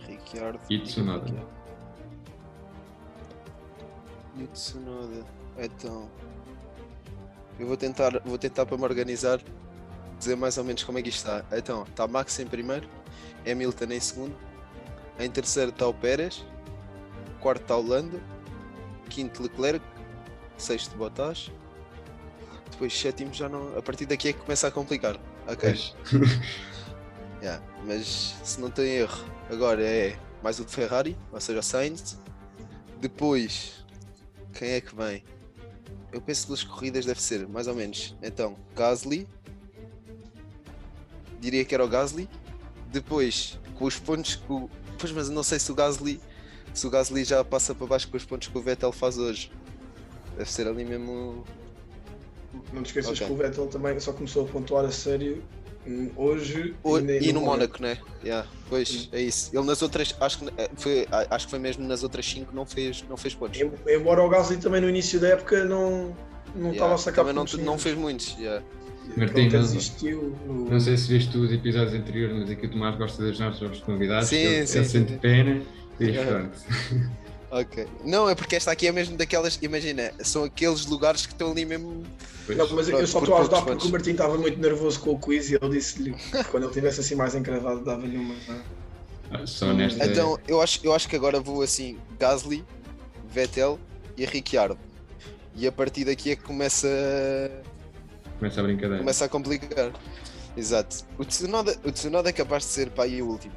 Ricciardo 0.01 0.59
E 0.69 0.81
Tsunoda. 0.81 1.33
E 4.37 4.47
Tsunoda. 4.49 5.25
Então. 5.57 6.09
eu 7.59 7.67
vou 7.67 7.77
tentar, 7.77 8.21
vou 8.25 8.39
tentar 8.39 8.67
para 8.67 8.77
me 8.77 8.85
organizar, 8.85 9.41
dizer 10.19 10.37
mais 10.37 10.59
ou 10.59 10.65
menos 10.65 10.83
como 10.83 10.99
é 10.99 11.03
que 11.03 11.09
isto 11.11 11.19
está. 11.19 11.45
Então, 11.57 11.85
está 11.85 12.07
Max 12.09 12.39
em 12.41 12.47
primeiro, 12.47 12.89
Hamilton 13.49 13.93
em 13.93 14.01
segundo, 14.01 14.37
em 15.19 15.31
terceiro 15.31 15.71
está 15.71 15.87
o 15.87 15.95
Pérez, 15.95 16.45
quarto 17.41 17.63
está 17.63 17.77
o 17.77 17.83
Lando, 17.83 18.21
quinto 19.09 19.43
Leclerc, 19.43 19.85
sexto 20.59 20.97
Bottas, 20.97 21.51
depois 22.71 22.99
sétimo 22.99 23.33
já 23.33 23.49
não. 23.49 23.77
A 23.77 23.83
partir 23.83 24.07
daqui 24.07 24.29
é 24.29 24.33
que 24.33 24.41
começa 24.41 24.69
a 24.69 24.71
complicar. 24.71 25.17
Ok. 25.47 25.71
Pois. 25.71 25.95
Yeah, 27.41 27.65
mas 27.87 28.35
se 28.43 28.61
não 28.61 28.69
tem 28.69 28.97
erro, 28.97 29.25
agora 29.49 29.81
é 29.81 30.19
mais 30.43 30.59
o 30.59 30.65
de 30.65 30.73
Ferrari, 30.73 31.17
ou 31.31 31.41
seja, 31.41 31.61
o 31.61 31.63
Sainz. 31.63 32.19
Depois, 33.01 33.85
quem 34.53 34.71
é 34.71 34.81
que 34.81 34.93
vem? 34.95 35.23
Eu 36.13 36.21
penso 36.21 36.43
que 36.43 36.49
duas 36.49 36.65
corridas 36.65 37.05
deve 37.05 37.23
ser, 37.23 37.47
mais 37.47 37.69
ou 37.69 37.77
menos. 37.77 38.17
Então, 38.23 38.57
Gasly. 38.75 39.29
Diria 41.41 41.65
que 41.65 41.73
era 41.73 41.85
o 41.85 41.89
Gasly. 41.89 42.29
Depois, 42.91 43.59
com 43.79 43.85
os 43.85 43.99
pontos 44.01 44.35
que 44.35 44.53
o. 44.53 44.69
Pois, 44.99 45.13
mas 45.13 45.29
eu 45.29 45.35
não 45.35 45.45
sei 45.45 45.61
se 45.61 45.71
o 45.71 45.75
Gasly. 45.77 46.21
Se 46.75 46.87
o 46.89 46.91
Gasly 46.91 47.25
já 47.25 47.45
passa 47.45 47.73
para 47.73 47.87
baixo 47.87 48.09
com 48.09 48.17
os 48.17 48.25
pontos 48.25 48.49
que 48.49 48.59
o 48.59 48.61
Vettel 48.61 48.91
faz 48.91 49.17
hoje. 49.17 49.53
Deve 50.39 50.51
ser 50.53 50.69
ali 50.69 50.85
mesmo. 50.85 51.45
Não 52.73 52.83
te 52.83 52.87
esqueças 52.87 53.11
Ok. 53.21 53.27
que 53.27 53.33
o 53.33 53.37
Vettel 53.37 53.67
também 53.67 53.99
só 53.99 54.13
começou 54.13 54.45
a 54.45 54.49
pontuar 54.49 54.85
a 54.85 54.91
sério 54.91 55.43
hum, 55.87 56.11
hoje 56.17 56.75
O- 56.83 56.99
nem 56.99 57.21
e 57.23 57.33
no 57.33 57.41
Mónaco. 57.41 57.81
Mónaco, 57.81 57.83
né? 57.83 57.99
Yeah, 58.25 58.49
pois, 58.69 59.09
é 59.13 59.21
isso. 59.21 59.51
Ele 59.57 59.67
nas 59.67 59.83
outras, 59.83 60.15
acho 60.21 60.39
que, 60.39 60.47
eh, 60.57 60.71
foi, 60.77 61.07
acho 61.31 61.47
que 61.47 61.51
foi 61.51 61.59
mesmo 61.59 61.87
nas 61.87 62.03
outras 62.05 62.25
5 62.25 62.55
não 62.55 62.65
fez, 62.65 63.05
não 63.09 63.17
fez 63.17 63.35
pontos. 63.35 63.61
Em- 63.61 63.71
Embora 63.89 64.23
o 64.23 64.29
Gasly 64.29 64.59
também 64.59 64.81
no 64.81 64.89
início 64.89 65.19
da 65.19 65.29
época 65.29 65.65
não, 65.65 66.17
não 66.55 66.71
Yeah, 66.71 66.73
estava 66.73 66.95
a 66.95 66.99
sacar 66.99 67.25
Também 67.27 67.45
não, 67.45 67.65
não 67.65 67.79
fez 67.79 67.97
muitos. 67.97 68.37
yeah. 68.39 68.65
Martim, 69.17 69.49
não- 69.49 70.23
no- 70.47 70.71
Não 70.71 70.81
sei 70.81 70.97
se 70.97 71.09
viste 71.09 71.37
os 71.37 71.51
episódios 71.53 71.95
anteriores, 71.95 72.37
mas 72.39 72.51
aqui 72.51 72.67
o 72.67 72.71
Tomás 72.71 72.97
gosta 72.97 73.25
das 73.25 73.39
nossas 73.41 73.81
convidados. 73.81 74.29
Sim, 74.29 74.37
ele, 74.37 74.67
sim, 74.67 74.79
ele 74.79 74.87
sim, 74.87 74.99
sente 74.99 75.13
sim. 75.13 75.19
pena 75.19 75.63
e 75.99 76.13
pronto. 76.13 76.59
Ok. 77.51 77.87
Não, 78.05 78.29
é 78.29 78.35
porque 78.35 78.57
esta 78.57 78.71
aqui 78.71 78.87
é 78.87 78.93
mesmo 78.93 79.17
daquelas, 79.17 79.59
imagina, 79.63 80.13
são 80.23 80.45
aqueles 80.45 80.85
lugares 80.85 81.25
que 81.25 81.33
estão 81.33 81.51
ali 81.53 81.65
mesmo. 81.65 82.03
Pois. 82.45 82.59
Não, 82.59 82.69
mas 82.75 82.89
eu 82.89 83.07
só 83.07 83.21
estou 83.21 83.37
a 83.37 83.41
ajudar 83.41 83.63
porque 83.63 83.87
o. 83.87 83.91
Martim 83.91 84.11
estava 84.11 84.37
muito 84.37 84.59
nervoso 84.61 85.01
com 85.01 85.11
o 85.13 85.19
quiz 85.19 85.51
e 85.51 85.59
eu 85.61 85.69
disse-lhe 85.69 86.13
que 86.13 86.45
quando 86.45 86.65
ele 86.65 86.67
estivesse 86.71 87.01
assim 87.01 87.15
mais 87.15 87.35
encravado 87.35 87.83
dava-lhe 87.83 88.17
uma. 88.19 88.35
Ah, 89.31 89.47
Só 89.47 89.73
nesta. 89.73 90.05
Então, 90.05 90.39
eu 90.47 90.61
acho, 90.61 90.81
eu 90.83 90.93
acho 90.95 91.09
que 91.09 91.17
agora 91.17 91.41
vou 91.41 91.63
assim: 91.63 91.99
Gasly, 92.19 92.65
Vettel 93.31 93.79
e 94.17 94.25
Ricciardo. 94.27 94.79
E 95.55 95.67
a 95.67 95.73
partir 95.73 96.05
daqui 96.05 96.31
é 96.33 96.37
que 96.37 96.43
começa, 96.43 96.87
Começa 98.39 98.61
a 98.61 98.63
brincadeira. 98.63 98.99
começa 98.99 99.25
a 99.25 99.29
complicar. 99.29 99.93
Exato. 100.57 101.05
O 101.19 101.25
Tsunoda, 101.25 101.77
o 101.85 101.91
Tsunoda 101.93 102.29
é 102.29 102.33
capaz 102.33 102.65
de 102.65 102.71
ser 102.71 102.91
para 102.91 103.05
aí 103.05 103.21
o 103.23 103.27
último. 103.27 103.55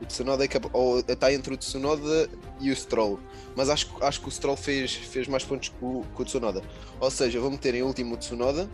O 0.00 0.04
Tsunoda 0.04 0.44
é 0.44 0.48
capaz, 0.48 0.74
ou 0.74 0.98
está 1.00 1.32
entre 1.32 1.54
o 1.54 1.56
Tsunoda 1.56 2.28
e 2.60 2.70
o 2.70 2.76
Stroll. 2.76 3.18
Mas 3.56 3.70
acho, 3.70 3.88
acho 4.02 4.20
que 4.20 4.28
o 4.28 4.30
Stroll 4.30 4.56
fez, 4.56 4.94
fez 4.94 5.26
mais 5.26 5.42
pontos 5.44 5.70
que 5.70 5.82
o, 5.84 6.04
que 6.14 6.22
o 6.22 6.24
Tsunoda. 6.24 6.62
Ou 7.00 7.10
seja, 7.10 7.40
vou 7.40 7.50
meter 7.50 7.74
em 7.74 7.82
último 7.82 8.14
o 8.14 8.16
Tsunoda 8.18 8.68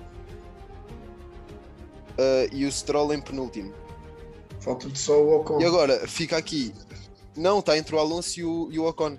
ah, 2.18 2.46
e 2.52 2.64
o 2.64 2.72
Stroll 2.72 3.12
em 3.14 3.20
penúltimo. 3.20 3.72
Falta-te 4.60 4.98
só 4.98 5.20
o 5.20 5.36
Ocon. 5.40 5.60
E 5.60 5.64
agora, 5.64 6.06
fica 6.06 6.36
aqui. 6.36 6.72
Não, 7.36 7.58
está 7.60 7.76
entre 7.78 7.94
o 7.94 7.98
Alonso 7.98 8.38
e 8.40 8.44
o, 8.44 8.68
e 8.70 8.78
o 8.78 8.86
Ocon. 8.86 9.16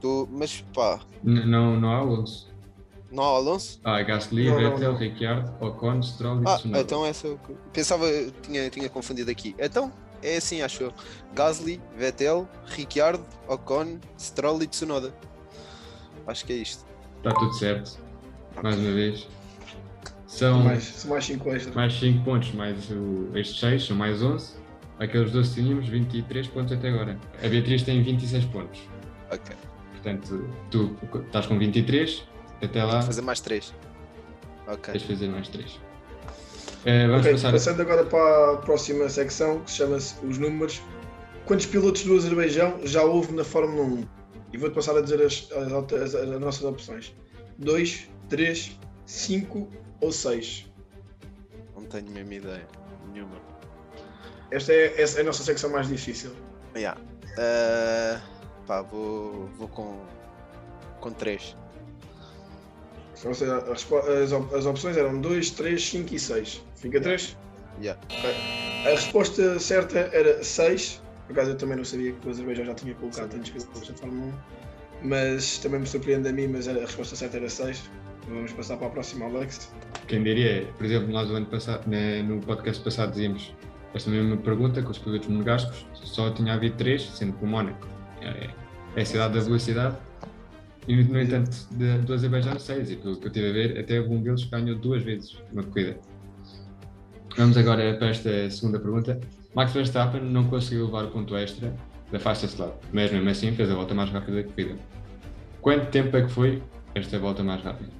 Tô- 0.00 0.28
mas 0.30 0.62
pá, 0.74 1.00
N- 1.22 1.46
Não, 1.46 1.80
não 1.80 1.90
há 1.90 1.96
Alonso. 1.98 2.48
não 3.10 3.24
há 3.24 3.28
Alonso? 3.28 3.80
Ah, 3.82 4.02
Gasly, 4.02 4.50
Não, 4.50 4.60
não, 4.60 4.70
Vettel, 4.72 4.92
não. 4.92 4.98
Ricciardo, 4.98 5.64
Ocon, 5.64 6.02
Stroll 6.02 6.42
e 6.42 6.46
Ah, 6.46 6.56
Tsunoda. 6.58 6.80
então 6.80 7.06
essa. 7.06 7.26
eu 7.26 7.40
Pensava, 7.72 8.06
tinha, 8.42 8.68
tinha 8.70 8.88
confundido 8.88 9.30
aqui. 9.30 9.54
Então, 9.58 9.90
é 10.24 10.36
assim, 10.36 10.62
acho 10.62 10.82
eu. 10.84 10.92
Gasly, 11.34 11.80
Vettel, 11.96 12.48
Ricciardo, 12.66 13.24
Ocon, 13.48 13.98
Stroll 14.18 14.62
e 14.62 14.66
Tsunoda. 14.66 15.14
Acho 16.26 16.44
que 16.46 16.52
é 16.52 16.56
isto. 16.56 16.84
Está 17.18 17.32
tudo 17.32 17.52
certo. 17.54 17.98
Mais 18.62 18.76
uma 18.78 18.92
vez. 18.92 19.28
São 20.26 20.64
Mais, 20.64 20.82
são 20.82 21.10
mais 21.10 21.24
5 21.26 21.50
extra. 21.50 21.74
mais 21.74 21.92
5 21.98 22.24
pontos, 22.24 22.52
mais 22.52 22.90
o, 22.90 23.30
estes 23.36 23.60
6, 23.60 23.86
são 23.86 23.96
mais 23.96 24.22
11. 24.22 24.54
Aqueles 24.98 25.30
12 25.32 25.54
tínhamos 25.54 25.88
23 25.88 26.46
pontos 26.48 26.72
até 26.72 26.88
agora. 26.88 27.18
A 27.42 27.48
Beatriz 27.48 27.82
tem 27.82 28.02
26 28.02 28.44
pontos. 28.46 28.80
Ok. 29.30 29.54
Portanto, 29.92 30.48
tu 30.70 30.96
estás 31.26 31.46
com 31.46 31.58
23, 31.58 32.24
até 32.62 32.84
lá 32.84 32.94
Vou 32.98 33.02
fazer 33.02 33.22
mais 33.22 33.40
três. 33.40 33.72
Ok. 34.66 34.92
tens 34.92 35.02
de 35.02 35.08
fazer 35.08 35.28
mais 35.28 35.48
3. 35.48 35.80
Vamos 36.84 37.20
Ok, 37.20 37.32
passar. 37.32 37.52
passando 37.52 37.80
agora 37.82 38.04
para 38.04 38.52
a 38.52 38.56
próxima 38.58 39.08
secção 39.08 39.60
que 39.60 39.70
chama-se 39.70 40.14
Os 40.24 40.38
Números. 40.38 40.82
Quantos 41.46 41.66
pilotos 41.66 42.02
do 42.04 42.16
Azerbaijão 42.16 42.80
já 42.84 43.02
houve 43.02 43.32
na 43.32 43.44
Fórmula 43.44 43.84
1? 43.84 44.04
E 44.52 44.56
vou-te 44.58 44.74
passar 44.74 44.96
a 44.96 45.00
dizer 45.00 45.20
as, 45.22 45.48
as, 45.52 45.92
as- 46.02 46.14
as 46.14 46.40
nossas 46.40 46.64
opções: 46.64 47.14
2, 47.58 48.08
3, 48.28 48.78
5 49.06 49.68
ou 50.00 50.12
6. 50.12 50.66
Não 51.76 51.84
tenho 51.84 52.10
mesmo 52.10 52.32
ideia. 52.32 52.66
Nenhuma. 53.12 53.36
Esta 54.50 54.72
é, 54.72 55.00
essa 55.00 55.18
é 55.18 55.22
a 55.22 55.24
nossa 55.24 55.42
secção 55.42 55.70
mais 55.70 55.88
difícil. 55.88 56.30
Yeah. 56.76 57.00
Ah, 57.38 58.20
pá, 58.66 58.82
vou, 58.82 59.48
vou 59.58 59.68
com. 59.68 59.98
Com 61.00 61.10
três. 61.12 61.56
Ou 63.24 63.32
seja, 63.34 63.58
as, 63.58 63.86
as 64.54 64.66
opções 64.66 64.96
eram 64.96 65.20
2, 65.20 65.50
3, 65.50 65.88
5 65.88 66.14
e 66.14 66.18
6. 66.18 66.62
Fica 66.84 67.00
3? 67.00 67.34
Yeah. 67.80 67.98
A 68.84 68.90
resposta 68.90 69.58
certa 69.58 70.10
era 70.12 70.44
6. 70.44 71.02
Por 71.26 71.32
acaso 71.32 71.50
eu 71.52 71.56
também 71.56 71.78
não 71.78 71.84
sabia 71.84 72.12
que 72.12 72.28
o 72.28 72.30
Azerbaijão 72.30 72.66
já 72.66 72.74
tinha 72.74 72.94
colocado 72.94 73.30
tantos 73.30 73.48
pilotos 73.48 73.88
na 73.88 73.96
Fórmula 73.96 74.26
1. 75.02 75.08
Mas 75.08 75.56
também 75.58 75.80
me 75.80 75.86
surpreende 75.86 76.28
a 76.28 76.32
mim, 76.32 76.46
mas 76.48 76.68
a 76.68 76.72
resposta 76.74 77.16
certa 77.16 77.38
era 77.38 77.48
6. 77.48 77.90
Vamos 78.28 78.52
passar 78.52 78.76
para 78.76 78.88
a 78.88 78.90
próxima, 78.90 79.24
Alex. 79.24 79.72
Quem 80.08 80.22
diria, 80.22 80.66
por 80.76 80.84
exemplo, 80.84 81.08
nós 81.10 81.30
o 81.30 81.34
ano 81.34 81.46
passado, 81.46 81.86
no 82.26 82.40
podcast 82.42 82.84
passado 82.84 83.12
dizíamos 83.12 83.54
esta 83.94 84.10
mesma 84.10 84.36
pergunta 84.36 84.82
com 84.82 84.90
os 84.90 84.98
pilotos 84.98 85.28
monegascos, 85.28 85.86
só 85.94 86.30
tinha 86.32 86.52
havido 86.52 86.76
3, 86.76 87.02
sendo 87.02 87.32
que 87.32 87.44
o 87.44 87.46
Mónaco 87.46 87.86
é, 88.20 88.50
é 88.96 89.00
a 89.00 89.04
cidade 89.06 89.34
da 89.34 89.40
velocidade. 89.40 89.96
E, 90.86 91.02
no 91.02 91.18
entanto, 91.18 91.50
de- 91.70 91.98
do 91.98 92.12
Azerbaijão 92.12 92.58
6, 92.58 92.90
e 92.90 92.96
pelo 92.96 93.16
que 93.16 93.24
eu 93.24 93.28
estive 93.28 93.48
a 93.48 93.52
ver, 93.52 93.78
até 93.80 94.00
um 94.02 94.22
deles 94.22 94.44
ganhou 94.44 94.76
duas 94.76 95.02
vezes 95.02 95.38
uma 95.50 95.62
corrida. 95.62 95.98
Vamos 97.36 97.56
agora 97.56 97.94
para 97.94 98.10
esta 98.10 98.48
segunda 98.48 98.78
pergunta. 98.78 99.20
Max 99.56 99.72
Verstappen 99.72 100.22
não 100.22 100.44
conseguiu 100.44 100.86
levar 100.86 101.04
o 101.04 101.10
ponto 101.10 101.36
extra 101.36 101.74
da 102.12 102.20
fastest 102.20 102.56
lap, 102.60 102.74
mas 102.92 103.10
mesmo 103.10 103.28
assim 103.28 103.50
fez 103.50 103.68
a 103.72 103.74
volta 103.74 103.92
mais 103.92 104.08
rápida 104.10 104.40
da 104.40 104.48
corrida. 104.48 104.76
Quanto 105.60 105.90
tempo 105.90 106.16
é 106.16 106.22
que 106.22 106.30
foi 106.30 106.62
esta 106.94 107.18
volta 107.18 107.42
mais 107.42 107.60
rápida? 107.60 107.90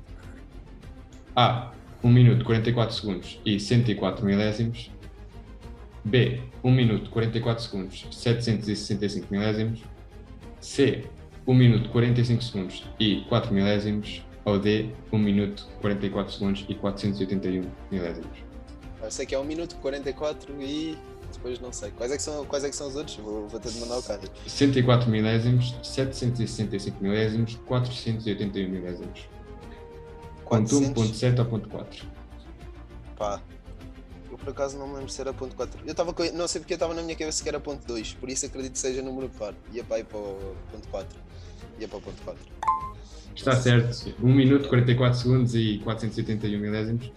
A. 1.35 1.73
1 2.05 2.09
minuto 2.11 2.45
44 2.45 2.95
segundos 2.95 3.41
e 3.45 3.59
104 3.59 4.25
milésimos. 4.25 4.89
B. 6.05 6.41
1 6.63 6.71
minuto 6.71 7.11
44 7.11 7.65
segundos 7.65 8.07
765 8.13 9.27
milésimos. 9.33 9.83
C. 10.61 11.07
1 11.45 11.55
minuto 11.55 11.89
45 11.89 12.45
segundos 12.45 12.85
e 13.01 13.25
4 13.29 13.53
milésimos. 13.53 14.25
Ou 14.45 14.61
D. 14.61 14.91
1 15.11 15.19
minuto 15.19 15.67
44 15.81 16.33
segundos 16.33 16.65
e 16.69 16.75
481 16.77 17.65
milésimos. 17.91 18.54
Eu 19.05 19.11
sei 19.11 19.27
que 19.27 19.35
é 19.35 19.39
1 19.39 19.45
minuto 19.45 19.77
44 19.77 20.55
e 20.63 20.97
depois 21.33 21.61
não 21.61 21.73
sei. 21.73 21.91
Quais 21.91 22.11
é 22.11 22.17
que 22.17 22.23
são, 22.23 22.45
quais 22.47 22.65
é 22.65 22.71
que 22.71 22.77
são 22.77 22.89
os 22.89 22.97
outros? 22.97 23.17
Vou, 23.17 23.47
vou 23.47 23.61
ter 23.61 23.71
de 23.71 23.79
mandar 23.81 23.99
o 23.99 24.03
carro. 24.03 24.23
104 24.47 25.11
milésimos, 25.11 25.75
765 25.83 27.03
milésimos, 27.03 27.57
481 27.67 28.69
milésimos. 28.69 29.29
Ponto 30.45 30.77
1, 30.77 30.93
400. 30.93 30.93
ponto 30.95 31.15
7 31.15 31.41
ou 31.41 31.47
ponto 31.47 31.69
4. 31.69 32.07
Pá. 33.17 33.43
Eu 34.31 34.39
por 34.39 34.49
acaso 34.49 34.79
não 34.79 34.89
me 34.89 34.95
lembro 34.95 35.11
se 35.11 35.21
era 35.21 35.33
ponto 35.33 35.55
4. 35.55 35.81
Eu 35.85 35.91
estava. 35.91 36.15
Não 36.33 36.49
sei 36.49 36.61
porque 36.61 36.75
eu 36.75 36.77
estava 36.77 36.95
na 36.95 37.03
minha 37.03 37.17
cabeça 37.17 37.43
que 37.43 37.49
era 37.49 37.61
ponto 37.61 37.87
2, 37.87 38.15
por 38.15 38.29
isso 38.29 38.47
acredito 38.47 38.73
que 38.73 38.79
seja 38.79 39.03
número 39.03 39.29
par. 39.29 39.55
Ia 39.73 39.85
para 39.85 39.99
ir 39.99 40.05
para 40.05 40.19
o 40.19 40.57
ponto 40.71 40.89
4. 40.89 41.19
Ia 41.79 41.89
para 41.89 41.99
o 41.99 42.01
ponto 42.01 42.23
4. 42.23 42.43
Está 43.35 43.57
certo. 43.57 44.15
1 44.23 44.33
minuto 44.33 44.69
44 44.69 45.19
segundos 45.19 45.55
e 45.55 45.79
481 45.85 46.59
milésimos. 46.59 47.11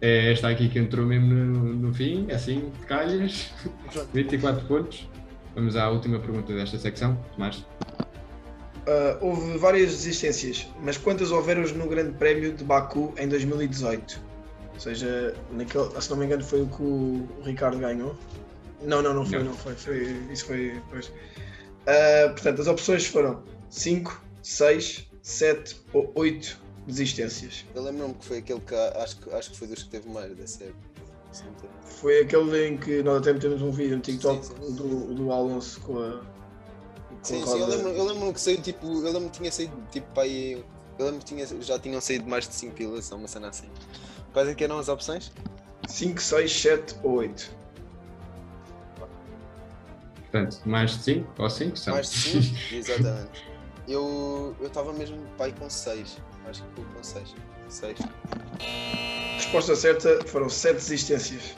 É 0.00 0.32
esta 0.32 0.48
aqui 0.48 0.68
que 0.68 0.78
entrou 0.78 1.04
mesmo 1.04 1.34
no, 1.34 1.74
no 1.74 1.94
fim, 1.94 2.30
assim, 2.30 2.70
de 2.80 2.86
calhas. 2.86 3.50
24 4.14 4.66
pontos. 4.66 5.08
Vamos 5.54 5.76
à 5.76 5.88
última 5.90 6.20
pergunta 6.20 6.54
desta 6.54 6.78
secção. 6.78 7.18
Tomás. 7.34 7.64
Ah, 8.86 9.18
houve 9.20 9.58
várias 9.58 9.90
desistências, 9.90 10.66
mas 10.82 10.96
quantas 10.96 11.30
houveram 11.30 11.62
no 11.62 11.88
Grande 11.88 12.12
Prémio 12.12 12.54
de 12.54 12.64
Baku 12.64 13.12
em 13.18 13.28
2018? 13.28 14.20
Ou 14.72 14.80
seja, 14.80 15.34
naquele, 15.52 16.00
se 16.00 16.10
não 16.10 16.16
me 16.16 16.26
engano, 16.26 16.42
foi 16.42 16.62
o 16.62 16.66
que 16.68 16.82
o 16.82 17.28
Ricardo 17.44 17.78
ganhou. 17.78 18.16
Não, 18.82 19.02
não, 19.02 19.12
não 19.12 19.26
foi, 19.26 19.38
Não. 19.38 19.46
não, 19.46 19.54
foi, 19.54 19.74
foi. 19.74 20.16
Isso 20.30 20.46
foi. 20.46 20.80
Pois. 20.90 21.12
Ah, 21.86 22.28
portanto, 22.30 22.62
as 22.62 22.68
opções 22.68 23.04
foram 23.04 23.42
5, 23.68 24.24
6, 24.42 25.06
7 25.20 25.76
ou 25.92 26.10
8 26.14 26.67
desistências. 26.88 27.64
Eu 27.74 27.82
lembro-me 27.82 28.14
que 28.14 28.24
foi 28.24 28.38
aquele 28.38 28.60
que 28.60 28.74
acho, 28.74 29.16
que 29.18 29.30
acho 29.30 29.50
que 29.50 29.56
foi 29.58 29.68
dos 29.68 29.82
que 29.84 29.90
teve 29.90 30.08
mais 30.08 30.34
dessa 30.34 30.64
época. 30.64 30.88
Foi 31.84 32.20
aquele 32.22 32.66
em 32.68 32.76
que 32.78 33.02
nós 33.02 33.18
até 33.18 33.34
temos 33.34 33.60
um 33.62 33.70
vídeo 33.70 33.96
no 33.96 34.02
TikTok 34.02 34.44
Sim, 34.44 34.54
sim. 34.54 34.74
Do, 34.74 35.14
do 35.14 35.30
Alonso 35.32 35.80
com 35.82 35.98
a. 35.98 36.20
com 36.20 36.24
Sim, 37.22 37.34
sim, 37.34 37.40
eu 37.40 37.46
roda- 37.46 37.76
lembro, 37.76 37.88
eu 37.92 38.04
lembro 38.04 38.32
que 38.32 38.40
saiu 38.40 38.60
tipo. 38.62 38.86
Eu 38.86 39.12
lembro 39.12 39.30
que 39.30 39.38
tinha 39.38 39.52
saído 39.52 39.76
tipo 39.92 40.06
para 40.14 40.22
aí. 40.22 40.64
Eu 40.98 41.04
lembro 41.04 41.20
que 41.20 41.26
tinha, 41.26 41.46
já 41.62 41.78
tinham 41.78 42.00
saído 42.00 42.28
mais 42.28 42.48
de 42.48 42.54
5 42.54 42.74
pilas, 42.74 43.10
uma 43.12 43.28
cena 43.28 43.48
assim. 43.50 43.68
Quais 44.32 44.48
é 44.48 44.54
que 44.54 44.64
eram 44.64 44.78
as 44.78 44.88
opções? 44.88 45.30
5, 45.86 46.20
6, 46.20 46.60
7 46.60 46.96
ou 47.04 47.12
8. 47.16 47.54
Portanto, 50.16 50.60
mais 50.66 50.90
de 50.96 51.02
5 51.02 51.42
ou 51.42 51.50
5 51.50 51.76
são. 51.76 51.94
Mais 51.94 52.10
de 52.10 52.18
5? 52.18 52.56
Exatamente. 52.74 53.44
Eu 53.88 54.54
estava 54.62 54.92
mesmo 54.92 55.18
pai 55.36 55.54
com 55.58 55.68
6. 55.68 56.18
Acho 56.46 56.62
que 56.62 56.74
fui 56.74 56.84
com 56.94 57.02
6. 57.02 57.34
6. 57.68 57.98
Resposta 59.36 59.76
certa 59.76 60.24
foram 60.26 60.48
7 60.48 60.74
desistências. 60.74 61.56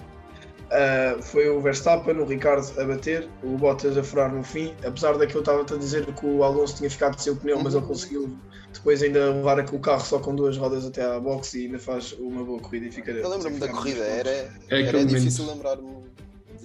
Ah, 0.71 1.17
foi 1.21 1.49
o 1.49 1.61
Verstappen, 1.61 2.17
o 2.17 2.25
Ricardo 2.25 2.81
a 2.81 2.85
bater, 2.85 3.29
o 3.43 3.57
Bottas 3.57 3.99
a 3.99 4.05
furar 4.05 4.33
no 4.33 4.43
fim, 4.43 4.73
apesar 4.87 5.19
daquilo 5.19 5.41
estava 5.41 5.63
a 5.63 5.77
dizer 5.77 6.07
que 6.07 6.27
o 6.27 6.45
Alonso 6.45 6.77
tinha 6.77 6.89
ficado 6.89 7.19
sem 7.21 7.33
o 7.33 7.37
pneu, 7.37 7.61
mas 7.61 7.75
ele 7.75 7.85
conseguiu 7.85 8.39
depois 8.73 9.03
ainda 9.03 9.31
levar 9.31 9.59
o 9.59 9.81
carro 9.81 10.01
só 10.01 10.21
com 10.21 10.35
duas 10.35 10.57
rodas 10.57 10.87
até 10.87 11.03
à 11.05 11.19
boxe 11.19 11.63
e 11.63 11.67
ainda 11.67 11.79
faz 11.81 12.13
uma 12.13 12.45
boa 12.45 12.61
corrida 12.61 12.87
e 12.87 12.93
fica 12.93 13.11
Eu 13.11 13.29
lembro-me 13.29 13.59
da 13.59 13.69
corrida, 13.69 14.05
era, 14.05 14.31
É 14.31 14.49
era 14.69 14.89
aquele 14.89 15.05
difícil 15.07 15.47
lembrar-me. 15.47 16.05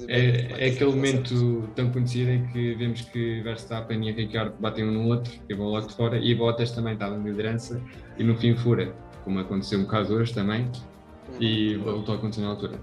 É, 0.08 0.68
é 0.68 0.70
aquele 0.72 0.92
momento 0.92 1.70
tão 1.76 1.90
conhecido 1.90 2.30
em 2.30 2.46
que 2.48 2.76
vemos 2.76 3.02
que 3.02 3.42
Verstappen 3.42 4.08
e 4.08 4.12
Ricardo 4.12 4.54
batem 4.60 4.84
um 4.84 4.92
no 4.92 5.08
outro 5.08 5.32
e 5.50 5.54
vão 5.54 5.68
logo 5.68 5.88
de 5.88 5.94
fora 5.96 6.18
e 6.18 6.36
Bottas 6.36 6.72
também 6.72 6.94
estava 6.94 7.18
na 7.18 7.24
liderança 7.24 7.82
e 8.18 8.24
no 8.24 8.36
fim 8.36 8.56
fura, 8.56 8.94
como 9.24 9.40
aconteceu 9.40 9.80
um 9.80 9.86
caso 9.86 10.14
hoje 10.16 10.34
também 10.34 10.70
Uhum. 11.30 11.38
e 11.42 11.76
voltou 11.76 12.16
a 12.16 12.18
acontecer 12.18 12.42
na 12.42 12.50
altura. 12.50 12.80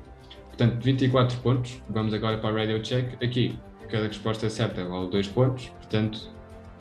Portanto, 0.48 0.82
24 0.82 1.38
pontos, 1.38 1.82
vamos 1.88 2.12
agora 2.12 2.38
para 2.38 2.50
a 2.50 2.58
Radio 2.58 2.82
Check. 2.82 3.22
Aqui, 3.22 3.58
cada 3.88 4.06
resposta 4.06 4.48
certa 4.50 4.84
vale 4.84 5.08
2 5.10 5.28
pontos, 5.28 5.68
portanto, 5.68 6.30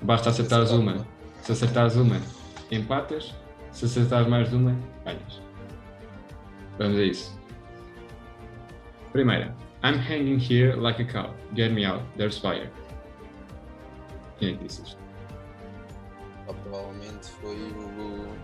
basta 0.02 0.30
acertares 0.30 0.72
uma. 0.72 1.06
Se 1.42 1.52
acertares 1.52 1.96
uma, 1.96 2.18
empatas, 2.72 3.34
se 3.72 3.86
acertares 3.86 4.28
mais 4.28 4.50
de 4.50 4.56
uma, 4.56 4.76
ganhas. 5.06 5.42
Vamos 6.78 6.98
a 6.98 7.04
isso. 7.04 7.40
Primeira. 9.12 9.56
I'm 9.84 9.98
hanging 9.98 10.40
here 10.40 10.76
like 10.76 11.00
a 11.02 11.06
cow. 11.06 11.34
Get 11.56 11.72
me 11.72 11.86
out. 11.86 12.02
There's 12.18 12.38
fire. 12.38 12.70
Quem 14.40 14.54
é 14.54 14.58
que 14.58 14.64
disse 14.64 14.82
isto? 14.84 14.98
Pá, 16.46 16.54
provavelmente 16.54 17.28
foi 17.42 17.56
o. 17.56 18.36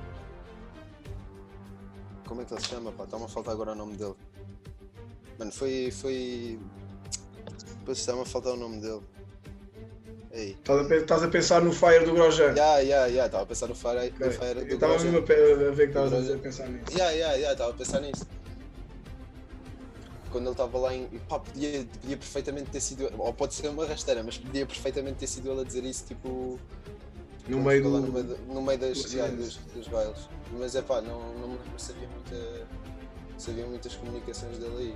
Como 2.28 2.42
é 2.42 2.46
que 2.46 2.54
ele 2.54 2.62
se 2.62 2.68
chama? 2.70 2.92
Pá, 2.92 3.04
está-me 3.04 3.26
a 3.26 3.28
faltar 3.28 3.54
agora 3.54 3.72
o 3.72 3.76
nome 3.76 3.96
dele. 3.98 4.16
Mano, 5.40 5.52
foi. 5.52 5.92
foi... 5.92 6.60
Depois 7.80 8.00
está-me 8.00 8.22
a 8.22 8.26
faltar 8.26 8.54
o 8.54 8.58
nome 8.58 8.82
dele. 8.82 9.02
Ei. 10.32 10.58
Estás 10.92 11.24
a, 11.24 11.28
pensar 11.30 11.62
no 11.62 11.72
Fire 11.72 12.04
do 12.06 12.14
Grosjean. 12.14 12.54
Ya, 12.56 12.80
ya, 12.80 13.08
ya, 13.08 13.26
estava 13.28 13.44
a 13.44 13.46
pensar 13.48 13.68
no 13.70 13.76
Fire, 13.76 14.12
no 14.20 14.26
Ok. 14.28 14.32
fire 14.38 14.60
Eu 14.60 14.66
do 14.68 14.74
estava 14.74 14.94
Grosjean. 14.94 15.12
mesmo 15.12 15.20
a, 15.20 15.28
pe- 15.28 15.34
a 15.68 15.72
ver 15.72 15.76
que 15.92 15.98
estavas 15.98 16.30
a 16.30 16.38
pensar 16.38 16.68
nisso. 16.68 16.98
Ya, 16.98 17.12
ya, 17.12 17.34
ya, 17.38 17.52
estava 17.54 17.72
a 17.72 17.74
pensar 17.74 18.02
nisso. 18.02 18.28
Quando 20.32 20.46
ele 20.46 20.52
estava 20.52 20.78
lá 20.78 20.94
em. 20.94 21.08
Pá, 21.30 21.40
podia, 21.40 21.86
podia 22.02 22.18
perfeitamente 22.18 22.70
ter 22.70 22.80
sido. 22.82 23.10
Ou 23.18 23.34
pode 23.34 23.54
ser 23.54 23.68
uma 23.70 23.86
rasteira, 23.86 24.22
mas 24.24 24.38
podia 24.38 24.66
perfeitamente 24.66 25.18
ter 25.18 25.28
sido 25.28 25.52
ele 25.52 25.62
a 25.62 25.64
dizer 25.64 25.84
isso, 25.84 26.06
tipo. 26.06 26.60
No 27.48 27.60
meio 27.62 27.82
do. 27.84 27.90
no 28.02 28.12
meio, 28.12 28.26
do- 28.26 28.38
no 28.54 28.62
meio 28.62 28.78
das, 28.80 29.02
já, 29.04 29.28
dos, 29.28 29.58
dos 29.74 29.88
bailes. 29.88 30.28
Mas 30.60 30.76
é 30.76 30.82
pá, 30.82 31.02
não, 31.02 31.20
não 31.36 31.48
me 31.50 31.54
lembro 31.58 31.78
se 31.78 31.92
havia, 31.94 32.08
muita, 32.10 32.68
se 33.38 33.52
havia 33.52 33.66
muitas 33.66 33.96
comunicações 33.96 34.58
dele 34.58 34.76
aí. 34.78 34.96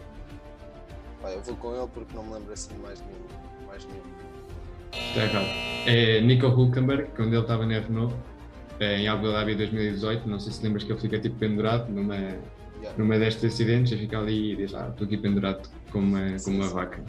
Pá, 1.22 1.30
eu 1.30 1.42
vou 1.42 1.56
com 1.56 1.76
ele 1.76 1.88
porque 1.94 2.14
não 2.16 2.24
me 2.24 2.34
lembro 2.34 2.52
assim 2.54 2.74
mais 2.82 3.00
nenhum. 3.02 3.68
Mais 3.68 3.86
nenhum. 3.86 4.02
Está 4.92 5.24
errado. 5.24 5.46
É 5.88 6.20
Nico 6.22 6.48
Hulkenberg, 6.48 7.10
quando 7.16 7.34
ele 7.34 7.42
estava 7.42 7.66
na 7.66 7.80
Renault, 7.80 8.14
eh, 8.82 8.98
em 9.00 9.08
Abu 9.08 9.32
Dhabi 9.32 9.56
2018. 9.56 10.28
Não 10.28 10.40
sei 10.40 10.52
se 10.52 10.62
lembras 10.64 10.84
que 10.84 10.92
ele 10.92 11.00
fica 11.00 11.18
tipo 11.20 11.38
pendurado 11.38 11.90
numa, 11.90 12.18
Yeah. 12.82 12.98
numa 12.98 13.20
destes 13.20 13.54
acidentes 13.54 13.92
e 13.92 13.98
fica 13.98 14.18
ali 14.18 14.54
e 14.54 14.56
diz: 14.56 14.74
Ah, 14.74 14.90
estou 14.90 15.06
aqui 15.06 15.18
pendurado 15.18 15.70
como 15.92 16.08
uma, 16.18 16.40
como 16.44 16.58
uma 16.58 16.68
vaca. 16.68 17.04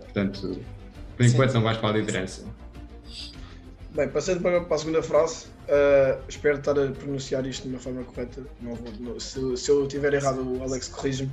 Portanto, 0.00 0.58
por 1.16 1.26
enquanto 1.26 1.52
não 1.54 1.62
vais 1.62 1.76
para 1.78 1.90
a 1.90 1.92
liderança. 1.98 2.44
Bem, 3.94 4.08
passando 4.08 4.40
para, 4.42 4.60
para 4.62 4.76
a 4.76 4.78
segunda 4.78 5.02
frase, 5.02 5.46
ah, 5.68 6.18
espero 6.28 6.58
estar 6.58 6.78
a 6.78 6.86
pronunciar 6.90 7.46
isto 7.46 7.64
de 7.64 7.70
uma 7.74 7.78
forma 7.80 8.02
correta. 8.04 8.42
Não 8.62 8.74
vou- 8.74 8.92
não- 9.00 9.20
se, 9.20 9.56
se 9.56 9.70
eu 9.70 9.86
tiver 9.88 10.14
errado, 10.14 10.40
o 10.40 10.62
Alex 10.62 10.88
corrige-me. 10.88 11.30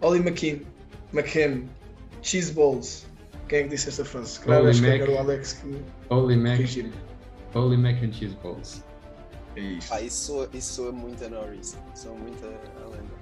Ollie 0.00 0.20
McKean, 0.20 0.58
McCann, 1.12 1.64
Cheese 2.22 2.52
Balls. 2.52 3.06
Quem 3.48 3.60
é 3.60 3.62
que 3.64 3.68
disse 3.70 3.88
esta 3.88 4.04
frase? 4.04 4.40
Ollie 4.46 4.70
acho 4.70 4.82
que 4.82 4.88
Mac. 4.88 5.00
era 5.00 5.10
o 5.10 5.18
Alex 5.18 5.52
que 5.54 5.76
Holy 6.10 6.36
Mac, 6.36 6.58
Mac 7.78 8.02
and 8.02 8.12
Cheese 8.12 8.36
Balls. 8.42 8.84
É 9.56 9.60
isto. 9.60 9.88
Pá, 9.88 10.00
isso 10.00 10.26
soa, 10.26 10.48
isso 10.52 10.74
soa 10.74 10.92
muito 10.92 11.24
a 11.24 11.28
Norris. 11.28 11.76
Soa 11.94 12.14
muito 12.14 12.44
a, 12.44 12.48
a 12.48 12.88
lenda. 12.88 13.16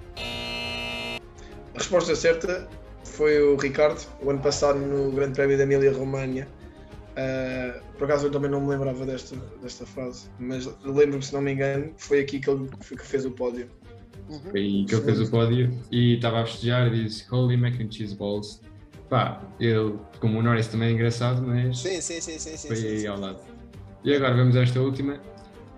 A 1.73 1.77
resposta 1.77 2.15
certa 2.15 2.67
foi 3.03 3.41
o 3.41 3.55
Ricardo, 3.55 3.99
o 4.21 4.29
ano 4.29 4.39
passado 4.39 4.79
no 4.79 5.11
Grande 5.11 5.33
Prémio 5.33 5.57
da 5.57 5.63
Emília-Romanha. 5.63 6.47
Ah, 7.15 7.79
por 7.97 8.05
acaso 8.05 8.27
eu 8.27 8.31
também 8.31 8.51
não 8.51 8.61
me 8.61 8.69
lembrava 8.69 9.05
desta, 9.05 9.35
desta 9.61 9.85
frase, 9.85 10.29
mas 10.37 10.65
lembro-me, 10.83 11.23
se 11.23 11.33
não 11.33 11.41
me 11.41 11.53
engano, 11.53 11.93
foi 11.97 12.19
aqui 12.19 12.39
que 12.39 12.49
ele 12.49 12.67
que 12.67 13.05
fez 13.05 13.25
o 13.25 13.31
pódio. 13.31 13.69
Foi 14.51 14.59
aí 14.59 14.85
que 14.85 14.95
ele 14.95 15.03
fez 15.03 15.21
o 15.21 15.29
pódio 15.29 15.71
e 15.91 16.15
estava 16.15 16.41
a 16.41 16.45
festejar 16.45 16.93
e 16.93 17.05
disse 17.05 17.25
Holy 17.31 17.55
Mac 17.55 17.79
and 17.79 17.91
Cheese 17.91 18.15
Balls. 18.15 18.59
Pá, 19.09 19.41
ele, 19.59 19.97
como 20.19 20.39
o 20.39 20.41
Norris 20.41 20.67
também 20.67 20.89
é 20.89 20.91
engraçado, 20.91 21.41
mas 21.43 21.77
Sim, 21.77 22.01
sim, 22.01 22.19
sim, 22.19 22.39
sim, 22.39 22.57
sim. 22.57 22.67
foi 22.67 22.75
sim, 22.75 22.87
aí 22.87 22.99
sim. 23.01 23.07
ao 23.07 23.19
lado. 23.19 23.39
E 24.03 24.13
agora 24.13 24.35
vamos 24.35 24.55
a 24.55 24.63
esta 24.63 24.81
última. 24.81 25.19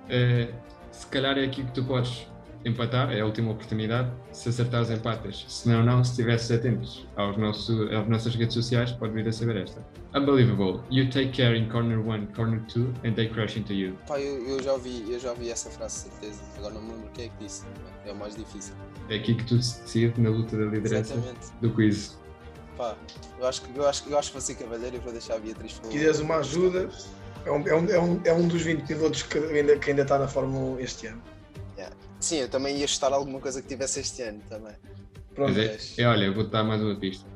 Eh, 0.10 0.50
se 0.92 1.06
calhar 1.08 1.38
é 1.38 1.44
aqui 1.46 1.64
que 1.64 1.72
tu 1.72 1.84
podes 1.84 2.28
empatar, 2.66 3.12
é 3.14 3.22
a 3.22 3.26
última 3.26 3.52
oportunidade. 3.52 4.12
Se 4.32 4.50
acertares, 4.50 4.90
empatas. 4.90 5.46
Se 5.48 5.70
não, 5.70 5.84
não. 5.84 6.04
Se 6.04 6.12
estivesses 6.12 6.52
atentos 6.52 7.08
aos 7.16 7.38
nosso, 7.38 7.84
às 7.90 8.08
nossas 8.08 8.36
redes 8.36 8.54
sociais, 8.56 8.92
pode 8.92 9.14
vir 9.14 9.28
a 9.28 9.32
saber 9.32 9.58
esta. 9.58 9.86
Unbelievable. 10.16 10.82
You 10.90 11.10
take 11.10 11.30
care 11.32 11.56
in 11.58 11.70
corner 11.70 12.00
1, 12.00 12.28
corner 12.36 12.60
2 12.74 12.88
and 13.06 13.14
they 13.14 13.30
crash 13.30 13.56
into 13.58 13.74
you. 13.74 13.96
Pá, 14.08 14.20
eu, 14.20 14.48
eu 14.48 14.64
já 14.64 14.74
ouvi, 14.74 15.06
eu 15.10 15.20
já 15.20 15.30
ouvi 15.32 15.50
essa 15.52 15.70
frase, 15.70 16.10
certeza. 16.10 16.42
Agora 16.58 16.74
não 16.74 16.82
me 16.82 16.94
lembro 16.94 17.10
quem 17.14 17.26
é 17.26 17.30
que 17.30 17.44
disse. 17.46 17.66
É 18.06 18.12
o 18.12 18.16
mais 18.16 18.36
difícil. 18.36 18.74
É 19.10 19.16
aqui 19.16 19.36
que 19.36 19.44
tu 19.46 19.62
se 19.62 19.82
decides 19.82 20.18
na 20.18 20.30
luta 20.30 20.58
da 20.58 20.66
liderança 20.66 21.14
Exatamente. 21.14 21.48
do 21.62 21.70
quiz. 21.72 22.18
Pá, 22.76 22.96
eu 23.40 23.48
acho 23.48 23.62
que 23.64 23.78
eu 23.78 23.88
acho, 23.88 24.04
que- 24.04 24.12
eu 24.12 24.18
acho 24.20 24.30
que 24.30 24.34
vou 24.34 24.42
ser 24.42 24.56
cavalheiro 24.56 24.96
e 24.96 25.00
vou 25.00 25.12
deixar 25.12 25.36
a 25.36 25.40
Beatriz 25.40 25.74
falar. 25.74 25.86
Se 25.88 25.92
quiseres 25.98 26.20
uma 26.20 26.36
ajuda, 26.38 26.90
é 27.48 27.52
um, 27.52 27.68
é 27.68 27.76
um, 27.76 27.90
é 27.90 28.00
um, 28.00 28.22
é 28.26 28.34
um 28.34 28.48
dos 28.48 28.62
20 28.62 28.84
pilotos 28.86 29.24
que 29.24 29.38
ainda, 29.38 29.78
que 29.78 29.90
ainda 29.90 30.02
está 30.04 30.20
na 30.20 30.28
Fórmula 30.28 30.76
1 30.78 30.80
este 30.82 31.08
ano. 31.08 31.22
Sim, 32.20 32.38
eu 32.38 32.50
também 32.50 32.76
ia 32.78 32.86
estar 32.86 33.14
alguma 33.14 33.40
coisa 33.40 33.62
que 33.62 33.68
tivesse 33.68 34.00
este 34.00 34.24
ano 34.24 34.42
também. 34.50 34.74
Pronto, 35.36 35.54
Mas 35.56 35.98
é, 36.00 36.02
é, 36.02 36.08
olha, 36.08 36.32
vou-te 36.32 36.50
dar 36.50 36.64
mais 36.64 36.82
uma 36.82 36.96
pista. 36.96 37.28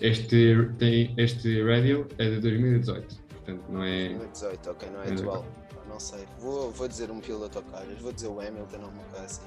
Este, 0.00 0.70
tem, 0.78 1.14
este 1.18 1.62
radio 1.62 2.08
é 2.18 2.30
de 2.30 2.40
2018, 2.40 3.14
portanto 3.28 3.62
não 3.68 3.84
é. 3.84 4.08
2018, 4.08 4.70
ok, 4.70 4.88
não 4.90 5.02
é 5.02 5.08
É. 5.08 5.12
atual. 5.12 5.46
Não 5.86 6.00
sei. 6.00 6.24
Vou, 6.40 6.70
vou 6.70 6.88
dizer 6.88 7.10
um 7.10 7.20
piloto 7.20 7.58
ao 7.58 7.64
calhas, 7.64 8.00
vou 8.00 8.10
dizer 8.10 8.28
o 8.28 8.40
Hamilton 8.40 8.78
ou 8.80 8.88
uma 8.88 9.02
coisa 9.10 9.26
assim. 9.26 9.42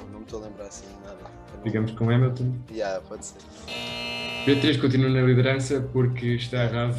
Não, 0.00 0.06
não 0.08 0.18
me 0.18 0.24
estou 0.24 0.42
a 0.42 0.46
lembrar 0.48 0.66
assim 0.66 0.86
de 0.86 1.06
nada. 1.06 1.18
Não- 1.54 1.62
Digamos 1.62 1.92
com 1.92 2.10
Hamilton. 2.10 2.52
Yeah, 2.72 3.00
pode 3.02 3.24
ser. 3.26 3.38
Beatriz 4.44 4.76
continua 4.78 5.08
na 5.10 5.22
liderança 5.22 5.80
porque 5.92 6.34
está 6.34 6.64
errado. 6.64 6.98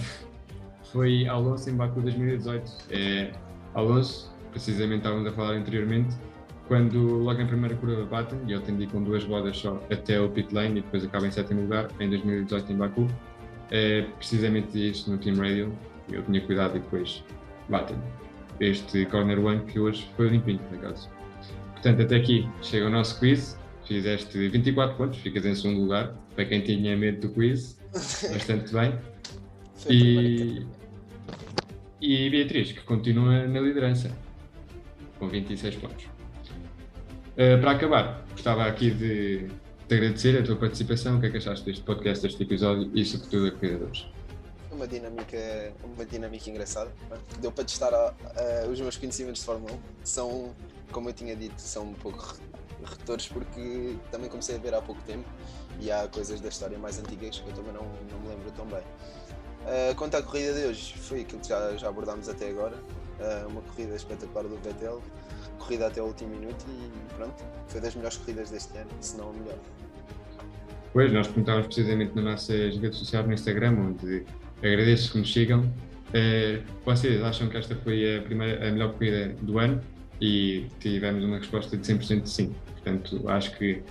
Foi 0.91 1.25
Alonso 1.27 1.69
em 1.69 1.75
Baku 1.75 2.01
2018. 2.01 2.71
É 2.89 3.31
Alonso, 3.73 4.33
precisamente 4.51 4.97
estávamos 4.97 5.27
a 5.27 5.31
falar 5.31 5.53
anteriormente, 5.53 6.15
quando 6.67 7.19
logo 7.19 7.39
em 7.39 7.47
primeira 7.47 7.75
curva 7.75 8.05
batem, 8.05 8.39
e 8.47 8.57
de 8.57 8.83
ir 8.83 8.87
com 8.87 9.01
duas 9.01 9.23
rodas 9.23 9.57
só 9.57 9.81
até 9.89 10.19
o 10.19 10.29
pit 10.29 10.53
lane 10.53 10.79
e 10.79 10.81
depois 10.81 11.03
acaba 11.03 11.27
em 11.27 11.31
sétimo 11.31 11.61
lugar 11.61 11.87
em 11.99 12.09
2018 12.09 12.71
em 12.71 12.75
Baku. 12.75 13.07
É 13.71 14.01
precisamente 14.17 14.89
isso 14.89 15.09
no 15.09 15.17
Team 15.17 15.37
Radio. 15.37 15.73
Eu 16.11 16.23
tinha 16.23 16.41
cuidado 16.41 16.75
e 16.75 16.79
depois 16.79 17.23
batem. 17.69 17.97
Este 18.59 19.05
corner 19.05 19.39
one 19.39 19.61
que 19.61 19.79
hoje 19.79 20.07
foi 20.17 20.27
limpinho, 20.27 20.59
por 20.59 20.77
acaso. 20.77 21.09
Portanto, 21.73 22.01
até 22.01 22.17
aqui 22.17 22.47
chega 22.61 22.87
o 22.87 22.89
nosso 22.89 23.17
quiz. 23.19 23.57
Fizeste 23.85 24.49
24 24.49 24.95
pontos, 24.95 25.19
ficas 25.19 25.45
em 25.45 25.55
segundo 25.55 25.81
lugar. 25.81 26.13
Para 26.35 26.45
quem 26.45 26.61
tinha 26.61 26.95
medo 26.95 27.27
do 27.27 27.33
quiz, 27.33 27.79
bastante 27.93 28.73
bem. 28.73 28.93
Foi 29.75 29.95
E. 29.95 30.67
e 32.01 32.29
Beatriz, 32.29 32.71
que 32.71 32.81
continua 32.81 33.45
na 33.47 33.59
liderança, 33.59 34.11
com 35.19 35.27
26 35.27 35.75
pontos. 35.75 36.05
Uh, 36.05 37.59
para 37.61 37.71
acabar, 37.71 38.25
gostava 38.31 38.65
aqui 38.65 38.91
de 38.91 39.47
te 39.87 39.95
agradecer 39.95 40.37
a 40.37 40.43
tua 40.43 40.55
participação. 40.55 41.17
O 41.17 41.19
que 41.21 41.27
é 41.27 41.29
que 41.29 41.37
achaste 41.37 41.65
deste 41.65 41.83
podcast, 41.83 42.21
deste 42.23 42.41
episódio 42.43 42.91
e, 42.93 43.05
sobretudo, 43.05 43.47
a 43.47 43.51
criadores? 43.51 44.05
uma 44.81 44.87
dinâmica, 44.87 45.73
uma 45.83 46.05
dinâmica 46.05 46.49
engraçada. 46.49 46.91
Deu 47.39 47.51
para 47.51 47.63
testar 47.65 47.93
a, 47.93 48.13
a, 48.63 48.67
os 48.67 48.79
meus 48.79 48.97
conhecimentos 48.97 49.41
de 49.41 49.45
Fórmula 49.45 49.73
1. 49.73 49.79
São, 50.03 50.55
como 50.91 51.09
eu 51.09 51.13
tinha 51.13 51.35
dito, 51.35 51.59
são 51.61 51.83
um 51.83 51.93
pouco 51.93 52.35
retores 52.83 53.27
porque 53.27 53.95
também 54.09 54.27
comecei 54.27 54.55
a 54.55 54.59
ver 54.59 54.73
há 54.73 54.81
pouco 54.81 54.99
tempo 55.03 55.29
e 55.79 55.91
há 55.91 56.07
coisas 56.07 56.41
da 56.41 56.49
história 56.49 56.79
mais 56.79 56.97
antigas 56.97 57.39
que 57.39 57.47
eu 57.47 57.53
também 57.53 57.73
não, 57.73 57.83
não 58.11 58.19
me 58.21 58.29
lembro 58.29 58.51
tão 58.51 58.65
bem. 58.65 58.81
Uh, 59.65 59.95
quanto 59.95 60.15
à 60.15 60.23
corrida 60.23 60.53
de 60.53 60.65
hoje, 60.65 60.93
foi 60.97 61.21
aquilo 61.21 61.39
que 61.41 61.49
já, 61.49 61.75
já 61.77 61.89
abordámos 61.89 62.27
até 62.27 62.49
agora. 62.49 62.75
Uh, 63.19 63.47
uma 63.49 63.61
corrida 63.61 63.95
espetacular 63.95 64.43
do 64.43 64.57
Vettel, 64.57 65.01
corrida 65.59 65.87
até 65.87 66.01
o 66.01 66.05
último 66.05 66.31
minuto 66.31 66.65
e 66.67 67.13
pronto, 67.15 67.43
foi 67.67 67.79
das 67.79 67.93
melhores 67.93 68.17
corridas 68.17 68.49
deste 68.49 68.75
ano, 68.77 68.89
se 68.99 69.15
não 69.17 69.29
a 69.29 69.33
melhor. 69.33 69.59
Pois, 70.91 71.13
nós 71.13 71.27
perguntávamos 71.27 71.67
precisamente 71.67 72.15
nas 72.15 72.23
nossas 72.25 72.77
redes 72.77 72.97
sociais 72.97 73.25
no 73.27 73.33
Instagram, 73.33 73.77
onde 73.79 74.25
agradeço 74.57 75.11
que 75.11 75.19
nos 75.19 75.31
sigam. 75.31 75.61
Uh, 75.61 76.63
vocês 76.83 77.21
acham 77.23 77.47
que 77.47 77.57
esta 77.57 77.75
foi 77.75 78.17
a, 78.17 78.21
primeira, 78.23 78.67
a 78.67 78.71
melhor 78.71 78.93
corrida 78.93 79.35
do 79.41 79.59
ano? 79.59 79.79
E 80.19 80.67
tivemos 80.79 81.23
uma 81.23 81.37
resposta 81.37 81.77
de 81.77 81.87
100% 81.87 82.23
de 82.23 82.29
sim. 82.29 82.55
Portanto, 82.73 83.29
acho 83.29 83.57
que 83.57 83.81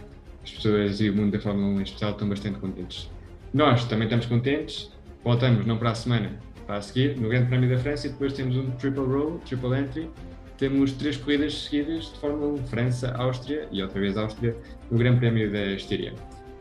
as 0.43 0.51
pessoas 0.51 1.01
e 1.01 1.09
o 1.09 1.15
mundo 1.15 1.33
da 1.33 1.41
Fórmula 1.41 1.67
1 1.69 1.81
em 1.81 1.83
especial 1.83 2.13
estão 2.13 2.29
bastante 2.29 2.59
contentes. 2.59 3.11
Nós 3.53 3.85
também 3.85 4.05
estamos 4.05 4.27
contentes, 4.27 4.93
voltamos 5.25 5.67
não 5.67 5.77
para 5.77 5.91
a 5.91 5.95
semana, 5.95 6.39
para 6.67 6.77
a 6.77 6.83
seguir, 6.83 7.17
no 7.17 7.29
Grande 7.29 7.49
Prémio 7.49 7.69
da 7.69 7.79
França, 7.79 8.07
e 8.07 8.11
depois 8.11 8.33
temos 8.33 8.57
um 8.57 8.71
triple 8.73 9.05
roll, 9.05 9.39
triple 9.41 9.75
entry. 9.75 10.11
Temos 10.57 10.93
três 10.93 11.17
corridas 11.17 11.55
seguidas 11.55 12.13
de 12.13 12.19
Fórmula 12.19 12.53
1, 12.53 12.67
França, 12.67 13.13
Áustria 13.17 13.67
e 13.73 13.83
outra 13.83 13.99
vez 13.99 14.17
Áustria, 14.17 14.55
no 14.91 14.99
Grande 14.99 15.19
Prémio 15.19 15.51
da 15.51 15.73
Estíria. 15.73 16.15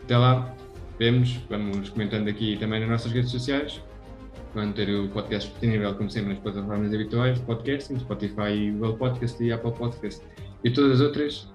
Até 0.04 0.18
lá, 0.18 0.56
vemos, 0.98 1.34
vamos 1.50 1.90
comentando 1.90 2.30
aqui 2.30 2.58
também 2.58 2.80
nas 2.80 2.90
nossas 2.90 3.12
redes 3.12 3.30
sociais. 3.30 3.82
Vamos 4.56 4.76
ter 4.76 4.90
o 4.90 5.10
podcast 5.10 5.52
disponível, 5.52 5.94
como 5.96 6.10
sempre, 6.10 6.34
nas 6.34 6.40
plataformas 6.40 6.94
habituais 6.94 7.40
podcasting, 7.40 8.00
Spotify, 8.00 8.72
Google 8.72 8.98
Podcast 8.98 9.44
e 9.44 9.52
Apple 9.52 9.74
Podcast 9.74 10.26
e 10.64 10.72
todas 10.72 10.94
as 10.94 11.02
outras. 11.02 11.54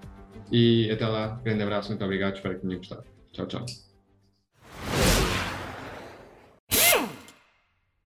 E 0.53 0.91
até 0.91 1.07
lá, 1.07 1.41
grande 1.43 1.63
abraço, 1.63 1.89
muito 1.89 2.05
obrigado, 2.05 2.37
espero 2.37 2.55
que 2.57 2.61
tenham 2.61 2.79
gostado. 2.79 3.05
Tchau, 3.33 3.47
tchau. 3.47 3.93